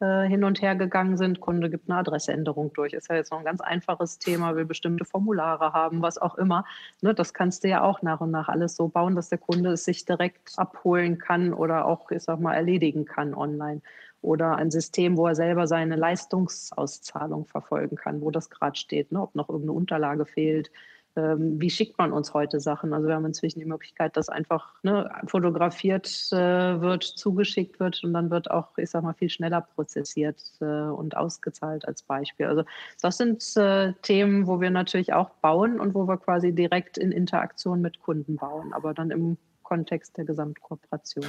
äh, 0.00 0.28
hin 0.28 0.44
und 0.44 0.62
her 0.62 0.76
gegangen 0.76 1.16
sind. 1.16 1.40
Kunde 1.40 1.70
gibt 1.70 1.90
eine 1.90 1.98
Adressänderung 1.98 2.72
durch. 2.72 2.92
Ist 2.92 3.08
ja 3.08 3.16
jetzt 3.16 3.32
noch 3.32 3.38
ein 3.38 3.44
ganz 3.44 3.60
einfaches 3.60 4.18
Thema, 4.18 4.54
will 4.54 4.64
bestimmte 4.64 5.04
Formulare 5.04 5.72
haben, 5.72 6.02
was 6.02 6.18
auch 6.18 6.36
immer. 6.36 6.64
Ne, 7.02 7.14
das 7.14 7.34
kannst 7.34 7.64
du 7.64 7.68
ja 7.68 7.82
auch 7.82 8.02
nach 8.02 8.20
und 8.20 8.30
nach 8.30 8.48
alles 8.48 8.76
so 8.76 8.88
bauen, 8.88 9.16
dass 9.16 9.28
der 9.28 9.38
Kunde 9.38 9.72
es 9.72 9.84
sich 9.84 10.04
direkt 10.04 10.52
abholen 10.56 11.18
kann 11.18 11.52
oder 11.52 11.86
auch, 11.86 12.10
ich 12.10 12.22
sag 12.22 12.40
mal, 12.40 12.54
erledigen 12.54 13.04
kann 13.06 13.34
online. 13.34 13.80
Oder 14.20 14.56
ein 14.56 14.70
System, 14.70 15.16
wo 15.16 15.26
er 15.26 15.34
selber 15.34 15.66
seine 15.66 15.96
Leistungsauszahlung 15.96 17.46
verfolgen 17.46 17.96
kann, 17.96 18.20
wo 18.20 18.30
das 18.30 18.50
gerade 18.50 18.76
steht, 18.76 19.12
ne, 19.12 19.22
ob 19.22 19.34
noch 19.34 19.48
irgendeine 19.48 19.76
Unterlage 19.76 20.26
fehlt, 20.26 20.70
ähm, 21.16 21.60
wie 21.60 21.70
schickt 21.70 21.98
man 21.98 22.12
uns 22.12 22.34
heute 22.34 22.60
Sachen? 22.60 22.92
Also 22.92 23.08
wir 23.08 23.14
haben 23.14 23.24
inzwischen 23.24 23.58
die 23.60 23.66
Möglichkeit, 23.66 24.16
dass 24.16 24.28
einfach 24.28 24.74
ne, 24.82 25.10
fotografiert 25.26 26.06
äh, 26.32 26.80
wird, 26.80 27.02
zugeschickt 27.02 27.80
wird 27.80 28.02
und 28.04 28.12
dann 28.12 28.30
wird 28.30 28.50
auch, 28.50 28.76
ich 28.78 28.90
sag 28.90 29.02
mal, 29.02 29.14
viel 29.14 29.30
schneller 29.30 29.60
prozessiert 29.60 30.40
äh, 30.60 30.64
und 30.64 31.16
ausgezahlt 31.16 31.86
als 31.86 32.02
Beispiel. 32.02 32.46
Also 32.46 32.64
das 33.00 33.16
sind 33.16 33.44
äh, 33.56 33.92
Themen, 34.02 34.46
wo 34.46 34.60
wir 34.60 34.70
natürlich 34.70 35.12
auch 35.12 35.30
bauen 35.42 35.80
und 35.80 35.94
wo 35.94 36.06
wir 36.06 36.16
quasi 36.16 36.52
direkt 36.52 36.98
in 36.98 37.12
Interaktion 37.12 37.80
mit 37.80 38.00
Kunden 38.00 38.36
bauen, 38.36 38.72
aber 38.72 38.94
dann 38.94 39.10
im 39.10 39.36
Kontext 39.62 40.16
der 40.16 40.24
Gesamtkooperation. 40.24 41.26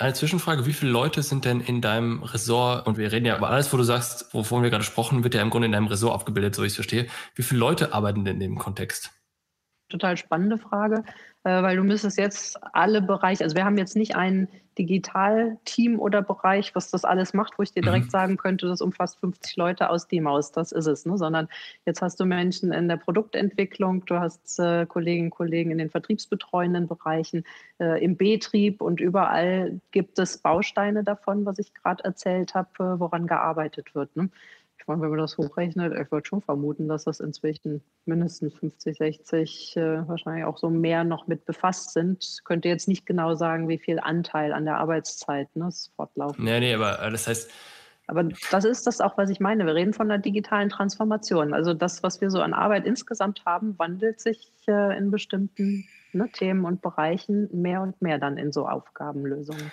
Eine 0.00 0.14
Zwischenfrage, 0.14 0.64
wie 0.64 0.72
viele 0.72 0.92
Leute 0.92 1.24
sind 1.24 1.44
denn 1.44 1.60
in 1.60 1.80
deinem 1.80 2.22
Ressort, 2.22 2.86
und 2.86 2.98
wir 2.98 3.10
reden 3.10 3.26
ja 3.26 3.36
über 3.36 3.50
alles, 3.50 3.72
wo 3.72 3.76
du 3.76 3.82
sagst, 3.82 4.32
wovon 4.32 4.62
wir 4.62 4.70
gerade 4.70 4.82
gesprochen, 4.82 5.24
wird 5.24 5.34
ja 5.34 5.42
im 5.42 5.50
Grunde 5.50 5.66
in 5.66 5.72
deinem 5.72 5.88
Ressort 5.88 6.14
abgebildet, 6.14 6.54
so 6.54 6.62
ich 6.62 6.68
es 6.68 6.74
verstehe. 6.76 7.08
Wie 7.34 7.42
viele 7.42 7.58
Leute 7.58 7.92
arbeiten 7.92 8.24
denn 8.24 8.34
in 8.34 8.40
dem 8.40 8.58
Kontext? 8.58 9.10
Total 9.88 10.16
spannende 10.16 10.56
Frage, 10.56 11.02
äh, 11.42 11.62
weil 11.62 11.76
du 11.76 11.82
müsstest 11.82 12.16
jetzt 12.16 12.60
alle 12.74 13.02
Bereiche, 13.02 13.42
also 13.42 13.56
wir 13.56 13.64
haben 13.64 13.76
jetzt 13.76 13.96
nicht 13.96 14.14
einen 14.14 14.46
Digital-Team 14.78 15.98
oder 15.98 16.22
Bereich, 16.22 16.74
was 16.74 16.90
das 16.90 17.04
alles 17.04 17.34
macht, 17.34 17.58
wo 17.58 17.62
ich 17.62 17.72
dir 17.72 17.82
direkt 17.82 18.06
mhm. 18.06 18.10
sagen 18.10 18.36
könnte, 18.36 18.68
das 18.68 18.80
umfasst 18.80 19.18
50 19.20 19.56
Leute 19.56 19.90
aus 19.90 20.08
dem 20.08 20.26
aus, 20.26 20.52
das 20.52 20.72
ist 20.72 20.86
es, 20.86 21.04
ne? 21.04 21.18
sondern 21.18 21.48
jetzt 21.84 22.00
hast 22.00 22.20
du 22.20 22.24
Menschen 22.24 22.72
in 22.72 22.88
der 22.88 22.96
Produktentwicklung, 22.96 24.04
du 24.06 24.20
hast 24.20 24.58
äh, 24.58 24.86
Kolleginnen 24.86 25.26
und 25.26 25.30
Kollegen 25.30 25.70
in 25.70 25.78
den 25.78 25.90
vertriebsbetreuenden 25.90 26.86
Bereichen, 26.86 27.44
äh, 27.80 28.02
im 28.02 28.16
Betrieb 28.16 28.80
und 28.80 29.00
überall 29.00 29.80
gibt 29.90 30.18
es 30.18 30.38
Bausteine 30.38 31.04
davon, 31.04 31.44
was 31.44 31.58
ich 31.58 31.74
gerade 31.74 32.04
erzählt 32.04 32.54
habe, 32.54 32.70
äh, 32.78 33.00
woran 33.00 33.26
gearbeitet 33.26 33.94
wird. 33.94 34.14
Ne? 34.16 34.30
Meine, 34.88 35.00
wenn 35.02 35.10
man 35.10 35.18
das 35.18 35.38
hochrechnet, 35.38 35.92
ich 35.92 36.10
würde 36.10 36.26
schon 36.26 36.42
vermuten, 36.42 36.88
dass 36.88 37.04
das 37.04 37.20
inzwischen 37.20 37.82
mindestens 38.06 38.54
50, 38.54 38.96
60, 38.96 39.76
äh, 39.76 40.08
wahrscheinlich 40.08 40.44
auch 40.44 40.58
so 40.58 40.70
mehr 40.70 41.04
noch 41.04 41.26
mit 41.26 41.44
befasst 41.44 41.92
sind. 41.92 42.40
Könnte 42.44 42.68
jetzt 42.68 42.88
nicht 42.88 43.06
genau 43.06 43.34
sagen, 43.34 43.68
wie 43.68 43.78
viel 43.78 44.00
Anteil 44.00 44.52
an 44.52 44.64
der 44.64 44.78
Arbeitszeit 44.78 45.54
ne, 45.54 45.68
ist 45.68 45.92
fortlaufend. 45.96 46.44
Nee, 46.44 46.60
nee, 46.60 46.74
aber 46.74 47.10
das 47.10 47.28
heißt. 47.28 47.50
Aber 48.10 48.24
das 48.24 48.64
ist 48.64 48.86
das 48.86 49.02
auch, 49.02 49.18
was 49.18 49.28
ich 49.28 49.38
meine. 49.38 49.66
Wir 49.66 49.74
reden 49.74 49.92
von 49.92 50.10
einer 50.10 50.18
digitalen 50.18 50.70
Transformation. 50.70 51.52
Also 51.52 51.74
das, 51.74 52.02
was 52.02 52.22
wir 52.22 52.30
so 52.30 52.40
an 52.40 52.54
Arbeit 52.54 52.86
insgesamt 52.86 53.44
haben, 53.44 53.78
wandelt 53.78 54.18
sich 54.18 54.50
äh, 54.66 54.96
in 54.96 55.10
bestimmten 55.10 55.84
ne, 56.14 56.30
Themen 56.32 56.64
und 56.64 56.80
Bereichen 56.80 57.50
mehr 57.52 57.82
und 57.82 58.00
mehr 58.00 58.18
dann 58.18 58.38
in 58.38 58.50
so 58.50 58.66
Aufgabenlösungen. 58.66 59.70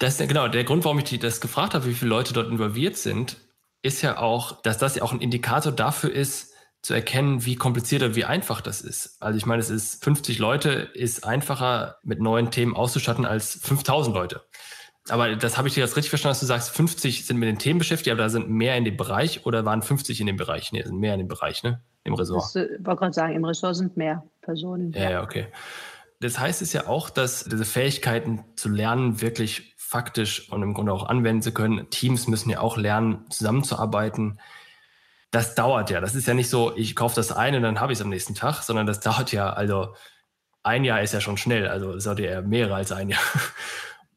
Das 0.00 0.18
ist 0.18 0.28
genau 0.28 0.48
der 0.48 0.64
Grund, 0.64 0.84
warum 0.84 0.98
ich 0.98 1.18
das 1.20 1.40
gefragt 1.40 1.74
habe, 1.74 1.86
wie 1.86 1.94
viele 1.94 2.08
Leute 2.08 2.34
dort 2.34 2.50
involviert 2.50 2.96
sind 2.96 3.36
ist 3.82 4.02
ja 4.02 4.18
auch, 4.18 4.60
dass 4.62 4.78
das 4.78 4.96
ja 4.96 5.02
auch 5.02 5.12
ein 5.12 5.20
Indikator 5.20 5.72
dafür 5.72 6.12
ist, 6.12 6.50
zu 6.82 6.94
erkennen, 6.94 7.44
wie 7.44 7.56
kompliziert 7.56 8.02
oder 8.02 8.14
wie 8.14 8.24
einfach 8.24 8.60
das 8.60 8.80
ist. 8.80 9.20
Also 9.20 9.36
ich 9.36 9.44
meine, 9.44 9.60
es 9.60 9.68
ist 9.68 10.02
50 10.02 10.38
Leute 10.38 10.70
ist 10.70 11.24
einfacher 11.24 11.96
mit 12.02 12.20
neuen 12.20 12.50
Themen 12.50 12.74
auszustatten 12.74 13.26
als 13.26 13.60
5000 13.62 14.14
Leute. 14.14 14.42
Aber 15.08 15.34
das 15.34 15.58
habe 15.58 15.68
ich 15.68 15.74
dir 15.74 15.80
jetzt 15.80 15.96
richtig 15.96 16.10
verstanden, 16.10 16.32
dass 16.32 16.40
du 16.40 16.46
sagst, 16.46 16.70
50 16.70 17.26
sind 17.26 17.38
mit 17.38 17.48
den 17.48 17.58
Themen 17.58 17.78
beschäftigt, 17.78 18.12
aber 18.12 18.22
da 18.22 18.28
sind 18.28 18.48
mehr 18.48 18.76
in 18.76 18.84
dem 18.84 18.96
Bereich 18.96 19.44
oder 19.44 19.64
waren 19.64 19.82
50 19.82 20.20
in 20.20 20.26
dem 20.26 20.36
Bereich? 20.36 20.72
Nee, 20.72 20.82
sind 20.82 20.98
mehr 20.98 21.14
in 21.14 21.20
dem 21.20 21.28
Bereich, 21.28 21.62
ne? 21.62 21.82
Im 22.04 22.14
Ressort. 22.14 22.44
Ich 22.54 22.86
wollte 22.86 23.00
gerade 23.00 23.12
sagen, 23.12 23.34
im 23.34 23.44
Ressort 23.44 23.76
sind 23.76 23.96
mehr 23.96 24.24
Personen. 24.40 24.92
Ja, 24.92 25.10
ja, 25.10 25.22
okay. 25.22 25.48
Das 26.20 26.38
heißt 26.38 26.62
es 26.62 26.72
ja 26.72 26.86
auch, 26.86 27.10
dass 27.10 27.44
diese 27.44 27.64
Fähigkeiten 27.64 28.44
zu 28.56 28.68
lernen 28.68 29.20
wirklich 29.20 29.69
faktisch 29.90 30.48
und 30.52 30.62
im 30.62 30.72
Grunde 30.72 30.92
auch 30.92 31.08
anwenden 31.08 31.42
zu 31.42 31.50
können. 31.50 31.90
Teams 31.90 32.28
müssen 32.28 32.48
ja 32.48 32.60
auch 32.60 32.76
lernen, 32.76 33.28
zusammenzuarbeiten. 33.28 34.38
Das 35.32 35.56
dauert 35.56 35.90
ja. 35.90 36.00
Das 36.00 36.14
ist 36.14 36.28
ja 36.28 36.34
nicht 36.34 36.48
so, 36.48 36.76
ich 36.76 36.94
kaufe 36.94 37.16
das 37.16 37.32
eine 37.32 37.56
und 37.56 37.64
dann 37.64 37.80
habe 37.80 37.92
ich 37.92 37.98
es 37.98 38.02
am 38.04 38.08
nächsten 38.08 38.36
Tag, 38.36 38.62
sondern 38.62 38.86
das 38.86 39.00
dauert 39.00 39.32
ja, 39.32 39.52
also 39.52 39.96
ein 40.62 40.84
Jahr 40.84 41.02
ist 41.02 41.12
ja 41.12 41.20
schon 41.20 41.36
schnell, 41.36 41.66
also 41.66 41.94
es 41.94 42.04
sollte 42.04 42.24
ja 42.24 42.40
mehrere 42.40 42.76
als 42.76 42.92
ein 42.92 43.08
Jahr. 43.08 43.20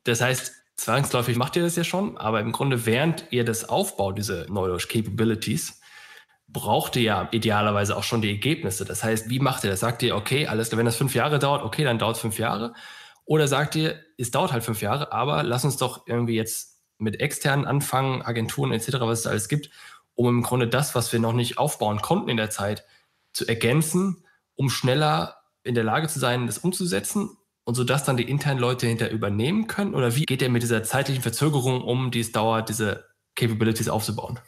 Das 0.06 0.20
heißt, 0.20 0.54
zwangsläufig 0.76 1.38
macht 1.38 1.56
ihr 1.56 1.64
das 1.64 1.78
ja 1.78 1.86
schon, 1.86 2.18
aber 2.18 2.42
im 2.42 2.52
Grunde, 2.52 2.86
während 2.86 3.24
ihr 3.32 3.46
das 3.46 3.70
aufbaut, 3.70 4.18
diese 4.18 4.46
Neudeutsch 4.50 4.90
Capabilities, 4.90 5.80
braucht 6.50 6.98
ihr 6.98 7.04
ja 7.04 7.30
idealerweise 7.32 7.96
auch 7.96 8.04
schon 8.04 8.22
die 8.22 8.30
Ergebnisse. 8.30 8.84
Das 8.84 9.02
heißt, 9.02 9.30
wie 9.30 9.40
macht 9.40 9.64
ihr 9.64 9.70
das? 9.70 9.80
Sagt 9.80 10.04
ihr, 10.04 10.14
okay, 10.14 10.46
alles, 10.46 10.76
wenn 10.76 10.86
das 10.86 10.98
fünf 10.98 11.16
Jahre 11.16 11.40
dauert, 11.40 11.64
okay, 11.64 11.86
dann 11.86 12.00
dauert 12.00 12.18
es 12.18 12.22
fünf 12.22 12.38
Jahre. 12.38 12.74
Oder 13.26 13.48
sagt 13.48 13.76
ihr, 13.76 14.00
es 14.18 14.32
dauert 14.32 14.52
halt 14.52 14.64
fünf 14.64 14.82
Jahre, 14.82 15.12
aber 15.12 15.44
lass 15.44 15.66
uns 15.66 15.78
doch 15.78 16.08
irgendwie 16.08 16.36
jetzt 16.36 16.82
mit 16.98 17.20
externen 17.20 17.66
anfangen, 17.66 18.22
Agenturen 18.22 18.72
etc., 18.72 18.94
was 19.02 19.20
es 19.20 19.28
alles 19.28 19.50
gibt, 19.50 19.70
um 20.16 20.28
im 20.28 20.44
Grunde 20.44 20.68
das, 20.68 20.96
was 20.96 21.12
wir 21.12 21.20
noch 21.20 21.34
nicht 21.34 21.58
aufbauen 21.58 22.02
konnten 22.02 22.30
in 22.30 22.38
der 22.38 22.50
Zeit, 22.50 22.86
zu 23.32 23.48
ergänzen, 23.48 24.24
um 24.56 24.70
schneller 24.70 25.38
in 25.64 25.76
der 25.76 25.84
Lage 25.84 26.08
zu 26.08 26.20
sein, 26.20 26.46
das 26.46 26.60
umzusetzen 26.60 27.38
und 27.64 27.76
so 27.76 27.84
dass 27.84 28.04
dann 28.04 28.18
die 28.18 28.30
internen 28.30 28.60
Leute 28.60 28.88
hinter 28.88 29.10
übernehmen 29.10 29.68
können? 29.68 29.96
Oder 29.96 30.16
wie 30.16 30.26
geht 30.26 30.42
ihr 30.42 30.50
mit 30.50 30.64
dieser 30.64 30.84
zeitlichen 30.84 31.22
Verzögerung 31.22 31.82
um, 31.82 32.12
die 32.12 32.20
es 32.20 32.32
dauert, 32.32 32.70
diese 32.70 33.06
Capabilities 33.36 33.90
aufzubauen? 33.90 34.40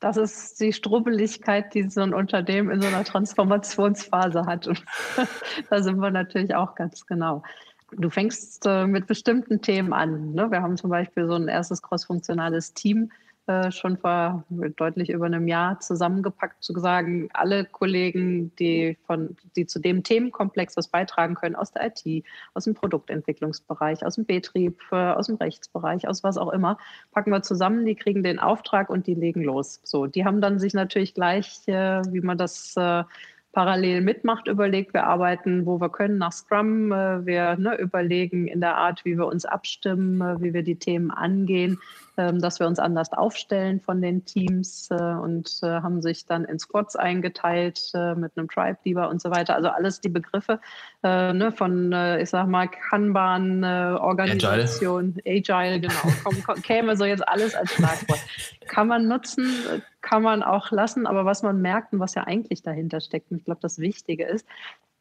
Das 0.00 0.16
ist 0.16 0.60
die 0.60 0.72
Strubbeligkeit, 0.72 1.74
die 1.74 1.88
so 1.90 2.02
ein 2.02 2.14
Unternehmen 2.14 2.70
in 2.70 2.80
so 2.80 2.86
einer 2.86 3.02
Transformationsphase 3.02 4.46
hat. 4.46 4.68
Und 4.68 4.84
da 5.70 5.82
sind 5.82 5.98
wir 5.98 6.10
natürlich 6.10 6.54
auch 6.54 6.74
ganz 6.76 7.04
genau. 7.06 7.42
Du 7.92 8.10
fängst 8.10 8.66
äh, 8.66 8.86
mit 8.86 9.06
bestimmten 9.06 9.62
Themen 9.62 9.92
an. 9.92 10.32
Ne? 10.32 10.50
Wir 10.50 10.62
haben 10.62 10.76
zum 10.76 10.90
Beispiel 10.90 11.26
so 11.26 11.34
ein 11.34 11.48
erstes 11.48 11.82
crossfunktionales 11.82 12.74
Team 12.74 13.10
äh, 13.48 13.72
schon 13.72 13.96
vor 13.96 14.44
deutlich 14.76 15.08
über 15.08 15.24
einem 15.24 15.48
Jahr 15.48 15.80
zusammengepackt, 15.80 16.62
zu 16.62 16.78
sagen, 16.78 17.30
alle 17.32 17.64
Kollegen, 17.64 18.54
die, 18.56 18.98
von, 19.06 19.38
die 19.56 19.64
zu 19.64 19.78
dem 19.78 20.02
Themenkomplex 20.02 20.76
was 20.76 20.88
beitragen 20.88 21.34
können, 21.34 21.56
aus 21.56 21.72
der 21.72 21.86
IT, 21.86 22.24
aus 22.52 22.64
dem 22.64 22.74
Produktentwicklungsbereich, 22.74 24.04
aus 24.04 24.16
dem 24.16 24.26
Betrieb, 24.26 24.82
äh, 24.92 24.96
aus 24.96 25.28
dem 25.28 25.36
Rechtsbereich, 25.36 26.06
aus 26.06 26.22
was 26.22 26.36
auch 26.36 26.52
immer, 26.52 26.76
packen 27.10 27.30
wir 27.30 27.40
zusammen, 27.40 27.86
die 27.86 27.94
kriegen 27.94 28.22
den 28.22 28.38
Auftrag 28.38 28.90
und 28.90 29.06
die 29.06 29.14
legen 29.14 29.42
los. 29.42 29.80
So, 29.82 30.06
die 30.06 30.26
haben 30.26 30.42
dann 30.42 30.58
sich 30.58 30.74
natürlich 30.74 31.14
gleich, 31.14 31.66
äh, 31.68 32.02
wie 32.12 32.20
man 32.20 32.36
das 32.36 32.76
parallel 33.58 34.02
mitmacht, 34.02 34.46
überlegt, 34.46 34.94
wir 34.94 35.02
arbeiten, 35.02 35.66
wo 35.66 35.80
wir 35.80 35.88
können, 35.88 36.16
nach 36.16 36.30
Scrum. 36.30 36.92
Äh, 36.92 37.26
wir 37.26 37.56
ne, 37.56 37.76
überlegen 37.76 38.46
in 38.46 38.60
der 38.60 38.76
Art, 38.76 39.04
wie 39.04 39.18
wir 39.18 39.26
uns 39.26 39.44
abstimmen, 39.44 40.20
äh, 40.20 40.40
wie 40.40 40.54
wir 40.54 40.62
die 40.62 40.76
Themen 40.76 41.10
angehen, 41.10 41.80
dass 42.18 42.58
wir 42.60 42.66
uns 42.66 42.78
anders 42.78 43.12
aufstellen 43.12 43.80
von 43.80 44.02
den 44.02 44.24
Teams 44.24 44.90
äh, 44.90 44.94
und 44.94 45.60
haben 45.62 46.02
sich 46.02 46.26
dann 46.26 46.44
in 46.44 46.58
Squads 46.58 46.96
eingeteilt 46.96 47.92
mit 48.16 48.36
einem 48.36 48.48
Tribe 48.48 48.78
Leader 48.84 49.08
und 49.08 49.20
so 49.20 49.30
weiter. 49.30 49.54
Also 49.54 49.68
alles 49.68 50.00
die 50.00 50.08
Begriffe 50.08 50.60
ne, 51.02 51.52
von, 51.54 51.92
ich 52.20 52.30
sag 52.30 52.46
mal, 52.48 52.68
Kanban, 52.68 53.64
Organisation, 53.64 55.14
Agile, 55.24 55.48
Agile 55.48 55.80
genau, 55.80 56.54
käme 56.62 56.96
so 56.96 57.04
jetzt 57.04 57.26
alles 57.26 57.54
als 57.54 57.72
Schlagwort. 57.72 58.20
Kann 58.66 58.88
man 58.88 59.08
nutzen, 59.08 59.48
kann 60.00 60.22
man 60.22 60.42
auch 60.42 60.70
lassen. 60.70 61.06
Aber 61.06 61.24
was 61.24 61.42
man 61.42 61.60
merkt 61.60 61.92
und 61.92 62.00
was 62.00 62.14
ja 62.14 62.24
eigentlich 62.24 62.62
dahinter 62.62 63.00
steckt, 63.00 63.30
und 63.30 63.38
ich 63.38 63.44
glaube, 63.44 63.60
das 63.60 63.78
Wichtige 63.78 64.24
ist, 64.24 64.46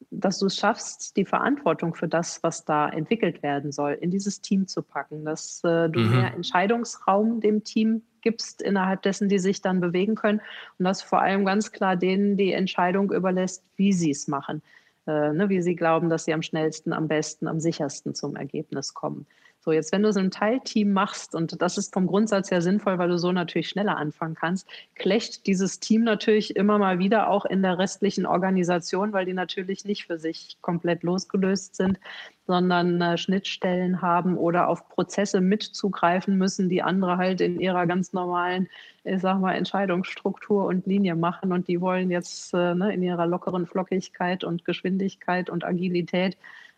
dass 0.09 0.39
du 0.39 0.45
es 0.45 0.55
schaffst, 0.55 1.17
die 1.17 1.25
Verantwortung 1.25 1.93
für 1.93 2.07
das, 2.07 2.41
was 2.41 2.63
da 2.63 2.87
entwickelt 2.89 3.43
werden 3.43 3.71
soll, 3.71 3.93
in 3.93 4.09
dieses 4.09 4.41
Team 4.41 4.67
zu 4.67 4.81
packen, 4.81 5.25
dass 5.25 5.61
äh, 5.63 5.89
du 5.89 5.99
mhm. 5.99 6.11
mehr 6.11 6.33
Entscheidungsraum 6.33 7.41
dem 7.41 7.63
Team 7.63 8.01
gibst, 8.21 8.61
innerhalb 8.61 9.01
dessen 9.01 9.29
die 9.29 9.39
sich 9.39 9.61
dann 9.61 9.81
bewegen 9.81 10.15
können 10.15 10.41
und 10.79 10.85
dass 10.85 11.01
vor 11.01 11.21
allem 11.21 11.45
ganz 11.45 11.71
klar 11.71 11.95
denen 11.95 12.37
die 12.37 12.53
Entscheidung 12.53 13.11
überlässt, 13.11 13.63
wie 13.75 13.93
sie 13.93 14.11
es 14.11 14.27
machen, 14.27 14.61
äh, 15.07 15.33
ne, 15.33 15.49
wie 15.49 15.61
sie 15.61 15.75
glauben, 15.75 16.09
dass 16.09 16.25
sie 16.25 16.33
am 16.33 16.41
schnellsten, 16.41 16.93
am 16.93 17.07
besten, 17.07 17.47
am 17.47 17.59
sichersten 17.59 18.15
zum 18.15 18.35
Ergebnis 18.35 18.93
kommen. 18.93 19.25
So, 19.67 19.73
jetzt, 19.73 19.91
wenn 19.91 20.03
du 20.03 20.13
so 20.13 20.21
ein 20.21 20.31
Teilteam 20.31 20.93
machst, 20.93 21.35
und 21.35 21.61
das 21.61 21.77
ist 21.77 21.93
vom 21.93 22.07
Grundsatz 22.07 22.51
her 22.51 22.61
sinnvoll, 22.61 22.97
weil 22.99 23.09
du 23.09 23.19
so 23.19 23.33
natürlich 23.33 23.67
schneller 23.67 23.97
anfangen 23.97 24.33
kannst, 24.33 24.65
klecht 24.95 25.45
dieses 25.45 25.81
Team 25.81 26.05
natürlich 26.05 26.55
immer 26.55 26.77
mal 26.77 26.99
wieder 26.99 27.29
auch 27.29 27.43
in 27.43 27.63
der 27.63 27.77
restlichen 27.77 28.25
Organisation, 28.25 29.11
weil 29.11 29.25
die 29.25 29.33
natürlich 29.33 29.83
nicht 29.83 30.05
für 30.05 30.19
sich 30.19 30.55
komplett 30.61 31.03
losgelöst 31.03 31.75
sind, 31.75 31.99
sondern 32.45 33.01
äh, 33.01 33.17
Schnittstellen 33.17 34.01
haben 34.01 34.37
oder 34.37 34.69
auf 34.69 34.87
Prozesse 34.87 35.41
mitzugreifen 35.41 36.37
müssen, 36.37 36.69
die 36.69 36.81
andere 36.81 37.17
halt 37.17 37.41
in 37.41 37.59
ihrer 37.59 37.87
ganz 37.87 38.13
normalen, 38.13 38.69
ich 39.03 39.19
sag 39.19 39.41
mal, 39.41 39.53
Entscheidungsstruktur 39.53 40.63
und 40.63 40.87
Linie 40.87 41.15
machen. 41.15 41.51
Und 41.51 41.67
die 41.67 41.81
wollen 41.81 42.09
jetzt 42.09 42.53
äh, 42.53 42.73
ne, 42.73 42.93
in 42.93 43.03
ihrer 43.03 43.27
lockeren 43.27 43.65
Flockigkeit 43.65 44.45
und 44.45 44.63
Geschwindigkeit 44.63 45.49
und 45.49 45.65
Agilität 45.65 46.37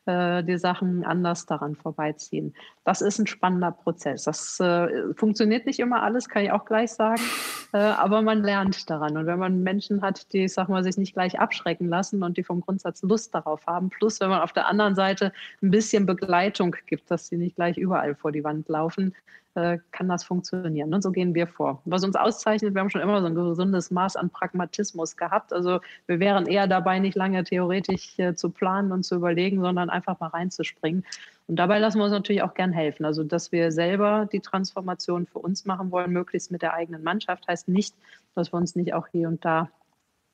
äh, 0.10 0.43
die 0.43 0.58
Sachen 0.58 1.06
anders 1.06 1.45
daran 1.45 1.76
vorbeiziehen. 1.76 2.56
Das 2.84 3.02
ist 3.02 3.19
ein 3.19 3.28
spannender 3.28 3.72
Prozess. 3.72 4.24
Das 4.24 4.60
äh, 4.60 5.13
funktioniert 5.13 5.67
nicht 5.67 5.80
immer 5.80 6.02
alles, 6.02 6.28
kann 6.28 6.43
ich 6.43 6.52
auch 6.52 6.65
gleich 6.65 6.91
sagen, 6.91 7.22
äh, 7.74 7.78
aber 7.78 8.24
man 8.24 8.41
lernt 8.41 8.89
daran. 8.89 9.17
Und 9.17 9.28
wenn 9.28 9.38
man 9.38 9.62
Menschen 9.62 10.02
hat, 10.02 10.34
die, 10.34 10.48
sag 10.48 10.67
mal, 10.67 10.84
sich 10.84 10.98
nicht 10.98 11.13
gleich 11.13 11.39
abschrecken 11.39 11.88
lassen 11.89 12.24
und 12.24 12.38
die 12.38 12.43
vom 12.43 12.62
Grundsatz 12.62 13.04
Lust 13.04 13.36
darauf 13.36 13.67
haben, 13.67 13.89
plus 13.89 14.19
wenn 14.19 14.30
man 14.30 14.41
auf 14.41 14.54
der 14.54 14.67
anderen 14.67 14.95
Seite 14.95 15.32
ein 15.62 15.69
bisschen 15.69 16.08
Begleitung 16.08 16.76
gibt, 16.88 17.12
dass 17.12 17.28
sie 17.28 17.38
nicht 17.38 17.56
gleich 17.56 17.78
überall 17.78 18.15
vor 18.15 18.32
die 18.32 18.43
Wand 18.43 18.67
laufen, 18.67 19.13
äh, 19.56 19.80
kann 19.92 20.08
das 20.08 20.24
funktionieren. 20.24 20.94
Und 20.94 21.02
so 21.02 21.12
gehen 21.12 21.34
wir 21.34 21.48
vor. 21.48 21.82
Was 21.86 22.04
uns 22.04 22.16
auszeichnet, 22.16 22.74
wir 22.74 22.82
haben 22.82 22.90
schon 22.90 23.02
immer 23.02 23.20
so 23.22 23.28
ein 23.28 23.36
gesundes 23.36 23.92
Maß 23.92 24.16
an 24.16 24.30
Pragmatismus 24.30 25.18
gehabt. 25.18 25.54
Also 25.54 25.80
wir 26.08 26.20
wären 26.20 26.46
eher 26.46 26.68
dabei, 26.68 27.00
nicht 27.00 27.16
lange 27.16 27.44
theoretisch 27.44 28.18
äh, 28.20 28.36
zu 28.36 28.52
planen 28.52 28.92
und 28.92 29.04
zu 29.04 29.16
überlegen, 29.16 29.62
sondern 29.62 29.90
einfach 29.90 30.20
mal 30.20 30.28
reinzuspringen. 30.28 31.04
Und 31.48 31.56
dabei 31.56 31.80
lassen 31.80 31.98
wir 31.98 32.04
uns 32.04 32.14
natürlich 32.14 32.44
auch 32.44 32.54
gern 32.54 32.72
helfen. 32.72 33.06
Also, 33.06 33.24
dass 33.24 33.52
wir 33.52 33.72
selber 33.72 34.30
die 34.32 34.40
Transformation 34.40 35.26
für 35.26 35.40
uns 35.40 35.66
machen 35.66 35.90
wollen, 35.90 36.12
möglichst 36.12 36.52
mit 36.52 36.62
der 36.62 36.76
eigenen 36.76 37.04
Mannschaft, 37.04 37.48
heißt 37.48 37.68
nicht, 37.68 37.96
dass 38.36 38.54
wir 38.54 38.58
uns 38.58 38.76
nicht 38.76 38.94
auch 38.94 39.08
hier 39.08 39.28
und 39.28 39.44
da 39.44 39.68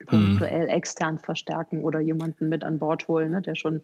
mhm. 0.01 0.05
punktuell 0.07 0.67
extern 0.67 1.17
verstärken 1.19 1.85
oder 1.85 2.01
jemanden 2.01 2.49
mit 2.49 2.65
an 2.65 2.79
Bord 2.79 3.07
holen, 3.07 3.31
ne, 3.31 3.41
der 3.41 3.55
schon, 3.55 3.81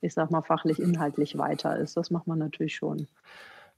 ich 0.00 0.12
sag 0.12 0.32
mal, 0.32 0.42
fachlich, 0.42 0.80
inhaltlich 0.80 1.38
weiter 1.38 1.78
ist. 1.78 1.96
Das 1.96 2.10
macht 2.10 2.26
man 2.26 2.40
natürlich 2.40 2.74
schon. 2.74 3.06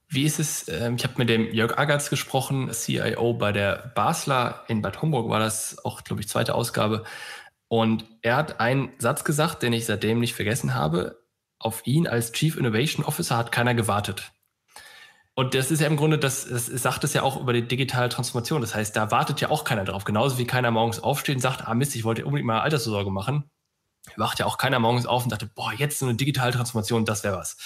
Wie 0.08 0.24
ist 0.24 0.38
es? 0.38 0.68
Ähm, 0.68 0.96
ich 0.96 1.04
habe 1.04 1.14
mit 1.18 1.28
dem 1.28 1.52
Jörg 1.52 1.78
Agatz 1.78 2.10
gesprochen, 2.10 2.70
CIO 2.72 3.34
bei 3.34 3.52
der 3.52 3.92
Basler 3.94 4.64
in 4.68 4.82
Bad 4.82 5.02
Homburg, 5.02 5.28
war 5.28 5.40
das 5.40 5.84
auch, 5.84 6.04
glaube 6.04 6.22
ich, 6.22 6.28
zweite 6.28 6.54
Ausgabe. 6.54 7.04
Und 7.68 8.04
er 8.22 8.36
hat 8.36 8.60
einen 8.60 8.92
Satz 8.98 9.24
gesagt, 9.24 9.62
den 9.62 9.72
ich 9.72 9.86
seitdem 9.86 10.20
nicht 10.20 10.34
vergessen 10.34 10.74
habe. 10.74 11.22
Auf 11.58 11.86
ihn 11.86 12.06
als 12.06 12.32
Chief 12.32 12.56
Innovation 12.56 13.04
Officer 13.04 13.36
hat 13.36 13.52
keiner 13.52 13.74
gewartet. 13.74 14.30
Und 15.34 15.54
das 15.54 15.72
ist 15.72 15.80
ja 15.80 15.88
im 15.88 15.96
Grunde, 15.96 16.18
das, 16.18 16.46
das 16.46 16.66
sagt 16.66 17.02
es 17.02 17.12
ja 17.12 17.22
auch 17.22 17.40
über 17.40 17.52
die 17.52 17.66
digitale 17.66 18.08
Transformation. 18.08 18.60
Das 18.60 18.74
heißt, 18.74 18.94
da 18.94 19.10
wartet 19.10 19.40
ja 19.40 19.50
auch 19.50 19.64
keiner 19.64 19.84
drauf. 19.84 20.04
Genauso 20.04 20.38
wie 20.38 20.46
keiner 20.46 20.70
morgens 20.70 21.00
aufsteht 21.00 21.36
und 21.36 21.40
sagt, 21.40 21.66
ah 21.66 21.74
Mist, 21.74 21.96
ich 21.96 22.04
wollte 22.04 22.24
unbedingt 22.24 22.46
mal 22.46 22.60
Altersvorsorge 22.60 23.10
machen. 23.10 23.50
Wacht 24.16 24.38
ja 24.38 24.46
auch 24.46 24.58
keiner 24.58 24.78
morgens 24.78 25.06
auf 25.06 25.24
und 25.24 25.32
dachte, 25.32 25.46
boah, 25.46 25.72
jetzt 25.72 25.98
so 25.98 26.06
eine 26.06 26.14
digitale 26.14 26.52
Transformation, 26.52 27.04
das 27.04 27.24
wäre 27.24 27.36
was. 27.36 27.56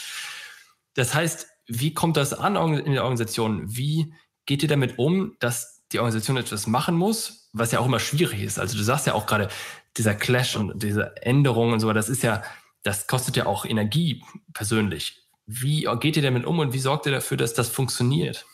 Das 0.95 1.15
heißt, 1.15 1.49
wie 1.69 1.95
kommt 1.95 2.17
das 2.17 2.33
an 2.33 2.57
in 2.75 2.93
der 2.93 3.03
Organisation? 3.03 3.77
Wie 3.77 4.13
geht 4.47 4.63
ihr 4.63 4.69
damit 4.69 4.99
um, 4.99 5.37
dass 5.39 5.85
die 5.93 5.99
Organisation 5.99 6.37
etwas 6.37 6.67
machen 6.67 6.97
muss, 6.97 7.51
was 7.53 7.73
ja 7.73 7.79
auch 7.79 7.87
immer 7.87 8.01
schwierig 8.01 8.43
ist? 8.43 8.59
Also 8.59 8.77
du 8.77 8.83
sagst 8.83 9.07
ja 9.07 9.15
auch 9.15 9.27
gerade, 9.27 9.49
dieser 9.97 10.15
Clash 10.15 10.57
und 10.57 10.83
diese 10.83 11.17
Änderungen 11.23 11.75
und 11.75 11.81
so, 11.81 11.93
das 11.93 12.09
ist 12.09 12.23
ja, 12.23 12.43
das 12.83 13.07
kostet 13.07 13.37
ja 13.37 13.47
auch 13.47 13.65
Energie 13.65 14.23
persönlich. 14.55 15.27
Wie 15.47 15.89
geht 16.01 16.17
ihr 16.17 16.23
damit 16.23 16.47
um 16.47 16.59
und 16.59 16.73
wie 16.73 16.79
sorgt 16.79 17.07
ihr 17.07 17.13
dafür, 17.13 17.37
dass 17.37 17.55
das 17.55 17.69
funktioniert? 17.69 18.47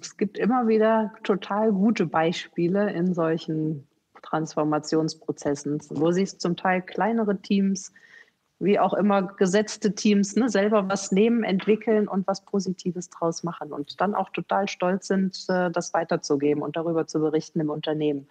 Es 0.00 0.16
gibt 0.16 0.38
immer 0.38 0.68
wieder 0.68 1.12
total 1.22 1.72
gute 1.72 2.06
Beispiele 2.06 2.92
in 2.92 3.14
solchen 3.14 3.86
Transformationsprozessen, 4.22 5.80
wo 5.90 6.12
sich 6.12 6.38
zum 6.38 6.56
Teil 6.56 6.82
kleinere 6.82 7.40
Teams, 7.40 7.92
wie 8.58 8.78
auch 8.78 8.94
immer 8.94 9.22
gesetzte 9.22 9.94
Teams, 9.94 10.36
ne, 10.36 10.48
selber 10.48 10.88
was 10.88 11.12
nehmen, 11.12 11.44
entwickeln 11.44 12.08
und 12.08 12.26
was 12.26 12.44
Positives 12.44 13.10
draus 13.10 13.42
machen 13.42 13.72
und 13.72 14.00
dann 14.00 14.14
auch 14.14 14.30
total 14.30 14.68
stolz 14.68 15.08
sind, 15.08 15.44
äh, 15.48 15.70
das 15.70 15.92
weiterzugeben 15.92 16.62
und 16.62 16.76
darüber 16.76 17.06
zu 17.06 17.20
berichten 17.20 17.60
im 17.60 17.70
Unternehmen. 17.70 18.26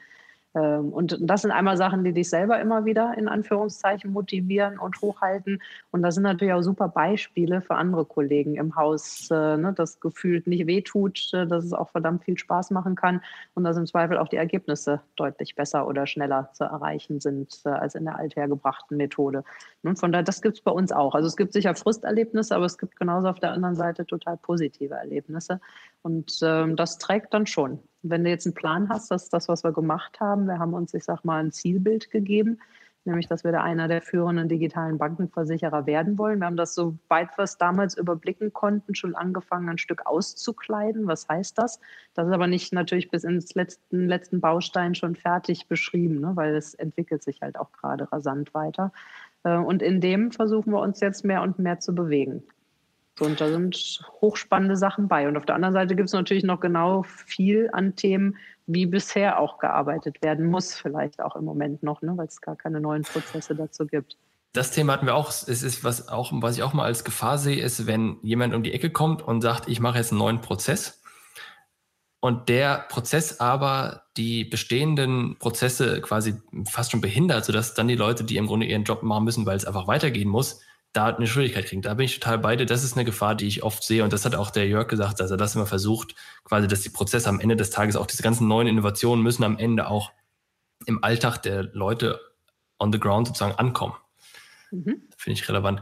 Ähm, 0.55 0.89
und 0.93 1.17
das 1.21 1.41
sind 1.41 1.51
einmal 1.51 1.77
Sachen, 1.77 2.03
die 2.03 2.13
dich 2.13 2.29
selber 2.29 2.59
immer 2.59 2.85
wieder 2.85 3.17
in 3.17 3.27
Anführungszeichen 3.27 4.11
motivieren 4.11 4.77
und 4.77 5.01
hochhalten. 5.01 5.61
Und 5.91 6.03
das 6.03 6.15
sind 6.15 6.23
natürlich 6.23 6.53
auch 6.53 6.61
super 6.61 6.87
Beispiele 6.87 7.61
für 7.61 7.75
andere 7.75 8.05
Kollegen 8.05 8.55
im 8.55 8.75
Haus, 8.75 9.29
äh, 9.31 9.57
ne, 9.57 9.73
das 9.75 9.99
gefühlt 9.99 10.47
nicht 10.47 10.67
wehtut, 10.67 11.33
äh, 11.33 11.47
dass 11.47 11.65
es 11.65 11.73
auch 11.73 11.89
verdammt 11.89 12.23
viel 12.23 12.37
Spaß 12.37 12.71
machen 12.71 12.95
kann 12.95 13.21
und 13.55 13.63
dass 13.63 13.77
im 13.77 13.87
Zweifel 13.87 14.17
auch 14.17 14.27
die 14.27 14.35
Ergebnisse 14.35 15.01
deutlich 15.15 15.55
besser 15.55 15.87
oder 15.87 16.05
schneller 16.05 16.49
zu 16.53 16.65
erreichen 16.65 17.19
sind 17.19 17.61
äh, 17.65 17.69
als 17.69 17.95
in 17.95 18.05
der 18.05 18.17
althergebrachten 18.17 18.97
Methode. 18.97 19.43
Und 19.83 19.99
von 19.99 20.11
daher, 20.11 20.23
das 20.23 20.41
gibt 20.41 20.57
es 20.57 20.61
bei 20.61 20.71
uns 20.71 20.91
auch. 20.91 21.15
Also 21.15 21.27
es 21.27 21.35
gibt 21.35 21.53
sicher 21.53 21.75
Frusterlebnisse, 21.75 22.55
aber 22.55 22.65
es 22.65 22.77
gibt 22.77 22.95
genauso 22.95 23.27
auf 23.27 23.39
der 23.39 23.51
anderen 23.51 23.75
Seite 23.75 24.05
total 24.05 24.37
positive 24.37 24.93
Erlebnisse. 24.93 25.59
Und 26.03 26.39
ähm, 26.43 26.75
das 26.75 26.97
trägt 26.97 27.33
dann 27.33 27.45
schon 27.45 27.79
wenn 28.03 28.23
du 28.23 28.29
jetzt 28.29 28.45
einen 28.45 28.53
Plan 28.53 28.89
hast, 28.89 29.09
das 29.09 29.23
ist 29.23 29.33
das, 29.33 29.47
was 29.47 29.63
wir 29.63 29.71
gemacht 29.71 30.19
haben. 30.19 30.45
Wir 30.45 30.59
haben 30.59 30.73
uns, 30.73 30.93
ich 30.93 31.03
sag 31.03 31.23
mal, 31.23 31.43
ein 31.43 31.51
Zielbild 31.51 32.11
gegeben, 32.11 32.59
nämlich, 33.05 33.27
dass 33.27 33.43
wir 33.43 33.51
da 33.51 33.63
einer 33.63 33.87
der 33.87 34.01
führenden 34.01 34.49
digitalen 34.49 34.97
Bankenversicherer 34.97 35.85
werden 35.85 36.17
wollen. 36.17 36.39
Wir 36.39 36.45
haben 36.45 36.57
das, 36.57 36.75
soweit 36.75 37.37
wir 37.37 37.43
es 37.43 37.57
damals 37.57 37.97
überblicken 37.97 38.53
konnten, 38.53 38.93
schon 38.93 39.15
angefangen, 39.15 39.69
ein 39.69 39.77
Stück 39.77 40.05
auszukleiden. 40.05 41.07
Was 41.07 41.27
heißt 41.27 41.57
das? 41.57 41.79
Das 42.13 42.27
ist 42.27 42.33
aber 42.33 42.47
nicht 42.47 42.73
natürlich 42.73 43.09
bis 43.09 43.23
ins 43.23 43.55
letzten, 43.55 44.07
letzten 44.07 44.41
Baustein 44.41 44.95
schon 44.95 45.15
fertig 45.15 45.67
beschrieben, 45.67 46.19
ne? 46.19 46.31
weil 46.35 46.55
es 46.55 46.73
entwickelt 46.73 47.23
sich 47.23 47.41
halt 47.41 47.57
auch 47.57 47.71
gerade 47.71 48.11
rasant 48.11 48.53
weiter. 48.53 48.91
Äh, 49.43 49.57
und 49.57 49.81
in 49.81 50.01
dem 50.01 50.31
versuchen 50.31 50.71
wir 50.71 50.79
uns 50.79 50.99
jetzt 50.99 51.23
mehr 51.23 51.41
und 51.41 51.59
mehr 51.59 51.79
zu 51.79 51.95
bewegen. 51.95 52.43
Und 53.19 53.39
da 53.39 53.49
sind 53.49 54.01
hochspannende 54.21 54.75
Sachen 54.75 55.07
bei. 55.07 55.27
Und 55.27 55.37
auf 55.37 55.45
der 55.45 55.55
anderen 55.55 55.73
Seite 55.73 55.95
gibt 55.95 56.07
es 56.07 56.13
natürlich 56.13 56.43
noch 56.43 56.59
genau 56.59 57.03
viel 57.03 57.69
an 57.71 57.95
Themen, 57.95 58.37
wie 58.65 58.85
bisher 58.85 59.39
auch 59.39 59.59
gearbeitet 59.59 60.21
werden 60.21 60.45
muss, 60.45 60.73
vielleicht 60.73 61.19
auch 61.21 61.35
im 61.35 61.45
Moment 61.45 61.83
noch, 61.83 62.01
ne, 62.01 62.13
weil 62.15 62.27
es 62.27 62.41
gar 62.41 62.55
keine 62.55 62.79
neuen 62.79 63.03
Prozesse 63.03 63.55
dazu 63.55 63.85
gibt. 63.85 64.17
Das 64.53 64.71
Thema 64.71 64.93
hatten 64.93 65.05
wir 65.05 65.15
auch. 65.15 65.29
Es 65.29 65.63
ist, 65.63 65.83
was 65.83 66.09
auch, 66.09 66.31
was 66.33 66.57
ich 66.57 66.63
auch 66.63 66.73
mal 66.73 66.85
als 66.85 67.03
Gefahr 67.03 67.37
sehe, 67.37 67.61
ist, 67.61 67.87
wenn 67.87 68.17
jemand 68.21 68.53
um 68.53 68.63
die 68.63 68.73
Ecke 68.73 68.89
kommt 68.89 69.21
und 69.21 69.41
sagt, 69.41 69.67
ich 69.67 69.79
mache 69.79 69.97
jetzt 69.97 70.11
einen 70.11 70.19
neuen 70.19 70.41
Prozess 70.41 71.01
und 72.23 72.47
der 72.47 72.85
Prozess 72.87 73.41
aber 73.41 74.03
die 74.15 74.45
bestehenden 74.45 75.37
Prozesse 75.39 75.99
quasi 75.99 76.35
fast 76.71 76.91
schon 76.91 77.01
behindert, 77.01 77.43
sodass 77.43 77.73
dann 77.73 77.89
die 77.89 77.95
Leute, 77.95 78.23
die 78.23 78.37
im 78.37 78.47
Grunde 78.47 78.65
ihren 78.65 78.85
Job 78.85 79.03
machen 79.03 79.25
müssen, 79.25 79.45
weil 79.45 79.57
es 79.57 79.65
einfach 79.65 79.87
weitergehen 79.87 80.29
muss, 80.29 80.61
da 80.93 81.07
eine 81.07 81.27
Schwierigkeit 81.27 81.65
kriegen. 81.65 81.81
Da 81.81 81.95
bin 81.95 82.05
ich 82.05 82.19
total 82.19 82.37
bei 82.37 82.55
dir. 82.55 82.65
Das 82.65 82.83
ist 82.83 82.95
eine 82.95 83.03
Gefahr, 83.03 83.35
die 83.35 83.47
ich 83.47 83.63
oft 83.63 83.83
sehe. 83.83 84.03
Und 84.03 84.13
das 84.13 84.25
hat 84.25 84.35
auch 84.35 84.51
der 84.51 84.67
Jörg 84.67 84.87
gesagt, 84.87 85.19
dass 85.19 85.31
er 85.31 85.37
das 85.37 85.55
immer 85.55 85.65
versucht, 85.65 86.15
quasi, 86.43 86.67
dass 86.67 86.81
die 86.81 86.89
Prozesse 86.89 87.27
am 87.27 87.39
Ende 87.39 87.55
des 87.55 87.71
Tages, 87.71 87.95
auch 87.95 88.05
diese 88.05 88.21
ganzen 88.21 88.47
neuen 88.47 88.67
Innovationen 88.67 89.23
müssen 89.23 89.43
am 89.43 89.57
Ende 89.57 89.87
auch 89.87 90.11
im 90.85 91.03
Alltag 91.03 91.39
der 91.39 91.63
Leute 91.63 92.21
on 92.77 92.91
the 92.91 92.99
ground 92.99 93.27
sozusagen 93.27 93.55
ankommen. 93.55 93.95
Mhm. 94.71 95.03
Finde 95.17 95.39
ich 95.39 95.49
relevant. 95.49 95.81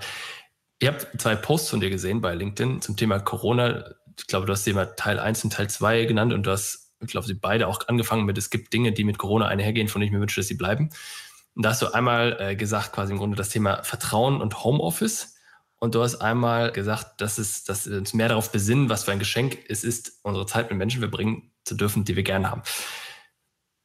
Ich 0.80 0.88
habe 0.88 1.06
zwei 1.18 1.36
Posts 1.36 1.70
von 1.70 1.80
dir 1.82 1.90
gesehen 1.90 2.22
bei 2.22 2.34
LinkedIn 2.34 2.82
zum 2.82 2.96
Thema 2.96 3.20
Corona. 3.20 3.84
Ich 4.18 4.28
glaube, 4.28 4.46
du 4.46 4.54
hast 4.54 4.64
sie 4.64 4.74
mal 4.74 4.86
Teil 4.96 5.20
1 5.20 5.44
und 5.44 5.54
Teil 5.54 5.70
2 5.70 6.06
genannt 6.06 6.34
und 6.34 6.44
du 6.44 6.52
hast, 6.52 6.94
ich 7.02 7.08
glaube, 7.08 7.28
sie 7.28 7.34
beide 7.34 7.68
auch 7.68 7.88
angefangen 7.88 8.26
mit, 8.26 8.38
es 8.38 8.50
gibt 8.50 8.72
Dinge, 8.74 8.92
die 8.94 9.04
mit 9.04 9.18
Corona 9.18 9.48
einhergehen, 9.48 9.90
von 9.90 10.00
denen 10.00 10.08
ich 10.08 10.14
mir 10.14 10.22
wünsche, 10.22 10.40
dass 10.40 10.48
sie 10.48 10.56
bleiben. 10.56 10.90
Da 11.56 11.70
hast 11.70 11.82
du 11.82 11.94
einmal 11.94 12.38
äh, 12.40 12.56
gesagt, 12.56 12.94
quasi 12.94 13.12
im 13.12 13.18
Grunde 13.20 13.36
das 13.36 13.50
Thema 13.50 13.84
Vertrauen 13.84 14.42
und 14.42 14.64
Homeoffice. 14.64 15.36
Und 15.80 15.96
du 15.96 16.04
hast 16.04 16.22
einmal 16.22 16.72
gesagt, 16.72 17.22
dass, 17.22 17.38
es, 17.38 17.64
dass 17.64 17.90
wir 17.90 17.98
uns 17.98 18.14
mehr 18.14 18.30
darauf 18.30 18.52
besinnen, 18.52 18.90
was 18.90 19.04
für 19.04 19.12
ein 19.12 19.20
Geschenk 19.20 19.58
es 19.68 19.84
ist, 19.84 20.20
unsere 20.24 20.46
Zeit 20.46 20.70
mit 20.70 20.78
Menschen 20.78 21.00
verbringen 21.00 21.52
zu 21.66 21.76
dürfen, 21.76 22.06
die 22.06 22.16
wir 22.16 22.24
gerne 22.24 22.52
haben. 22.52 22.62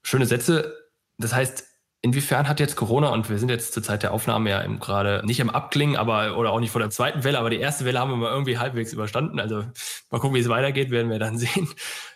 Schöne 0.03 0.27
Sätze. 0.27 0.75
Das 1.19 1.33
heißt, 1.33 1.67
inwiefern 2.03 2.49
hat 2.49 2.61
jetzt 2.61 2.77
Corona, 2.77 3.09
und 3.09 3.29
wir 3.31 3.39
sind 3.39 3.49
jetzt 3.49 3.73
zur 3.73 3.83
Zeit 3.83 4.03
der 4.03 4.13
Aufnahme 4.13 4.51
ja 4.51 4.65
gerade 4.77 5.23
nicht 5.25 5.41
im 5.41 5.51
Abklingen, 5.51 5.97
aber 5.97 6.37
oder 6.37 6.53
auch 6.53 6.61
nicht 6.61 6.71
vor 6.71 6.81
der 6.81 6.91
zweiten 6.91 7.25
Welle, 7.25 7.39
aber 7.39 7.51
die 7.51 7.59
erste 7.59 7.85
Welle 7.85 7.99
haben 7.99 8.11
wir 8.11 8.17
mal 8.17 8.31
irgendwie 8.31 8.59
halbwegs 8.59 8.93
überstanden. 8.93 9.41
Also 9.41 9.65
mal 10.11 10.21
gucken, 10.21 10.35
wie 10.35 10.41
es 10.41 10.49
weitergeht, 10.49 10.91
werden 10.91 11.11
wir 11.11 11.19
dann 11.19 11.39
sehen. 11.39 11.69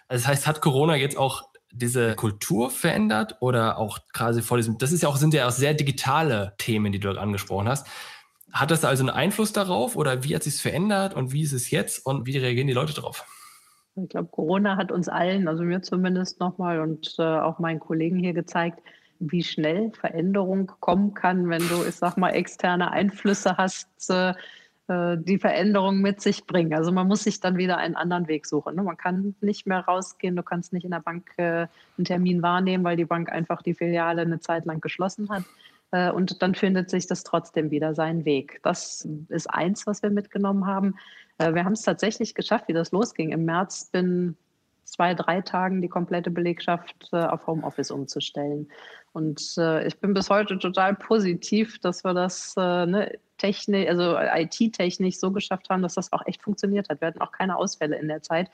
Also 0.08 0.22
das 0.22 0.26
heißt, 0.26 0.46
hat 0.46 0.60
Corona 0.60 0.94
jetzt 0.94 1.16
auch 1.16 1.49
diese 1.72 2.14
Kultur 2.14 2.70
verändert 2.70 3.36
oder 3.40 3.78
auch 3.78 3.98
quasi 4.12 4.42
vor 4.42 4.56
diesem, 4.56 4.78
das 4.78 4.92
ist 4.92 5.02
ja 5.02 5.08
auch, 5.08 5.16
sind 5.16 5.34
ja 5.34 5.46
auch 5.46 5.52
sehr 5.52 5.74
digitale 5.74 6.54
Themen, 6.58 6.92
die 6.92 6.98
du 6.98 7.10
angesprochen 7.10 7.68
hast. 7.68 7.86
Hat 8.52 8.70
das 8.70 8.84
also 8.84 9.04
einen 9.04 9.10
Einfluss 9.10 9.52
darauf 9.52 9.96
oder 9.96 10.24
wie 10.24 10.34
hat 10.34 10.42
sich 10.42 10.54
es 10.54 10.60
verändert 10.60 11.14
und 11.14 11.32
wie 11.32 11.42
ist 11.42 11.52
es 11.52 11.70
jetzt 11.70 12.04
und 12.04 12.26
wie 12.26 12.36
reagieren 12.36 12.66
die 12.66 12.72
Leute 12.72 12.94
darauf? 12.94 13.24
Ich 13.96 14.08
glaube, 14.08 14.28
Corona 14.28 14.76
hat 14.76 14.92
uns 14.92 15.08
allen, 15.08 15.46
also 15.48 15.62
mir 15.62 15.82
zumindest 15.82 16.40
nochmal 16.40 16.80
und 16.80 17.14
äh, 17.18 17.22
auch 17.22 17.58
meinen 17.58 17.80
Kollegen 17.80 18.18
hier 18.18 18.32
gezeigt, 18.32 18.80
wie 19.18 19.44
schnell 19.44 19.92
Veränderung 19.92 20.72
kommen 20.80 21.14
kann, 21.14 21.48
wenn 21.48 21.66
du, 21.68 21.84
ich 21.86 21.94
sag 21.94 22.16
mal, 22.16 22.30
externe 22.30 22.90
Einflüsse 22.90 23.56
hast, 23.56 23.88
äh, 24.08 24.32
die 24.90 25.38
Veränderung 25.38 26.00
mit 26.00 26.20
sich 26.20 26.46
bringen. 26.46 26.74
Also 26.74 26.90
man 26.90 27.06
muss 27.06 27.22
sich 27.22 27.38
dann 27.38 27.56
wieder 27.56 27.76
einen 27.76 27.94
anderen 27.94 28.26
Weg 28.26 28.46
suchen. 28.46 28.74
Ne? 28.74 28.82
Man 28.82 28.96
kann 28.96 29.36
nicht 29.40 29.66
mehr 29.66 29.80
rausgehen, 29.80 30.34
du 30.34 30.42
kannst 30.42 30.72
nicht 30.72 30.84
in 30.84 30.90
der 30.90 31.00
Bank 31.00 31.30
äh, 31.36 31.68
einen 31.96 32.04
Termin 32.04 32.42
wahrnehmen, 32.42 32.82
weil 32.82 32.96
die 32.96 33.04
Bank 33.04 33.30
einfach 33.30 33.62
die 33.62 33.74
Filiale 33.74 34.22
eine 34.22 34.40
Zeit 34.40 34.64
lang 34.64 34.80
geschlossen 34.80 35.28
hat. 35.28 35.44
Äh, 35.92 36.10
und 36.10 36.42
dann 36.42 36.56
findet 36.56 36.90
sich 36.90 37.06
das 37.06 37.22
trotzdem 37.22 37.70
wieder 37.70 37.94
seinen 37.94 38.24
Weg. 38.24 38.60
Das 38.64 39.06
ist 39.28 39.46
eins, 39.48 39.86
was 39.86 40.02
wir 40.02 40.10
mitgenommen 40.10 40.66
haben. 40.66 40.96
Wir 41.38 41.64
haben 41.64 41.72
es 41.72 41.82
tatsächlich 41.82 42.34
geschafft, 42.34 42.68
wie 42.68 42.74
das 42.74 42.92
losging. 42.92 43.32
Im 43.32 43.46
März 43.46 43.86
bin 43.86 44.36
zwei, 44.84 45.14
drei 45.14 45.40
Tagen 45.40 45.80
die 45.80 45.88
komplette 45.88 46.30
Belegschaft 46.30 47.14
auf 47.14 47.46
Homeoffice 47.46 47.90
umzustellen. 47.90 48.68
Und 49.12 49.40
ich 49.86 49.98
bin 49.98 50.14
bis 50.14 50.30
heute 50.30 50.58
total 50.58 50.94
positiv, 50.94 51.80
dass 51.80 52.04
wir 52.04 52.14
das 52.14 52.54
ne, 52.56 53.18
technisch, 53.38 53.88
also 53.88 54.16
IT-technisch 54.16 55.18
so 55.18 55.32
geschafft 55.32 55.68
haben, 55.68 55.82
dass 55.82 55.94
das 55.94 56.12
auch 56.12 56.24
echt 56.26 56.42
funktioniert 56.42 56.88
hat. 56.88 57.00
Wir 57.00 57.08
hatten 57.08 57.20
auch 57.20 57.32
keine 57.32 57.56
Ausfälle 57.56 57.96
in 57.96 58.08
der 58.08 58.22
Zeit. 58.22 58.50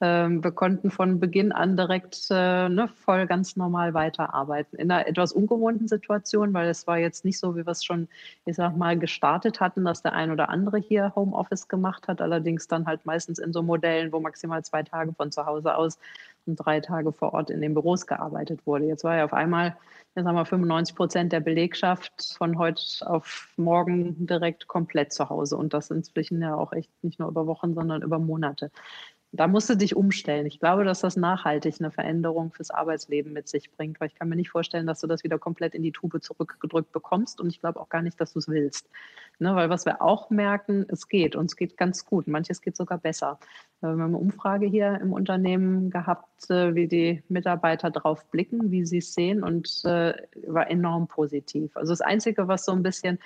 Ähm, 0.00 0.44
wir 0.44 0.52
konnten 0.52 0.90
von 0.90 1.18
Beginn 1.18 1.50
an 1.50 1.76
direkt 1.76 2.28
äh, 2.30 2.68
ne, 2.68 2.88
voll 2.88 3.26
ganz 3.26 3.56
normal 3.56 3.94
weiterarbeiten. 3.94 4.78
In 4.78 4.90
einer 4.90 5.08
etwas 5.08 5.32
ungewohnten 5.32 5.88
Situation, 5.88 6.54
weil 6.54 6.68
es 6.68 6.86
war 6.86 6.98
jetzt 6.98 7.24
nicht 7.24 7.38
so, 7.40 7.56
wie 7.56 7.66
wir 7.66 7.72
es 7.72 7.84
schon, 7.84 8.08
ich 8.46 8.56
sag 8.56 8.76
mal, 8.76 8.96
gestartet 8.96 9.60
hatten, 9.60 9.84
dass 9.84 10.02
der 10.02 10.12
ein 10.12 10.30
oder 10.30 10.50
andere 10.50 10.78
hier 10.78 11.12
Homeoffice 11.16 11.66
gemacht 11.66 12.06
hat. 12.06 12.20
Allerdings 12.20 12.68
dann 12.68 12.86
halt 12.86 13.06
meistens 13.06 13.40
in 13.40 13.52
so 13.52 13.62
Modellen, 13.62 14.12
wo 14.12 14.20
maximal 14.20 14.64
zwei 14.64 14.84
Tage 14.84 15.12
von 15.14 15.32
zu 15.32 15.46
Hause 15.46 15.74
aus 15.74 15.98
und 16.46 16.56
drei 16.56 16.80
Tage 16.80 17.12
vor 17.12 17.34
Ort 17.34 17.50
in 17.50 17.60
den 17.60 17.74
Büros 17.74 18.06
gearbeitet 18.06 18.66
wurde. 18.66 18.84
Jetzt 18.84 19.02
war 19.02 19.16
ja 19.16 19.24
auf 19.24 19.32
einmal 19.32 19.76
jetzt 20.18 20.26
haben 20.26 20.34
wir 20.34 20.44
95 20.44 20.96
Prozent 20.96 21.32
der 21.32 21.40
Belegschaft 21.40 22.34
von 22.36 22.58
heute 22.58 22.82
auf 23.06 23.48
morgen 23.56 24.26
direkt 24.26 24.66
komplett 24.66 25.12
zu 25.12 25.28
Hause. 25.28 25.56
Und 25.56 25.74
das 25.74 25.90
inzwischen 25.90 26.42
ja 26.42 26.54
auch 26.54 26.72
echt 26.72 26.90
nicht 27.02 27.18
nur 27.18 27.28
über 27.28 27.46
Wochen, 27.46 27.74
sondern 27.74 28.02
über 28.02 28.18
Monate. 28.18 28.70
Da 29.32 29.46
musst 29.46 29.68
du 29.68 29.76
dich 29.76 29.94
umstellen. 29.94 30.46
Ich 30.46 30.58
glaube, 30.58 30.84
dass 30.84 31.00
das 31.00 31.16
nachhaltig 31.16 31.76
eine 31.80 31.90
Veränderung 31.90 32.50
fürs 32.50 32.70
Arbeitsleben 32.70 33.32
mit 33.34 33.46
sich 33.46 33.70
bringt, 33.70 34.00
weil 34.00 34.08
ich 34.08 34.14
kann 34.14 34.28
mir 34.30 34.36
nicht 34.36 34.48
vorstellen, 34.48 34.86
dass 34.86 35.00
du 35.00 35.06
das 35.06 35.22
wieder 35.22 35.38
komplett 35.38 35.74
in 35.74 35.82
die 35.82 35.92
Tube 35.92 36.22
zurückgedrückt 36.22 36.92
bekommst 36.92 37.38
und 37.40 37.48
ich 37.48 37.60
glaube 37.60 37.78
auch 37.78 37.90
gar 37.90 38.00
nicht, 38.00 38.18
dass 38.20 38.32
du 38.32 38.38
es 38.38 38.48
willst. 38.48 38.88
Ne, 39.40 39.54
weil 39.54 39.70
was 39.70 39.86
wir 39.86 40.02
auch 40.02 40.30
merken, 40.30 40.84
es 40.88 41.08
geht 41.08 41.36
und 41.36 41.46
es 41.46 41.56
geht 41.56 41.76
ganz 41.76 42.04
gut. 42.04 42.26
Manches 42.26 42.60
geht 42.60 42.76
sogar 42.76 42.98
besser. 42.98 43.38
Äh, 43.80 43.86
wir 43.86 43.90
haben 43.90 44.02
eine 44.02 44.16
Umfrage 44.16 44.66
hier 44.66 44.98
im 45.00 45.12
Unternehmen 45.12 45.90
gehabt, 45.90 46.50
äh, 46.50 46.74
wie 46.74 46.88
die 46.88 47.22
Mitarbeiter 47.28 47.90
drauf 47.90 48.24
blicken, 48.30 48.70
wie 48.70 48.84
sie 48.84 48.98
es 48.98 49.14
sehen 49.14 49.42
und 49.42 49.82
äh, 49.84 50.14
war 50.46 50.70
enorm 50.70 51.06
positiv. 51.06 51.76
Also 51.76 51.92
das 51.92 52.00
Einzige, 52.00 52.48
was 52.48 52.64
so 52.64 52.72
ein 52.72 52.82
bisschen, 52.82 53.18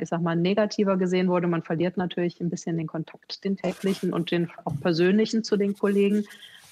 ich 0.00 0.10
sag 0.10 0.20
mal, 0.20 0.36
negativer 0.36 0.98
gesehen 0.98 1.28
wurde, 1.28 1.46
man 1.46 1.62
verliert 1.62 1.96
natürlich 1.96 2.42
ein 2.42 2.50
bisschen 2.50 2.76
den 2.76 2.86
Kontakt, 2.86 3.42
den 3.42 3.56
täglichen 3.56 4.12
und 4.12 4.30
den 4.30 4.50
auch 4.66 4.78
persönlichen 4.80 5.31
persönlichen 5.32 5.44
zu 5.44 5.56
den 5.56 5.74
Kollegen, 5.76 6.24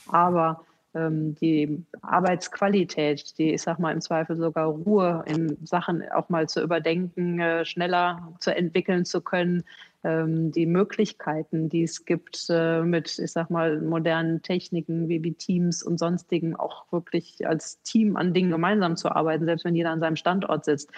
aber 0.08 0.64
ähm, 0.94 1.34
die 1.36 1.84
Arbeitsqualität, 2.02 3.38
die, 3.38 3.54
ich 3.54 3.62
sag 3.62 3.78
mal, 3.78 3.92
im 3.92 4.00
Zweifel 4.00 4.36
sogar 4.36 4.66
Ruhe 4.66 5.22
in 5.26 5.56
Sachen 5.64 6.02
auch 6.12 6.28
mal 6.28 6.48
zu 6.48 6.60
überdenken, 6.62 7.40
äh, 7.40 7.64
schneller 7.64 8.32
zu 8.40 8.54
entwickeln 8.54 9.04
zu 9.04 9.20
können, 9.20 9.62
die 10.02 10.64
Möglichkeiten, 10.64 11.68
die 11.68 11.82
es 11.82 12.06
gibt, 12.06 12.46
äh, 12.48 12.82
mit, 12.82 13.18
ich 13.18 13.32
sag 13.32 13.50
mal, 13.50 13.80
modernen 13.82 14.40
Techniken 14.40 15.08
wie, 15.08 15.20
Teams 15.34 15.82
und 15.82 15.98
sonstigen 15.98 16.56
auch 16.56 16.90
wirklich 16.90 17.46
als 17.46 17.82
Team 17.82 18.16
an 18.16 18.32
Dingen 18.32 18.50
gemeinsam 18.50 18.96
zu 18.96 19.10
arbeiten, 19.10 19.44
selbst 19.44 19.64
wenn 19.66 19.74
jeder 19.74 19.90
an 19.90 20.00
seinem 20.00 20.16
Standort 20.16 20.64
sitzt. 20.64 20.90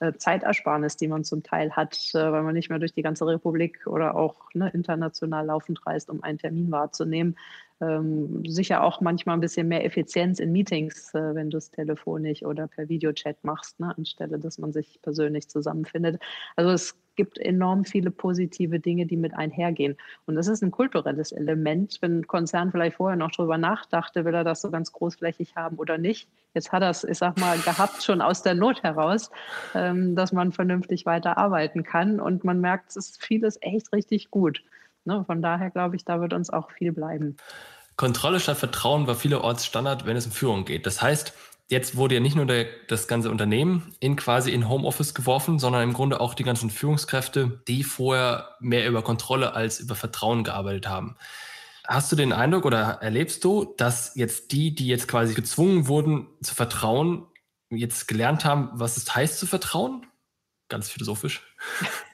Äh, 0.00 0.12
Zeitersparnis, 0.12 0.96
die 0.96 1.08
man 1.08 1.24
zum 1.24 1.42
Teil 1.42 1.72
hat, 1.72 1.96
äh, 2.14 2.32
weil 2.32 2.42
man 2.42 2.54
nicht 2.54 2.68
mehr 2.68 2.78
durch 2.78 2.92
die 2.92 3.02
ganze 3.02 3.26
Republik 3.26 3.86
oder 3.86 4.14
auch 4.14 4.36
ne, 4.52 4.70
international 4.74 5.46
laufend 5.46 5.86
reist, 5.86 6.10
um 6.10 6.22
einen 6.22 6.38
Termin 6.38 6.70
wahrzunehmen. 6.70 7.36
Ähm, 7.80 8.44
sicher 8.46 8.82
auch 8.82 9.00
manchmal 9.00 9.38
ein 9.38 9.40
bisschen 9.40 9.68
mehr 9.68 9.86
Effizienz 9.86 10.38
in 10.38 10.52
Meetings, 10.52 11.14
wenn 11.14 11.48
du 11.48 11.56
es 11.56 11.70
telefonisch 11.70 12.42
oder 12.42 12.66
per 12.66 12.90
Videochat 12.90 13.42
machst, 13.42 13.80
ne, 13.80 13.96
anstelle 13.96 14.38
dass 14.38 14.58
man 14.58 14.72
sich 14.72 15.00
persönlich 15.00 15.48
zusammenfindet. 15.48 16.20
Also 16.56 16.72
es 16.72 16.94
gibt 17.16 17.38
enorm 17.38 17.84
viele 17.84 18.10
positive 18.10 18.80
Dinge, 18.80 19.06
die 19.06 19.16
mit 19.16 19.34
einhergehen. 19.34 19.96
Und 20.26 20.36
das 20.36 20.48
ist 20.48 20.62
ein 20.62 20.70
kulturelles 20.70 21.32
Element. 21.32 21.98
Wenn 22.00 22.20
ein 22.20 22.26
Konzern 22.26 22.70
vielleicht 22.70 22.96
vorher 22.96 23.16
noch 23.16 23.30
darüber 23.30 23.58
nachdachte, 23.58 24.24
will 24.24 24.34
er 24.34 24.44
das 24.44 24.60
so 24.60 24.70
ganz 24.70 24.92
großflächig 24.92 25.56
haben 25.56 25.76
oder 25.76 25.98
nicht. 25.98 26.28
Jetzt 26.54 26.72
hat 26.72 26.82
er 26.82 26.90
es, 26.90 27.04
ich 27.04 27.18
sag 27.18 27.38
mal, 27.38 27.58
gehabt 27.58 28.02
schon 28.02 28.20
aus 28.20 28.42
der 28.42 28.54
Not 28.54 28.82
heraus, 28.82 29.30
ähm, 29.74 30.16
dass 30.16 30.32
man 30.32 30.52
vernünftig 30.52 31.06
weiterarbeiten 31.06 31.82
kann. 31.84 32.20
Und 32.20 32.44
man 32.44 32.60
merkt, 32.60 32.90
es 32.90 32.96
ist 32.96 33.22
vieles 33.22 33.58
echt 33.60 33.92
richtig 33.92 34.30
gut. 34.30 34.62
Ne? 35.04 35.24
Von 35.26 35.42
daher 35.42 35.70
glaube 35.70 35.96
ich, 35.96 36.04
da 36.04 36.20
wird 36.20 36.32
uns 36.32 36.50
auch 36.50 36.70
viel 36.70 36.92
bleiben. 36.92 37.36
Kontrolle 37.96 38.40
statt 38.40 38.56
Vertrauen 38.56 39.06
war 39.06 39.14
vielerorts 39.14 39.66
Standard, 39.66 40.06
wenn 40.06 40.16
es 40.16 40.24
um 40.24 40.32
Führung 40.32 40.64
geht. 40.64 40.86
Das 40.86 41.02
heißt, 41.02 41.34
jetzt 41.70 41.96
wurde 41.96 42.16
ja 42.16 42.20
nicht 42.20 42.36
nur 42.36 42.46
der, 42.46 42.66
das 42.88 43.08
ganze 43.08 43.30
Unternehmen 43.30 43.94
in 44.00 44.16
quasi 44.16 44.50
in 44.50 44.68
Homeoffice 44.68 45.14
geworfen, 45.14 45.58
sondern 45.58 45.82
im 45.82 45.92
Grunde 45.92 46.20
auch 46.20 46.34
die 46.34 46.42
ganzen 46.42 46.68
Führungskräfte, 46.68 47.62
die 47.68 47.84
vorher 47.84 48.56
mehr 48.60 48.88
über 48.88 49.02
Kontrolle 49.02 49.54
als 49.54 49.80
über 49.80 49.94
Vertrauen 49.94 50.44
gearbeitet 50.44 50.88
haben. 50.88 51.16
Hast 51.86 52.10
du 52.12 52.16
den 52.16 52.32
Eindruck 52.32 52.64
oder 52.66 52.98
erlebst 53.00 53.44
du, 53.44 53.74
dass 53.76 54.14
jetzt 54.16 54.52
die, 54.52 54.74
die 54.74 54.86
jetzt 54.86 55.08
quasi 55.08 55.34
gezwungen 55.34 55.86
wurden 55.86 56.26
zu 56.42 56.54
vertrauen, 56.54 57.26
jetzt 57.70 58.08
gelernt 58.08 58.44
haben, 58.44 58.70
was 58.74 58.96
es 58.96 59.14
heißt 59.14 59.38
zu 59.38 59.46
vertrauen? 59.46 60.06
Ganz 60.68 60.88
philosophisch. 60.88 61.42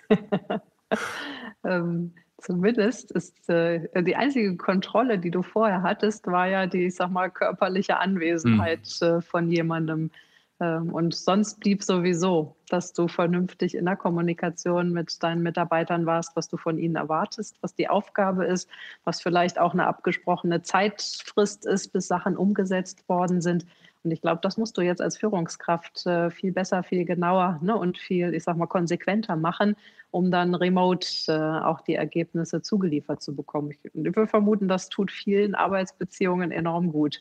ähm, 1.65 2.15
Zumindest 2.47 3.11
ist 3.11 3.51
äh, 3.51 3.89
die 4.05 4.15
einzige 4.15 4.57
Kontrolle, 4.57 5.19
die 5.19 5.33
du 5.33 5.43
vorher 5.43 5.83
hattest, 5.83 6.29
war 6.29 6.47
ja 6.47 6.69
die, 6.69 6.87
ich 6.87 6.95
sag 6.95 7.11
mal, 7.11 7.29
körperliche 7.29 7.99
Anwesenheit 7.99 8.89
mhm. 9.01 9.07
äh, 9.07 9.21
von 9.21 9.51
jemandem. 9.51 10.13
Ähm, 10.61 10.95
und 10.95 11.13
sonst 11.13 11.59
blieb 11.59 11.83
sowieso, 11.83 12.55
dass 12.69 12.93
du 12.93 13.09
vernünftig 13.09 13.75
in 13.75 13.87
der 13.87 13.97
Kommunikation 13.97 14.93
mit 14.93 15.21
deinen 15.25 15.43
Mitarbeitern 15.43 16.07
warst, 16.07 16.37
was 16.37 16.47
du 16.49 16.57
von 16.57 16.79
ihnen 16.79 16.95
erwartest, 16.95 17.59
was 17.63 17.75
die 17.75 17.89
Aufgabe 17.89 18.45
ist, 18.45 18.71
was 19.03 19.21
vielleicht 19.21 19.59
auch 19.59 19.73
eine 19.73 19.89
abgesprochene 19.89 20.63
Zeitfrist 20.63 21.67
ist, 21.67 21.93
bis 21.93 22.07
Sachen 22.07 22.37
umgesetzt 22.37 23.09
worden 23.09 23.41
sind. 23.41 23.67
Und 24.07 24.13
ich 24.13 24.21
glaube, 24.21 24.39
das 24.41 24.57
musst 24.57 24.79
du 24.79 24.83
jetzt 24.83 25.03
als 25.03 25.19
Führungskraft 25.19 26.07
äh, 26.07 26.31
viel 26.31 26.53
besser, 26.53 26.85
viel 26.85 27.05
genauer 27.05 27.59
ne, 27.61 27.77
und 27.77 27.99
viel, 27.99 28.35
ich 28.35 28.45
sag 28.45 28.57
mal, 28.57 28.67
konsequenter 28.67 29.35
machen, 29.35 29.75
um 30.13 30.31
dann 30.31 30.55
remote 30.55 31.09
äh, 31.27 31.33
auch 31.33 31.81
die 31.81 31.97
Ergebnisse 31.97 32.63
zugeliefert 32.63 33.21
zu 33.21 33.35
bekommen. 33.35 33.73
Ich, 33.73 33.85
ich 33.85 33.93
würde 33.95 34.29
vermuten, 34.29 34.69
das 34.69 34.91
tut 34.91 35.11
vielen 35.11 35.57
Arbeitsbeziehungen 35.57 36.53
enorm 36.53 36.93
gut. 36.93 37.21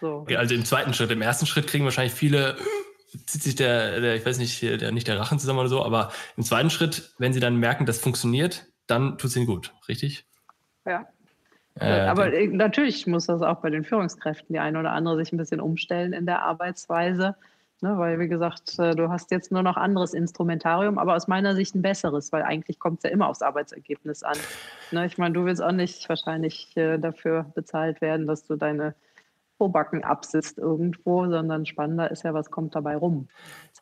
So. 0.00 0.24
Ja, 0.28 0.38
also 0.38 0.54
im 0.54 0.64
zweiten 0.64 0.94
Schritt, 0.94 1.10
im 1.10 1.20
ersten 1.20 1.46
Schritt 1.46 1.66
kriegen 1.66 1.82
wahrscheinlich 1.82 2.14
viele 2.14 2.56
zieht 3.26 3.42
sich 3.42 3.56
der, 3.56 4.00
der, 4.00 4.14
ich 4.14 4.24
weiß 4.24 4.38
nicht, 4.38 4.62
der, 4.62 4.92
nicht 4.92 5.08
der 5.08 5.18
Rachen 5.18 5.40
zusammen 5.40 5.58
oder 5.58 5.68
so, 5.68 5.84
aber 5.84 6.12
im 6.36 6.44
zweiten 6.44 6.70
Schritt, 6.70 7.12
wenn 7.18 7.32
sie 7.32 7.40
dann 7.40 7.56
merken, 7.56 7.86
das 7.86 7.98
funktioniert, 7.98 8.66
dann 8.86 9.18
tut 9.18 9.30
es 9.30 9.36
ihnen 9.36 9.46
gut, 9.46 9.74
richtig? 9.88 10.26
Ja, 10.86 11.08
äh, 11.80 12.00
Aber 12.00 12.32
äh, 12.32 12.46
natürlich 12.48 13.06
muss 13.06 13.26
das 13.26 13.42
auch 13.42 13.60
bei 13.60 13.70
den 13.70 13.84
Führungskräften 13.84 14.52
die 14.52 14.58
eine 14.58 14.78
oder 14.78 14.92
andere 14.92 15.16
sich 15.16 15.32
ein 15.32 15.36
bisschen 15.36 15.60
umstellen 15.60 16.12
in 16.12 16.26
der 16.26 16.42
Arbeitsweise. 16.42 17.36
Ne, 17.80 17.96
weil, 17.96 18.18
wie 18.18 18.26
gesagt, 18.26 18.76
äh, 18.80 18.96
du 18.96 19.08
hast 19.08 19.30
jetzt 19.30 19.52
nur 19.52 19.62
noch 19.62 19.76
anderes 19.76 20.12
Instrumentarium, 20.12 20.98
aber 20.98 21.14
aus 21.14 21.28
meiner 21.28 21.54
Sicht 21.54 21.76
ein 21.76 21.82
besseres, 21.82 22.32
weil 22.32 22.42
eigentlich 22.42 22.80
kommt 22.80 22.98
es 22.98 23.04
ja 23.04 23.10
immer 23.10 23.28
aufs 23.28 23.40
Arbeitsergebnis 23.40 24.24
an. 24.24 24.36
Ne, 24.90 25.06
ich 25.06 25.16
meine, 25.16 25.32
du 25.34 25.44
willst 25.44 25.62
auch 25.62 25.70
nicht 25.70 26.08
wahrscheinlich 26.08 26.76
äh, 26.76 26.98
dafür 26.98 27.46
bezahlt 27.54 28.00
werden, 28.00 28.26
dass 28.26 28.44
du 28.44 28.56
deine 28.56 28.96
Probacken 29.58 30.04
absitzt 30.04 30.56
irgendwo, 30.56 31.28
sondern 31.28 31.66
spannender 31.66 32.10
ist 32.10 32.22
ja, 32.22 32.32
was 32.32 32.50
kommt 32.50 32.74
dabei 32.74 32.96
rum. 32.96 33.28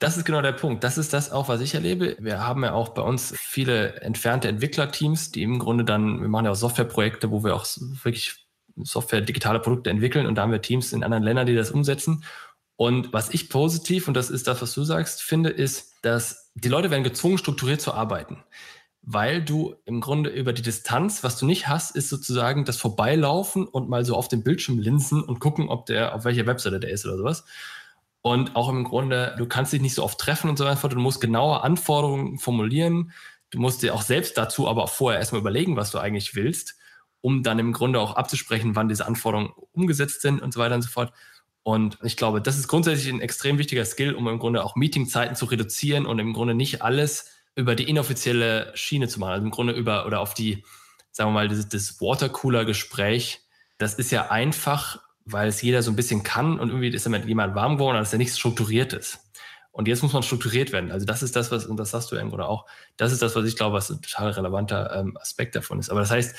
Das 0.01 0.17
ist 0.17 0.25
genau 0.25 0.43
der 0.43 0.53
Punkt. 0.53 0.83
Das 0.83 0.99
ist 0.99 1.13
das 1.13 1.31
auch, 1.31 1.49
was 1.49 1.61
ich 1.61 1.75
erlebe. 1.75 2.17
Wir 2.19 2.45
haben 2.45 2.65
ja 2.65 2.73
auch 2.73 2.89
bei 2.89 3.03
uns 3.03 3.35
viele 3.37 4.01
entfernte 4.01 4.49
Entwicklerteams, 4.49 5.31
die 5.31 5.43
im 5.43 5.59
Grunde 5.59 5.85
dann, 5.85 6.21
wir 6.21 6.29
machen 6.29 6.47
ja 6.47 6.51
auch 6.51 6.57
Softwareprojekte, 6.57 7.31
wo 7.31 7.45
wir 7.45 7.55
auch 7.55 7.67
wirklich 8.03 8.47
Software, 8.83 9.21
digitale 9.21 9.61
Produkte 9.61 9.91
entwickeln 9.91 10.27
und 10.27 10.35
da 10.35 10.43
haben 10.43 10.53
wir 10.53 10.61
Teams 10.61 10.93
in 10.93 11.05
anderen 11.05 11.23
Ländern, 11.23 11.47
die 11.47 11.55
das 11.55 11.71
umsetzen. 11.71 12.25
Und 12.77 13.13
was 13.13 13.33
ich 13.33 13.49
positiv, 13.49 14.09
und 14.09 14.15
das 14.15 14.29
ist 14.29 14.47
das, 14.49 14.61
was 14.61 14.75
du 14.75 14.83
sagst, 14.83 15.23
finde, 15.23 15.49
ist, 15.49 15.95
dass 16.03 16.53
die 16.55 16.69
Leute 16.69 16.91
werden 16.91 17.05
gezwungen, 17.05 17.39
strukturiert 17.39 17.81
zu 17.81 17.95
arbeiten 17.95 18.43
weil 19.09 19.41
du 19.41 19.77
im 19.85 20.01
Grunde 20.01 20.31
über 20.31 20.53
die 20.53 20.63
Distanz, 20.63 21.23
was 21.23 21.39
du 21.39 21.47
nicht 21.47 21.69
hast, 21.69 21.95
ist 21.95 22.09
sozusagen 22.09 22.65
das 22.65 22.77
Vorbeilaufen 22.77 23.65
und 23.65 23.89
mal 23.89 24.05
so 24.05 24.17
auf 24.17 24.27
dem 24.27 24.43
Bildschirm 24.43 24.81
linsen 24.81 25.23
und 25.23 25.39
gucken, 25.39 25.69
ob 25.69 25.87
der, 25.87 26.13
auf 26.17 26.25
welcher 26.25 26.45
Webseite 26.45 26.81
der 26.81 26.91
ist 26.91 27.07
oder 27.07 27.17
sowas. 27.17 27.45
Und 28.21 28.57
auch 28.57 28.69
im 28.69 28.83
Grunde, 28.83 29.37
du 29.39 29.47
kannst 29.47 29.73
dich 29.73 29.81
nicht 29.81 29.95
so 29.95 30.03
oft 30.03 30.19
treffen 30.19 30.51
und 30.51 30.59
so 30.59 30.65
weiter. 30.65 30.89
Du 30.89 30.99
musst 30.99 31.21
genaue 31.21 31.63
Anforderungen 31.63 32.39
formulieren. 32.39 33.13
Du 33.51 33.61
musst 33.61 33.85
dir 33.85 33.95
auch 33.95 34.03
selbst 34.03 34.37
dazu 34.37 34.67
aber 34.67 34.89
vorher 34.89 35.21
erstmal 35.21 35.41
überlegen, 35.41 35.77
was 35.77 35.93
du 35.93 35.99
eigentlich 35.99 36.35
willst, 36.35 36.75
um 37.21 37.45
dann 37.45 37.61
im 37.61 37.73
Grunde 37.73 38.01
auch 38.01 38.17
abzusprechen, 38.17 38.75
wann 38.75 38.89
diese 38.89 39.07
Anforderungen 39.07 39.53
umgesetzt 39.71 40.21
sind 40.21 40.43
und 40.43 40.53
so 40.53 40.59
weiter 40.59 40.75
und 40.75 40.83
so 40.83 40.89
fort. 40.89 41.13
Und 41.63 41.97
ich 42.03 42.17
glaube, 42.17 42.43
das 42.43 42.59
ist 42.59 42.67
grundsätzlich 42.67 43.13
ein 43.13 43.21
extrem 43.21 43.59
wichtiger 43.59 43.85
Skill, 43.85 44.15
um 44.15 44.27
im 44.27 44.41
Grunde 44.41 44.65
auch 44.65 44.75
Meetingzeiten 44.75 45.37
zu 45.37 45.45
reduzieren 45.45 46.07
und 46.07 46.19
im 46.19 46.33
Grunde 46.33 46.55
nicht 46.55 46.83
alles 46.83 47.36
über 47.57 47.75
die 47.75 47.89
inoffizielle 47.89 48.71
Schiene 48.75 49.09
zu 49.09 49.19
machen. 49.19 49.33
Also 49.33 49.45
im 49.45 49.51
Grunde 49.51 49.73
über 49.73 50.07
oder 50.07 50.21
auf 50.21 50.35
die, 50.35 50.63
sagen 51.11 51.31
wir 51.31 51.35
mal, 51.35 51.49
das, 51.49 51.69
das 51.69 52.01
Watercooler-Gespräch. 52.01 53.41
Das 53.79 53.95
ist 53.95 54.13
ja 54.13 54.31
einfach, 54.31 55.01
weil 55.25 55.49
es 55.49 55.63
jeder 55.63 55.83
so 55.83 55.91
ein 55.91 55.97
bisschen 55.97 56.23
kann 56.23 56.61
und 56.61 56.69
irgendwie 56.69 56.89
ist 56.89 57.05
ja 57.05 57.11
mit 57.11 57.25
jemand 57.25 57.55
warm 57.55 57.79
geworden, 57.79 58.01
ist 58.01 58.13
ja 58.13 58.19
nichts 58.19 58.39
Strukturiertes. 58.39 59.19
Und 59.73 59.89
jetzt 59.89 60.03
muss 60.03 60.15
man 60.15 60.23
strukturiert 60.23 60.73
werden. 60.73 60.91
Also 60.91 61.05
das 61.05 61.23
ist 61.23 61.37
das, 61.37 61.51
was, 61.51 61.67
und 61.67 61.77
das 61.77 61.91
sagst 61.91 62.11
du 62.11 62.17
ja 62.17 62.23
im 62.23 62.33
auch, 62.33 62.65
das 62.97 63.13
ist 63.13 63.21
das, 63.21 63.37
was 63.37 63.45
ich 63.45 63.57
glaube, 63.57 63.77
was 63.77 63.91
ein 63.91 64.01
total 64.01 64.31
relevanter 64.31 64.95
ähm, 64.95 65.19
Aspekt 65.19 65.55
davon 65.55 65.79
ist. 65.79 65.91
Aber 65.91 66.01
das 66.01 66.11
heißt, 66.11 66.35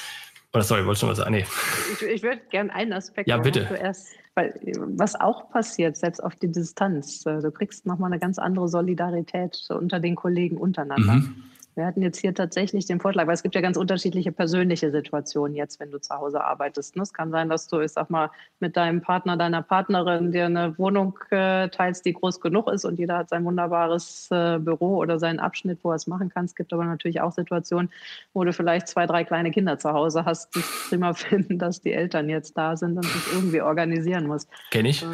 oder 0.58 0.66
sorry, 0.66 0.86
wolltest 0.86 1.04
du 1.04 1.06
noch 1.08 1.12
was 1.12 1.20
sagen? 1.20 1.32
Nee. 1.32 1.46
Ich, 1.94 2.02
ich 2.02 2.24
würde 2.24 2.42
gerne 2.50 2.74
einen 2.74 2.94
Aspekt 2.94 3.30
ja, 3.30 3.38
bitte. 3.38 3.68
zuerst 3.68 4.10
weil 4.38 4.54
was 4.76 5.20
auch 5.20 5.50
passiert, 5.50 5.98
selbst 5.98 6.24
auf 6.24 6.36
die 6.36 6.52
Distanz, 6.52 7.24
du 7.24 7.52
kriegst 7.52 7.88
nochmal 7.88 8.12
eine 8.12 8.20
ganz 8.20 8.38
andere 8.38 8.70
Solidarität 8.70 9.60
unter 9.70 10.00
den 10.00 10.16
Kollegen 10.16 10.58
untereinander. 10.58 11.14
Mhm. 11.14 11.44
Wir 11.78 11.86
hatten 11.86 12.02
jetzt 12.02 12.20
hier 12.20 12.34
tatsächlich 12.34 12.88
den 12.88 13.00
Vorschlag, 13.00 13.28
weil 13.28 13.36
es 13.36 13.44
gibt 13.44 13.54
ja 13.54 13.62
ganz 13.62 13.78
unterschiedliche 13.78 14.32
persönliche 14.32 14.92
Situationen 14.92 15.56
jetzt, 15.56 15.80
wenn 15.80 15.92
du 15.92 16.02
zu 16.02 16.16
Hause 16.16 16.44
arbeitest. 16.44 16.96
Ne? 16.96 17.04
Es 17.04 17.14
kann 17.14 17.30
sein, 17.30 17.50
dass 17.50 17.68
du, 17.68 17.80
ich 17.80 17.92
sag 17.92 18.10
mal, 18.10 18.32
mit 18.60 18.76
deinem 18.76 19.02
Partner, 19.02 19.38
deiner 19.38 19.62
Partnerin 19.62 20.32
dir 20.32 20.48
eine 20.48 20.76
Wohnung 20.80 21.20
äh, 21.30 21.70
teilst, 21.70 22.04
die 22.06 22.14
groß 22.14 22.42
genug 22.42 22.68
ist 22.70 22.84
und 22.84 22.98
jeder 22.98 23.18
hat 23.18 23.30
sein 23.30 23.46
wunderbares 23.46 24.28
äh, 24.32 24.58
Büro 24.58 24.98
oder 24.98 25.20
seinen 25.20 25.40
Abschnitt, 25.40 25.78
wo 25.84 25.92
er 25.92 25.98
es 25.98 26.08
machen 26.08 26.30
kann. 26.30 26.46
Es 26.46 26.56
gibt 26.56 26.74
aber 26.74 26.84
natürlich 26.84 27.22
auch 27.22 27.32
Situationen, 27.32 27.92
wo 28.34 28.44
du 28.44 28.52
vielleicht 28.54 28.88
zwei, 28.88 29.06
drei 29.06 29.24
kleine 29.24 29.52
Kinder 29.52 29.78
zu 29.78 29.94
Hause 29.94 30.26
hast, 30.26 30.56
die 30.56 30.64
prima 30.90 31.14
finden, 31.14 31.60
dass 31.60 31.82
die 31.82 31.94
Eltern 31.94 32.28
jetzt 32.28 32.58
da 32.58 32.76
sind 32.76 32.98
und 32.98 33.06
sich 33.06 33.34
irgendwie 33.34 33.62
organisieren 33.62 34.26
musst. 34.26 34.50
Kenn 34.72 34.88
ich. 34.88 35.06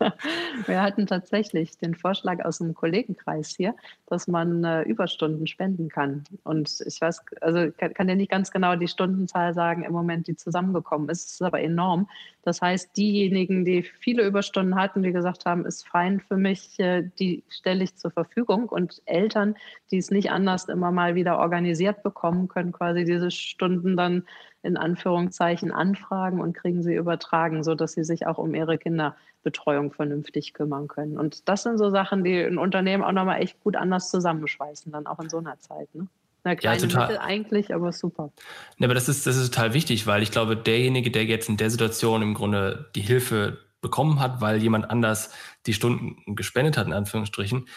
Wir 0.66 0.82
hatten 0.82 1.06
tatsächlich 1.06 1.78
den 1.78 1.94
Vorschlag 1.94 2.44
aus 2.44 2.58
dem 2.58 2.74
Kollegenkreis 2.74 3.54
hier, 3.56 3.74
dass 4.06 4.28
man 4.28 4.64
äh, 4.64 4.82
Überstunden 4.82 5.46
spenden 5.46 5.88
kann. 5.88 6.24
Und 6.44 6.82
ich 6.86 7.00
weiß, 7.00 7.22
also 7.40 7.70
kann, 7.72 7.94
kann 7.94 8.08
dir 8.08 8.16
nicht 8.16 8.30
ganz 8.30 8.50
genau 8.50 8.76
die 8.76 8.88
Stundenzahl 8.88 9.54
sagen 9.54 9.84
im 9.84 9.92
Moment, 9.92 10.26
die 10.26 10.36
zusammengekommen 10.36 11.08
ist. 11.08 11.26
Es 11.26 11.32
ist 11.34 11.42
aber 11.42 11.60
enorm. 11.60 12.08
Das 12.42 12.62
heißt, 12.62 12.96
diejenigen, 12.96 13.64
die 13.64 13.82
viele 13.82 14.26
Überstunden 14.26 14.76
hatten, 14.76 15.02
die 15.02 15.12
gesagt 15.12 15.44
haben, 15.44 15.66
ist 15.66 15.86
fein 15.86 16.20
für 16.20 16.36
mich, 16.36 16.78
äh, 16.78 17.08
die 17.18 17.42
stelle 17.48 17.84
ich 17.84 17.96
zur 17.96 18.10
Verfügung. 18.10 18.68
Und 18.68 19.02
Eltern, 19.06 19.56
die 19.90 19.98
es 19.98 20.10
nicht 20.10 20.30
anders 20.30 20.68
immer 20.68 20.90
mal 20.90 21.14
wieder 21.14 21.38
organisiert 21.38 22.02
bekommen, 22.02 22.48
können 22.48 22.72
quasi 22.72 23.04
diese 23.04 23.30
Stunden 23.30 23.96
dann 23.96 24.24
in 24.62 24.76
Anführungszeichen 24.76 25.72
anfragen 25.72 26.40
und 26.40 26.52
kriegen 26.52 26.82
sie 26.82 26.94
übertragen, 26.94 27.62
sodass 27.62 27.92
sie 27.92 28.04
sich 28.04 28.26
auch 28.26 28.38
um 28.38 28.54
ihre 28.54 28.78
Kinderbetreuung 28.78 29.92
vernünftig 29.92 30.52
kümmern 30.52 30.88
können. 30.88 31.18
Und 31.18 31.48
das 31.48 31.62
sind 31.62 31.78
so 31.78 31.90
Sachen, 31.90 32.24
die 32.24 32.40
ein 32.40 32.58
Unternehmen 32.58 33.04
auch 33.04 33.12
nochmal 33.12 33.40
echt 33.40 33.60
gut 33.60 33.76
anders 33.76 34.10
zusammenschweißen, 34.10 34.90
dann 34.90 35.06
auch 35.06 35.20
in 35.20 35.28
so 35.28 35.38
einer 35.38 35.58
Zeit. 35.58 35.94
Ne? 35.94 36.08
Na, 36.44 36.56
kleine 36.56 36.80
ja, 36.80 36.86
total. 36.86 37.08
Mittel 37.08 37.18
eigentlich, 37.18 37.74
aber 37.74 37.92
super. 37.92 38.32
Ja, 38.78 38.86
aber 38.86 38.94
das 38.94 39.08
ist, 39.08 39.26
das 39.26 39.36
ist 39.36 39.54
total 39.54 39.74
wichtig, 39.74 40.06
weil 40.06 40.22
ich 40.22 40.30
glaube, 40.30 40.56
derjenige, 40.56 41.10
der 41.10 41.24
jetzt 41.24 41.48
in 41.48 41.56
der 41.56 41.70
Situation 41.70 42.22
im 42.22 42.34
Grunde 42.34 42.90
die 42.94 43.00
Hilfe 43.00 43.58
bekommen 43.80 44.18
hat, 44.20 44.40
weil 44.40 44.60
jemand 44.60 44.90
anders 44.90 45.32
die 45.66 45.72
Stunden 45.72 46.34
gespendet 46.34 46.76
hat, 46.76 46.86
in 46.86 46.92
Anführungsstrichen, 46.92 47.68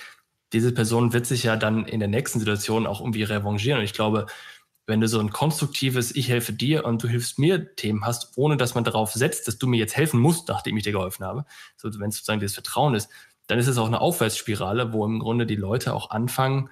diese 0.53 0.73
Person 0.73 1.13
wird 1.13 1.25
sich 1.25 1.43
ja 1.43 1.55
dann 1.55 1.85
in 1.85 1.99
der 1.99 2.09
nächsten 2.09 2.39
Situation 2.39 2.87
auch 2.87 2.99
irgendwie 2.99 3.23
revanchieren. 3.23 3.79
Und 3.79 3.85
ich 3.85 3.93
glaube, 3.93 4.25
wenn 4.87 5.01
du 5.01 5.07
so 5.07 5.19
ein 5.19 5.31
konstruktives 5.31 6.15
Ich 6.15 6.29
helfe 6.29 6.53
dir 6.53 6.85
und 6.85 7.03
du 7.03 7.07
hilfst 7.07 7.39
mir 7.39 7.75
Themen 7.75 8.05
hast, 8.05 8.33
ohne 8.35 8.57
dass 8.57 8.75
man 8.75 8.83
darauf 8.83 9.13
setzt, 9.13 9.47
dass 9.47 9.57
du 9.57 9.67
mir 9.67 9.77
jetzt 9.77 9.95
helfen 9.95 10.19
musst, 10.19 10.47
nachdem 10.47 10.77
ich 10.77 10.83
dir 10.83 10.91
geholfen 10.91 11.25
habe, 11.25 11.45
so 11.77 11.87
wenn 11.99 12.09
es 12.09 12.15
sozusagen 12.15 12.39
dieses 12.39 12.55
Vertrauen 12.55 12.95
ist, 12.95 13.09
dann 13.47 13.59
ist 13.59 13.67
es 13.67 13.77
auch 13.77 13.87
eine 13.87 14.01
Aufwärtsspirale, 14.01 14.93
wo 14.93 15.05
im 15.05 15.19
Grunde 15.19 15.45
die 15.45 15.55
Leute 15.55 15.93
auch 15.93 16.09
anfangen, 16.09 16.69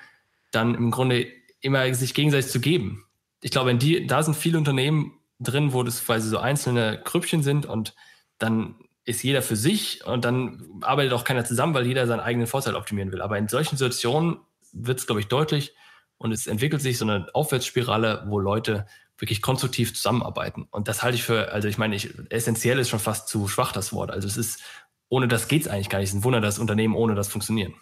dann 0.51 0.75
im 0.75 0.91
Grunde 0.91 1.27
immer 1.61 1.93
sich 1.93 2.13
gegenseitig 2.13 2.51
zu 2.51 2.59
geben. 2.59 3.05
Ich 3.41 3.51
glaube, 3.51 3.75
die, 3.75 4.07
da 4.07 4.23
sind 4.23 4.35
viele 4.35 4.57
Unternehmen 4.57 5.19
drin, 5.39 5.73
wo 5.73 5.83
das 5.83 6.03
quasi 6.03 6.29
so 6.29 6.37
einzelne 6.37 7.01
Krüppchen 7.03 7.43
sind 7.43 7.65
und 7.65 7.95
dann 8.37 8.75
ist 9.05 9.23
jeder 9.23 9.41
für 9.41 9.55
sich 9.55 10.05
und 10.05 10.25
dann 10.25 10.81
arbeitet 10.81 11.13
auch 11.13 11.23
keiner 11.23 11.45
zusammen, 11.45 11.73
weil 11.73 11.87
jeder 11.87 12.05
seinen 12.07 12.19
eigenen 12.19 12.47
Vorteil 12.47 12.75
optimieren 12.75 13.11
will. 13.11 13.21
Aber 13.21 13.37
in 13.37 13.47
solchen 13.47 13.77
Situationen 13.77 14.37
wird 14.71 14.99
es, 14.99 15.07
glaube 15.07 15.21
ich, 15.21 15.27
deutlich 15.27 15.73
und 16.19 16.31
es 16.31 16.45
entwickelt 16.47 16.81
sich 16.81 16.97
so 16.97 17.05
eine 17.05 17.27
Aufwärtsspirale, 17.33 18.25
wo 18.27 18.39
Leute 18.39 18.85
wirklich 19.17 19.41
konstruktiv 19.41 19.95
zusammenarbeiten. 19.95 20.67
Und 20.69 20.87
das 20.87 21.01
halte 21.01 21.15
ich 21.15 21.23
für, 21.23 21.51
also 21.51 21.67
ich 21.67 21.77
meine, 21.77 21.95
ich, 21.95 22.13
essentiell 22.29 22.77
ist 22.77 22.89
schon 22.89 22.99
fast 22.99 23.27
zu 23.27 23.47
schwach 23.47 23.71
das 23.71 23.91
Wort. 23.91 24.11
Also 24.11 24.27
es 24.27 24.37
ist, 24.37 24.61
ohne 25.09 25.27
das 25.27 25.47
geht 25.47 25.63
es 25.63 25.67
eigentlich 25.67 25.89
gar 25.89 25.99
nicht. 25.99 26.09
Es 26.09 26.13
ist 26.13 26.19
ein 26.19 26.23
Wunder, 26.23 26.41
dass 26.41 26.59
Unternehmen 26.59 26.95
ohne 26.95 27.15
das 27.15 27.29
funktionieren. 27.29 27.73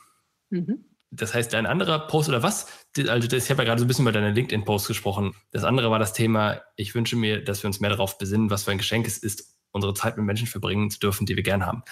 Mhm. 0.49 0.85
Das 1.09 1.33
heißt, 1.33 1.53
ein 1.55 1.65
anderer 1.65 1.99
Post 1.99 2.29
oder 2.29 2.43
was? 2.43 2.67
Also 3.07 3.35
ich 3.35 3.49
habe 3.49 3.63
ja 3.63 3.67
gerade 3.67 3.79
so 3.79 3.85
ein 3.85 3.88
bisschen 3.88 4.03
über 4.03 4.11
deine 4.11 4.31
LinkedIn-Post 4.31 4.88
gesprochen. 4.88 5.33
Das 5.51 5.63
andere 5.63 5.89
war 5.89 5.99
das 5.99 6.13
Thema, 6.13 6.61
ich 6.75 6.95
wünsche 6.95 7.15
mir, 7.15 7.43
dass 7.43 7.63
wir 7.63 7.67
uns 7.67 7.79
mehr 7.79 7.91
darauf 7.91 8.17
besinnen, 8.17 8.49
was 8.49 8.63
für 8.63 8.71
ein 8.71 8.77
Geschenk 8.77 9.07
es 9.07 9.17
ist, 9.17 9.57
unsere 9.71 9.93
Zeit 9.93 10.17
mit 10.17 10.25
Menschen 10.25 10.47
verbringen 10.47 10.89
zu 10.91 10.99
dürfen, 10.99 11.25
die 11.25 11.35
wir 11.35 11.43
gern 11.43 11.65
haben. 11.65 11.83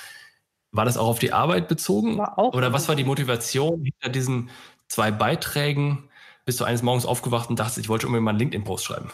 War 0.72 0.86
das 0.86 0.98
auch 0.98 1.08
auf 1.08 1.20
die 1.20 1.32
Arbeit 1.32 1.68
bezogen? 1.68 2.20
Oder 2.20 2.74
was 2.74 2.88
war 2.88 2.96
die 2.96 3.04
Motivation 3.04 3.84
hinter 3.84 4.10
diesen 4.10 4.50
zwei 4.90 5.12
Beiträgen? 5.12 6.10
Bist 6.46 6.60
du 6.60 6.64
eines 6.64 6.84
Morgens 6.84 7.06
aufgewacht 7.06 7.50
und 7.50 7.60
dachtest, 7.60 7.80
ich 7.80 7.90
wollte 7.90 8.06
unbedingt 8.06 8.26
mal 8.26 8.32
einen 8.32 8.40
LinkedIn-Post 8.40 8.86
schreiben? 8.86 9.12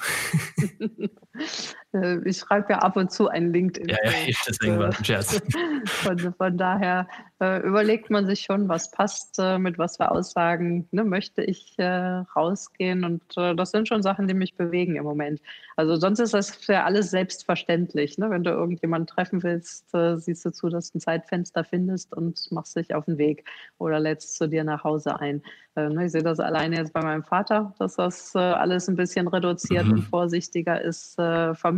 Äh, 1.93 2.19
ich 2.27 2.37
schreibe 2.37 2.73
ja 2.73 2.79
ab 2.79 2.95
und 2.95 3.11
zu 3.11 3.27
einen 3.27 3.53
LinkedIn. 3.53 3.89
Ja, 3.89 3.97
ja, 4.03 4.11
deswegen 4.47 4.79
war 4.79 4.87
ein 4.87 5.05
Scherz. 5.05 5.41
Von, 5.85 6.33
von 6.37 6.57
daher 6.57 7.07
äh, 7.41 7.59
überlegt 7.65 8.11
man 8.11 8.27
sich 8.27 8.41
schon, 8.41 8.69
was 8.69 8.91
passt, 8.91 9.39
äh, 9.39 9.57
mit 9.57 9.79
was 9.79 9.97
für 9.97 10.11
Aussagen 10.11 10.87
ne, 10.91 11.03
möchte 11.03 11.41
ich 11.43 11.73
äh, 11.79 12.23
rausgehen. 12.35 13.03
Und 13.03 13.23
äh, 13.35 13.55
das 13.55 13.71
sind 13.71 13.87
schon 13.87 14.03
Sachen, 14.03 14.27
die 14.27 14.35
mich 14.35 14.53
bewegen 14.53 14.95
im 14.95 15.03
Moment. 15.03 15.41
Also 15.75 15.95
sonst 15.95 16.19
ist 16.19 16.35
das 16.35 16.67
ja 16.67 16.83
alles 16.83 17.09
selbstverständlich. 17.09 18.19
Ne? 18.19 18.29
Wenn 18.29 18.43
du 18.43 18.51
irgendjemanden 18.51 19.07
treffen 19.07 19.41
willst, 19.41 19.91
äh, 19.95 20.17
siehst 20.17 20.45
du 20.45 20.51
zu, 20.51 20.69
dass 20.69 20.91
du 20.91 20.99
ein 20.99 21.01
Zeitfenster 21.01 21.63
findest 21.63 22.13
und 22.13 22.39
machst 22.51 22.75
dich 22.75 22.93
auf 22.93 23.05
den 23.05 23.17
Weg 23.17 23.43
oder 23.79 23.99
lädst 23.99 24.35
zu 24.35 24.47
dir 24.47 24.63
nach 24.63 24.83
Hause 24.83 25.19
ein. 25.19 25.41
Ne, 25.73 26.05
ich 26.05 26.11
sehe 26.11 26.21
das 26.21 26.41
alleine 26.41 26.75
jetzt 26.75 26.91
bei 26.91 27.01
meinem 27.01 27.23
Vater, 27.23 27.73
dass 27.79 27.95
das 27.95 28.35
alles 28.35 28.89
ein 28.89 28.97
bisschen 28.97 29.29
reduziert 29.29 29.85
mhm. 29.85 29.93
und 29.93 30.01
vorsichtiger 30.01 30.81
ist. 30.81 31.17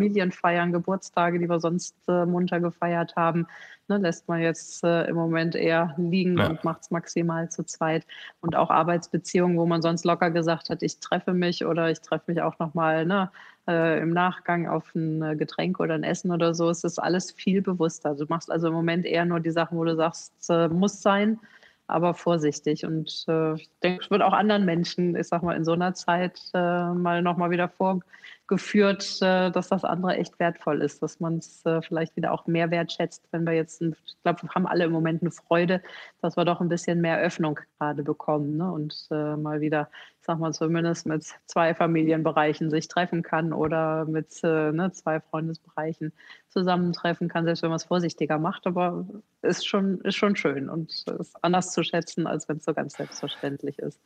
Familienfeiern, 0.04 0.72
Geburtstage, 0.72 1.40
die 1.40 1.50
wir 1.50 1.60
sonst 1.60 1.96
munter 2.08 2.60
gefeiert 2.60 3.16
haben, 3.16 3.48
ne, 3.88 3.98
lässt 3.98 4.28
man 4.28 4.42
jetzt 4.42 4.84
äh, 4.84 5.06
im 5.06 5.16
Moment 5.16 5.56
eher 5.56 5.94
liegen 5.98 6.38
ja. 6.38 6.48
und 6.48 6.64
macht 6.64 6.82
es 6.82 6.92
maximal 6.92 7.50
zu 7.50 7.64
zweit. 7.64 8.06
Und 8.42 8.56
auch 8.56 8.70
Arbeitsbeziehungen, 8.70 9.58
wo 9.58 9.66
man 9.66 9.82
sonst 9.82 10.06
locker 10.06 10.32
gesagt 10.32 10.70
hat, 10.70 10.84
ich 10.84 11.00
treffe 11.00 11.34
mich 11.34 11.66
oder 11.66 11.90
ich 11.90 12.02
treffe 12.02 12.32
mich 12.32 12.42
auch 12.42 12.60
nochmal 12.60 13.06
ne, 13.06 13.32
äh, 13.68 14.02
im 14.02 14.12
Nachgang 14.12 14.68
auf 14.68 14.94
ein 14.96 15.22
äh, 15.22 15.36
Getränk 15.36 15.80
oder 15.80 15.96
ein 15.96 16.04
Essen 16.04 16.32
oder 16.32 16.54
so, 16.54 16.70
ist 16.70 16.84
das 16.84 17.00
alles 17.00 17.32
viel 17.32 17.62
bewusster. 17.62 18.16
Du 18.16 18.26
machst 18.28 18.52
also 18.52 18.68
im 18.68 18.74
Moment 18.74 19.06
eher 19.06 19.26
nur 19.26 19.40
die 19.40 19.52
Sachen, 19.52 19.78
wo 19.78 19.84
du 19.86 19.96
sagst, 19.96 20.34
äh, 20.50 20.68
muss 20.68 21.02
sein 21.02 21.40
aber 21.86 22.14
vorsichtig. 22.14 22.86
Und 22.86 23.26
äh, 23.28 23.56
ich 23.56 23.70
denke, 23.84 24.04
es 24.04 24.10
wird 24.10 24.22
auch 24.22 24.34
anderen 24.34 24.66
Menschen, 24.66 25.16
ich 25.16 25.28
sag 25.28 25.44
mal, 25.44 25.56
in 25.56 25.66
so 25.66 25.74
einer 25.74 25.94
Zeit 25.94 26.40
äh, 26.54 26.58
mal 26.94 27.22
nochmal 27.22 27.52
wieder 27.52 27.68
vor, 27.68 28.00
geführt, 28.48 29.20
äh, 29.22 29.52
dass 29.52 29.70
das 29.70 29.86
andere 29.86 30.18
echt 30.18 30.38
wertvoll 30.40 30.82
ist, 30.82 31.02
dass 31.02 31.20
man 31.20 31.38
es 31.38 31.66
äh, 31.66 31.82
vielleicht 31.82 32.16
wieder 32.16 32.32
auch 32.34 32.46
mehr 32.46 32.72
wertschätzt, 32.72 33.24
wenn 33.32 33.46
wir 33.46 33.54
jetzt, 33.54 33.82
ich 33.82 33.96
glaube, 34.24 34.44
wir 34.44 34.50
haben 34.50 34.68
alle 34.68 34.86
im 34.86 34.92
Moment 34.92 35.22
eine 35.22 35.32
Freude, 35.32 35.82
dass 36.22 36.36
wir 36.36 36.44
doch 36.44 36.60
ein 36.60 36.70
bisschen 36.70 37.00
mehr 37.00 37.20
Öffnung 37.20 37.60
gerade 37.80 38.04
bekommen 38.04 38.58
ne? 38.58 38.72
und 38.72 39.08
äh, 39.12 39.38
mal 39.38 39.62
wieder, 39.62 39.90
ich 40.20 40.26
sag 40.26 40.40
mal, 40.40 40.54
zumindest 40.54 41.06
mit 41.06 41.26
zwei 41.46 41.74
Familienbereichen 41.74 42.70
sich 42.70 42.88
treffen 42.90 43.24
kann 43.24 43.54
oder 43.54 44.06
mit 44.06 44.42
ne, 44.44 44.92
zwei 44.94 45.20
Freundesbereichen 45.20 46.14
zusammentreffen 46.50 47.30
kann, 47.30 47.46
selbst 47.46 47.64
wenn 47.64 47.70
man 47.70 47.78
es 47.78 47.86
vorsichtiger 47.86 48.40
macht, 48.40 48.68
aber 48.68 49.06
ist 49.42 49.68
schon, 49.68 50.00
ist 50.02 50.16
schon 50.16 50.36
schön 50.36 50.70
und 50.70 51.06
ist 51.20 51.36
anders 51.44 51.72
zu 51.72 51.84
schätzen, 51.84 52.28
als 52.28 52.48
wenn 52.48 52.58
es 52.58 52.66
so 52.66 52.74
ganz 52.74 52.94
selbstverständlich 52.94 53.80
ist. 53.80 54.00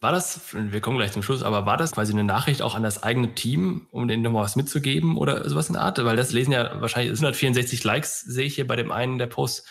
War 0.00 0.12
das, 0.12 0.54
wir 0.54 0.80
kommen 0.80 0.96
gleich 0.96 1.12
zum 1.12 1.22
Schluss, 1.22 1.42
aber 1.42 1.66
war 1.66 1.76
das 1.76 1.92
quasi 1.92 2.12
eine 2.14 2.24
Nachricht 2.24 2.62
auch 2.62 2.74
an 2.74 2.82
das 2.82 3.02
eigene 3.02 3.34
Team, 3.34 3.86
um 3.90 4.08
denen 4.08 4.22
nochmal 4.22 4.44
was 4.44 4.56
mitzugeben 4.56 5.18
oder 5.18 5.46
sowas 5.46 5.68
in 5.68 5.74
der 5.74 5.82
Art? 5.82 6.02
Weil 6.02 6.16
das 6.16 6.32
lesen 6.32 6.52
ja 6.52 6.80
wahrscheinlich 6.80 7.10
164 7.10 7.84
Likes, 7.84 8.20
sehe 8.22 8.46
ich 8.46 8.54
hier 8.54 8.66
bei 8.66 8.76
dem 8.76 8.92
einen 8.92 9.18
der 9.18 9.26
Posts. 9.26 9.68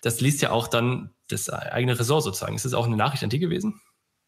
Das 0.00 0.22
liest 0.22 0.40
ja 0.40 0.50
auch 0.50 0.68
dann 0.68 1.10
das 1.28 1.50
eigene 1.50 1.98
Ressort 1.98 2.22
sozusagen. 2.22 2.56
Ist 2.56 2.64
das 2.64 2.72
auch 2.72 2.86
eine 2.86 2.96
Nachricht 2.96 3.22
an 3.22 3.28
die 3.28 3.38
gewesen? 3.38 3.80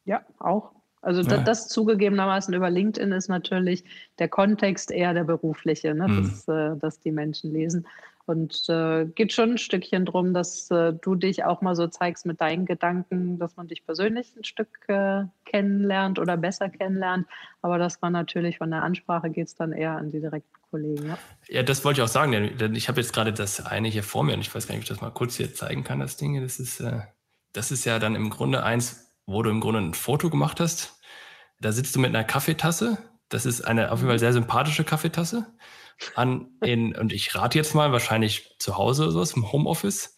Ja, 0.05 0.21
auch. 0.39 0.73
Also 1.01 1.23
ja. 1.23 1.29
das, 1.29 1.45
das, 1.45 1.69
zugegebenermaßen 1.69 2.53
über 2.53 2.69
LinkedIn 2.69 3.13
ist 3.13 3.29
natürlich 3.29 3.85
der 4.19 4.29
Kontext 4.29 4.91
eher 4.91 5.15
der 5.15 5.25
berufliche, 5.25 5.95
ne? 5.95 6.09
Mhm. 6.09 6.23
dass, 6.25 6.49
äh, 6.49 6.77
dass 6.77 7.01
die 7.01 7.13
Menschen 7.13 7.53
lesen. 7.53 7.87
Und 8.29 8.69
äh, 8.69 9.07
geht 9.07 9.33
schon 9.33 9.53
ein 9.53 9.59
Stückchen 9.59 10.05
drum, 10.05 10.35
dass 10.35 10.71
äh, 10.71 10.93
du 10.93 11.15
dich 11.15 11.45
auch 11.45 11.63
mal 11.63 11.75
so 11.75 11.87
zeigst 11.87 12.27
mit 12.27 12.43
deinen 12.43 12.67
Gedanken, 12.67 13.39
dass 13.39 13.57
man 13.57 13.69
dich 13.69 13.87
persönlich 13.87 14.37
ein 14.37 14.45
Stück 14.45 14.69
äh, 14.89 15.23
kennenlernt 15.47 16.19
oder 16.19 16.37
besser 16.37 16.69
kennenlernt. 16.69 17.27
Aber 17.63 17.79
dass 17.79 18.03
man 18.03 18.13
natürlich 18.13 18.59
von 18.59 18.71
der 18.71 18.83
Ansprache 18.83 19.31
geht 19.31 19.47
es 19.47 19.55
dann 19.55 19.73
eher 19.73 19.93
an 19.93 20.11
die 20.11 20.21
direkten 20.21 20.61
Kollegen. 20.71 21.07
Ja, 21.07 21.19
ja 21.49 21.63
das 21.63 21.87
wollte 21.87 22.01
ich 22.01 22.05
auch 22.05 22.13
sagen, 22.13 22.33
denn 22.59 22.75
ich 22.75 22.91
habe 22.91 23.01
jetzt 23.01 23.15
gerade 23.15 23.33
das 23.33 23.65
eine 23.65 23.89
hier 23.89 24.03
vor 24.03 24.25
mir 24.25 24.35
und 24.35 24.41
ich 24.41 24.55
weiß 24.55 24.67
gar 24.67 24.75
nicht, 24.75 24.81
ob 24.81 24.91
ich 24.91 24.91
das 24.91 25.01
mal 25.01 25.11
kurz 25.11 25.37
hier 25.37 25.55
zeigen 25.55 25.83
kann, 25.83 26.01
das 26.01 26.19
Ding. 26.19 26.39
Das 26.39 26.61
ist, 26.61 26.81
äh, 26.81 27.01
das 27.55 27.71
ist 27.71 27.87
ja 27.87 27.99
dann 27.99 28.15
im 28.15 28.29
Grunde 28.29 28.63
eins, 28.63 29.11
wo 29.25 29.43
du 29.43 29.49
im 29.49 29.61
Grunde 29.61 29.81
ein 29.81 29.95
Foto 29.95 30.29
gemacht 30.29 30.61
hast. 30.61 31.01
Da 31.63 31.73
sitzt 31.73 31.97
du 31.97 31.99
mit 31.99 32.15
einer 32.15 32.25
Kaffeetasse. 32.25 32.99
Das 33.31 33.47
ist 33.47 33.63
eine 33.63 33.91
auf 33.91 34.01
jeden 34.01 34.11
Fall 34.11 34.19
sehr 34.19 34.35
sympathische 34.35 34.85
Kaffeetasse 34.85 35.47
an 36.15 36.49
in, 36.63 36.95
und 36.95 37.13
ich 37.13 37.35
rate 37.35 37.59
jetzt 37.59 37.75
mal, 37.75 37.93
wahrscheinlich 37.93 38.57
zu 38.59 38.77
Hause 38.77 39.05
oder 39.05 39.13
sowas, 39.13 39.33
im 39.33 39.51
Homeoffice 39.51 40.17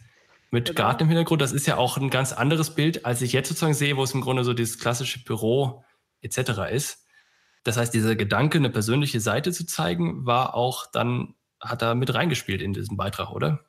mit 0.51 0.67
genau. 0.67 0.77
Garten 0.77 1.05
im 1.05 1.09
Hintergrund. 1.09 1.41
Das 1.41 1.53
ist 1.53 1.67
ja 1.67 1.77
auch 1.77 1.97
ein 1.97 2.11
ganz 2.11 2.33
anderes 2.33 2.75
Bild, 2.75 3.07
als 3.07 3.23
ich 3.23 3.33
jetzt 3.33 3.49
sozusagen 3.49 3.75
sehe, 3.75 3.97
wo 3.97 4.03
es 4.03 4.15
im 4.15 4.21
Grunde 4.21 4.45
so 4.45 4.53
dieses 4.53 4.79
klassische 4.79 5.25
Büro 5.25 5.85
etc. 6.23 6.71
ist. 6.71 7.07
Das 7.65 7.77
heißt, 7.77 7.93
dieser 7.95 8.17
Gedanke, 8.17 8.59
eine 8.59 8.71
persönliche 8.71 9.21
Seite 9.21 9.53
zu 9.53 9.67
zeigen, 9.67 10.27
war 10.27 10.55
auch 10.55 10.87
dann, 10.91 11.35
hat 11.61 11.83
da 11.83 11.95
mit 11.95 12.13
reingespielt 12.15 12.63
in 12.63 12.73
diesen 12.73 12.97
Beitrag, 12.97 13.31
oder? 13.31 13.61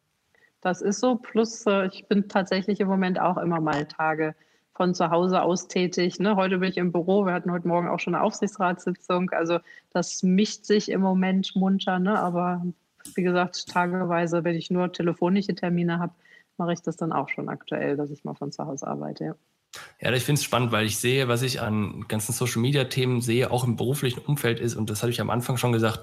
Das 0.62 0.82
ist 0.82 1.00
so. 1.00 1.16
Plus, 1.16 1.66
äh, 1.66 1.88
ich 1.88 2.08
bin 2.08 2.30
tatsächlich 2.30 2.80
im 2.80 2.88
Moment 2.88 3.20
auch 3.20 3.38
immer 3.38 3.60
mal 3.60 3.86
Tage 3.88 4.36
von 4.82 4.96
zu 4.96 5.12
Hause 5.12 5.44
aus 5.44 5.68
tätig. 5.68 6.20
Ne? 6.20 6.36
Heute 6.36 6.58
bin 6.58 6.72
ich 6.72 6.78
im 6.78 6.92
Büro, 6.92 7.28
wir 7.28 7.34
hatten 7.34 7.52
heute 7.52 7.68
Morgen 7.68 7.88
auch 7.88 8.00
schon 8.00 8.16
eine 8.16 8.24
Aufsichtsratssitzung. 8.24 9.30
Also 9.30 9.60
das 9.94 10.24
mischt 10.24 10.66
sich 10.66 10.90
im 10.90 11.02
Moment 11.02 11.56
munter, 11.56 12.00
ne? 12.00 12.18
aber 12.18 12.66
wie 13.14 13.22
gesagt, 13.22 13.68
tageweise, 13.70 14.44
wenn 14.44 14.56
ich 14.56 14.72
nur 14.72 14.92
telefonische 14.92 15.54
Termine 15.54 16.00
habe, 16.00 16.16
mache 16.58 16.74
ich 16.74 16.82
das 16.82 16.98
dann 16.98 17.14
auch 17.14 17.30
schon 17.30 17.48
aktuell, 17.48 17.96
dass 17.96 18.10
ich 18.10 18.24
mal 18.24 18.34
von 18.34 18.52
zu 18.52 18.66
Hause 18.66 18.88
arbeite. 18.88 19.24
Ja. 19.24 19.36
Ja, 20.02 20.12
ich 20.14 20.24
finde 20.24 20.40
es 20.40 20.44
spannend, 20.44 20.72
weil 20.72 20.88
ich 20.88 20.98
sehe, 20.98 21.28
was 21.28 21.44
ich 21.44 21.62
an 21.62 22.06
ganzen 22.08 22.34
Social-Media-Themen 22.34 23.22
sehe, 23.22 23.52
auch 23.52 23.64
im 23.64 23.76
beruflichen 23.76 24.22
Umfeld 24.22 24.60
ist, 24.60 24.74
und 24.74 24.90
das 24.90 25.04
hatte 25.04 25.12
ich 25.12 25.22
am 25.22 25.30
Anfang 25.30 25.58
schon 25.58 25.74
gesagt, 25.74 26.02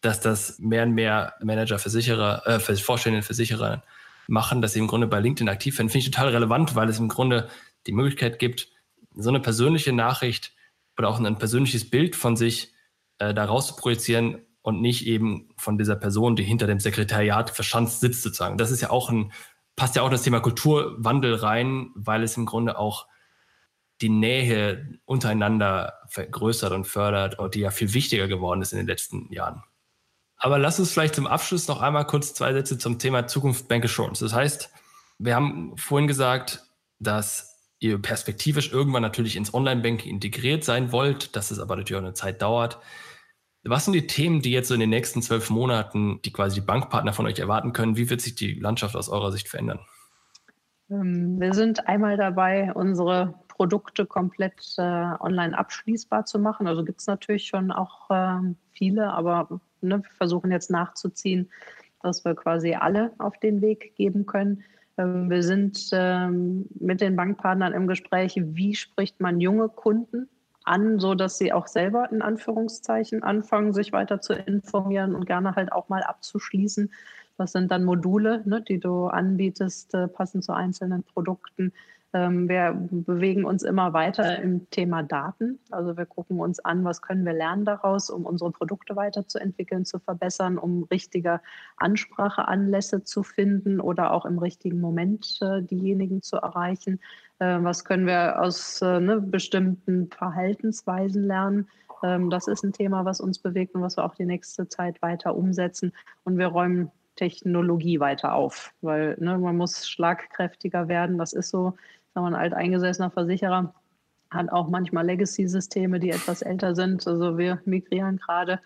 dass 0.00 0.20
das 0.20 0.60
mehr 0.60 0.84
und 0.84 0.92
mehr 0.92 1.34
Manager, 1.42 1.80
Versicherer, 1.80 2.46
äh, 2.46 2.60
Vorstände 2.60 3.22
Versicherer 3.22 3.82
machen, 4.28 4.62
dass 4.62 4.72
sie 4.72 4.78
im 4.78 4.86
Grunde 4.86 5.06
bei 5.06 5.20
LinkedIn 5.20 5.48
aktiv 5.48 5.78
werden. 5.78 5.88
Finde 5.88 6.06
ich 6.06 6.10
total 6.10 6.28
relevant, 6.28 6.74
weil 6.74 6.88
es 6.88 6.98
im 6.98 7.08
Grunde 7.08 7.48
die 7.86 7.92
Möglichkeit 7.92 8.38
gibt, 8.38 8.68
so 9.14 9.28
eine 9.28 9.40
persönliche 9.40 9.92
Nachricht 9.92 10.54
oder 10.98 11.08
auch 11.08 11.20
ein 11.20 11.38
persönliches 11.38 11.88
Bild 11.88 12.16
von 12.16 12.36
sich 12.36 12.72
äh, 13.18 13.34
da 13.34 13.44
raus 13.44 13.68
zu 13.68 13.76
projizieren 13.76 14.42
und 14.62 14.80
nicht 14.80 15.06
eben 15.06 15.48
von 15.56 15.78
dieser 15.78 15.96
Person, 15.96 16.36
die 16.36 16.42
hinter 16.42 16.66
dem 16.66 16.80
Sekretariat 16.80 17.50
verschanzt 17.50 18.00
sitzt 18.00 18.22
sozusagen. 18.22 18.58
Das 18.58 18.70
ist 18.70 18.80
ja 18.80 18.90
auch 18.90 19.10
ein, 19.10 19.32
passt 19.76 19.96
ja 19.96 20.02
auch 20.02 20.10
das 20.10 20.22
Thema 20.22 20.40
Kulturwandel 20.40 21.34
rein, 21.34 21.90
weil 21.94 22.22
es 22.22 22.36
im 22.36 22.46
Grunde 22.46 22.78
auch 22.78 23.06
die 24.00 24.08
Nähe 24.08 24.98
untereinander 25.04 25.94
vergrößert 26.08 26.72
und 26.72 26.84
fördert 26.86 27.38
und 27.38 27.54
die 27.54 27.60
ja 27.60 27.70
viel 27.70 27.94
wichtiger 27.94 28.28
geworden 28.28 28.60
ist 28.60 28.72
in 28.72 28.78
den 28.78 28.86
letzten 28.86 29.32
Jahren. 29.32 29.62
Aber 30.36 30.58
lass 30.58 30.78
uns 30.78 30.92
vielleicht 30.92 31.14
zum 31.14 31.26
Abschluss 31.26 31.66
noch 31.68 31.80
einmal 31.80 32.06
kurz 32.06 32.34
zwei 32.34 32.52
Sätze 32.52 32.76
zum 32.76 32.98
Thema 32.98 33.26
Zukunft 33.26 33.68
Bank 33.68 33.84
Assurance. 33.84 34.22
Das 34.22 34.34
heißt, 34.34 34.70
wir 35.18 35.34
haben 35.34 35.76
vorhin 35.78 36.08
gesagt, 36.08 36.64
dass 36.98 37.55
ihr 37.78 38.00
perspektivisch 38.00 38.72
irgendwann 38.72 39.02
natürlich 39.02 39.36
ins 39.36 39.52
Online-Banking 39.52 40.10
integriert 40.10 40.64
sein 40.64 40.92
wollt, 40.92 41.36
dass 41.36 41.50
es 41.50 41.58
aber 41.58 41.76
natürlich 41.76 42.00
auch 42.00 42.04
eine 42.04 42.14
Zeit 42.14 42.42
dauert. 42.42 42.78
Was 43.64 43.84
sind 43.84 43.94
die 43.94 44.06
Themen, 44.06 44.42
die 44.42 44.52
jetzt 44.52 44.68
so 44.68 44.74
in 44.74 44.80
den 44.80 44.90
nächsten 44.90 45.22
zwölf 45.22 45.50
Monaten, 45.50 46.20
die 46.24 46.32
quasi 46.32 46.60
die 46.60 46.66
Bankpartner 46.66 47.12
von 47.12 47.26
euch 47.26 47.38
erwarten 47.38 47.72
können? 47.72 47.96
Wie 47.96 48.08
wird 48.08 48.20
sich 48.20 48.34
die 48.34 48.54
Landschaft 48.54 48.94
aus 48.94 49.08
eurer 49.08 49.32
Sicht 49.32 49.48
verändern? 49.48 49.80
Ähm, 50.88 51.40
wir 51.40 51.52
sind 51.52 51.88
einmal 51.88 52.16
dabei, 52.16 52.72
unsere 52.72 53.34
Produkte 53.48 54.06
komplett 54.06 54.74
äh, 54.78 54.82
online 54.82 55.58
abschließbar 55.58 56.26
zu 56.26 56.38
machen. 56.38 56.66
Also 56.66 56.84
gibt 56.84 57.00
es 57.00 57.06
natürlich 57.06 57.46
schon 57.46 57.72
auch 57.72 58.10
äh, 58.10 58.54
viele, 58.72 59.12
aber 59.12 59.60
ne, 59.80 60.02
wir 60.02 60.10
versuchen 60.16 60.52
jetzt 60.52 60.70
nachzuziehen, 60.70 61.50
dass 62.02 62.24
wir 62.24 62.34
quasi 62.34 62.74
alle 62.74 63.12
auf 63.18 63.38
den 63.40 63.62
Weg 63.62 63.96
geben 63.96 64.26
können. 64.26 64.62
Ähm, 64.98 65.30
wir 65.30 65.42
sind 65.42 65.90
ähm, 65.92 66.66
mit 66.78 67.00
den 67.00 67.16
Bankpartnern 67.16 67.72
im 67.72 67.86
Gespräch, 67.86 68.34
wie 68.36 68.74
spricht 68.74 69.20
man 69.20 69.40
junge 69.40 69.68
Kunden 69.68 70.28
an, 70.64 70.98
so 70.98 71.14
dass 71.14 71.38
sie 71.38 71.52
auch 71.52 71.68
selber 71.68 72.10
in 72.10 72.22
Anführungszeichen 72.22 73.22
anfangen, 73.22 73.72
sich 73.72 73.92
weiter 73.92 74.20
zu 74.20 74.34
informieren 74.34 75.14
und 75.14 75.26
gerne 75.26 75.54
halt 75.54 75.72
auch 75.72 75.88
mal 75.88 76.02
abzuschließen. 76.02 76.90
Das 77.38 77.52
sind 77.52 77.70
dann 77.70 77.84
Module, 77.84 78.42
ne, 78.46 78.62
die 78.62 78.80
du 78.80 79.06
anbietest, 79.06 79.94
äh, 79.94 80.08
passend 80.08 80.44
zu 80.44 80.52
einzelnen 80.52 81.02
Produkten. 81.02 81.72
Ähm, 82.12 82.48
wir 82.48 82.72
bewegen 82.90 83.44
uns 83.44 83.62
immer 83.62 83.92
weiter 83.92 84.40
im 84.40 84.70
Thema 84.70 85.02
Daten. 85.02 85.58
Also 85.70 85.96
wir 85.96 86.06
gucken 86.06 86.40
uns 86.40 86.60
an, 86.60 86.84
was 86.84 87.02
können 87.02 87.24
wir 87.24 87.32
lernen 87.32 87.64
daraus, 87.64 88.10
um 88.10 88.24
unsere 88.24 88.52
Produkte 88.52 88.96
weiterzuentwickeln, 88.96 89.84
zu 89.84 89.98
verbessern, 89.98 90.58
um 90.58 90.84
richtige 90.84 91.40
Anspracheanlässe 91.76 93.02
zu 93.02 93.22
finden 93.22 93.80
oder 93.80 94.12
auch 94.12 94.24
im 94.24 94.38
richtigen 94.38 94.80
Moment 94.80 95.38
äh, 95.42 95.62
diejenigen 95.62 96.22
zu 96.22 96.36
erreichen. 96.36 97.00
Äh, 97.38 97.58
was 97.60 97.84
können 97.84 98.06
wir 98.06 98.40
aus 98.40 98.80
äh, 98.82 99.00
ne, 99.00 99.20
bestimmten 99.20 100.08
Verhaltensweisen 100.10 101.24
lernen? 101.24 101.68
Ähm, 102.02 102.30
das 102.30 102.46
ist 102.48 102.62
ein 102.64 102.72
Thema, 102.72 103.04
was 103.04 103.20
uns 103.20 103.38
bewegt 103.38 103.74
und 103.74 103.82
was 103.82 103.96
wir 103.96 104.04
auch 104.04 104.14
die 104.14 104.26
nächste 104.26 104.68
Zeit 104.68 105.02
weiter 105.02 105.34
umsetzen. 105.34 105.92
Und 106.24 106.38
wir 106.38 106.46
räumen 106.46 106.90
Technologie 107.16 108.00
weiter 108.00 108.34
auf, 108.34 108.72
weil 108.80 109.16
ne, 109.18 109.38
man 109.38 109.56
muss 109.56 109.88
schlagkräftiger 109.88 110.88
werden. 110.88 111.18
Das 111.18 111.32
ist 111.32 111.50
so, 111.50 111.74
sagen 112.14 112.26
wir, 112.26 112.36
ein 112.36 112.42
alteingesessener 112.42 113.10
Versicherer 113.10 113.74
hat 114.30 114.50
auch 114.50 114.68
manchmal 114.68 115.06
Legacy-Systeme, 115.06 116.00
die 116.00 116.10
etwas 116.10 116.42
älter 116.42 116.74
sind. 116.74 117.06
Also 117.06 117.38
wir 117.38 117.60
migrieren 117.64 118.18
gerade 118.18 118.60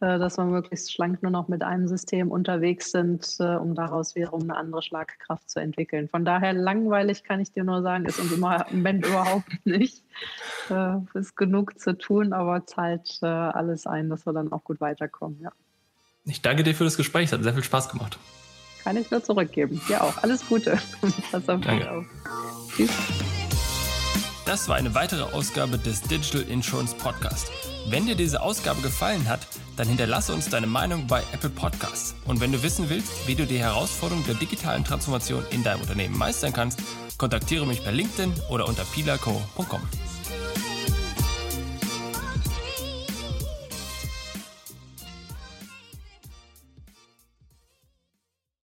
äh, 0.00 0.18
dass 0.18 0.36
wir 0.36 0.44
möglichst 0.44 0.92
schlank 0.92 1.22
nur 1.22 1.30
noch 1.30 1.48
mit 1.48 1.62
einem 1.62 1.86
System 1.86 2.30
unterwegs 2.30 2.90
sind, 2.90 3.36
äh, 3.38 3.54
um 3.54 3.74
daraus 3.74 4.14
wiederum 4.14 4.42
eine 4.42 4.56
andere 4.56 4.82
Schlagkraft 4.82 5.48
zu 5.48 5.60
entwickeln. 5.60 6.08
Von 6.08 6.24
daher 6.24 6.52
langweilig 6.52 7.22
kann 7.24 7.40
ich 7.40 7.52
dir 7.52 7.64
nur 7.64 7.80
sagen, 7.82 8.04
ist 8.04 8.18
uns 8.18 8.32
im 8.32 8.40
Moment 8.40 9.06
überhaupt 9.06 9.64
nicht. 9.64 10.04
Äh, 10.68 10.96
ist 11.14 11.36
genug 11.36 11.78
zu 11.78 11.96
tun, 11.96 12.32
aber 12.32 12.66
zahlt 12.66 13.22
alles 13.22 13.86
ein, 13.86 14.10
dass 14.10 14.26
wir 14.26 14.32
dann 14.32 14.52
auch 14.52 14.64
gut 14.64 14.80
weiterkommen. 14.80 15.40
Ja. 15.40 15.52
Ich 16.26 16.40
danke 16.40 16.62
dir 16.62 16.74
für 16.74 16.84
das 16.84 16.96
Gespräch, 16.96 17.26
es 17.26 17.32
hat 17.32 17.42
sehr 17.42 17.52
viel 17.52 17.64
Spaß 17.64 17.90
gemacht. 17.90 18.18
Kann 18.82 18.96
ich 18.96 19.10
nur 19.10 19.22
zurückgeben. 19.22 19.80
Dir 19.88 20.02
auch. 20.02 20.16
Alles 20.22 20.46
Gute. 20.46 20.78
Pass 21.30 21.48
auf 21.48 21.60
danke. 21.60 21.90
Auf. 21.90 22.04
Tschüss. 22.74 22.90
Das 24.46 24.68
war 24.68 24.76
eine 24.76 24.94
weitere 24.94 25.22
Ausgabe 25.22 25.78
des 25.78 26.02
Digital 26.02 26.42
Insurance 26.42 26.94
Podcast. 26.94 27.50
Wenn 27.88 28.06
dir 28.06 28.14
diese 28.14 28.42
Ausgabe 28.42 28.82
gefallen 28.82 29.28
hat, 29.28 29.46
dann 29.76 29.88
hinterlasse 29.88 30.32
uns 30.32 30.48
deine 30.48 30.66
Meinung 30.66 31.06
bei 31.06 31.22
Apple 31.32 31.50
Podcasts. 31.50 32.14
Und 32.26 32.40
wenn 32.40 32.52
du 32.52 32.62
wissen 32.62 32.88
willst, 32.88 33.26
wie 33.26 33.34
du 33.34 33.46
die 33.46 33.58
Herausforderung 33.58 34.24
der 34.26 34.34
digitalen 34.34 34.84
Transformation 34.84 35.44
in 35.50 35.62
deinem 35.62 35.80
Unternehmen 35.80 36.16
meistern 36.16 36.52
kannst, 36.52 36.80
kontaktiere 37.18 37.66
mich 37.66 37.82
per 37.82 37.92
LinkedIn 37.92 38.32
oder 38.50 38.68
unter 38.68 38.84
pilaco.com. 38.84 39.80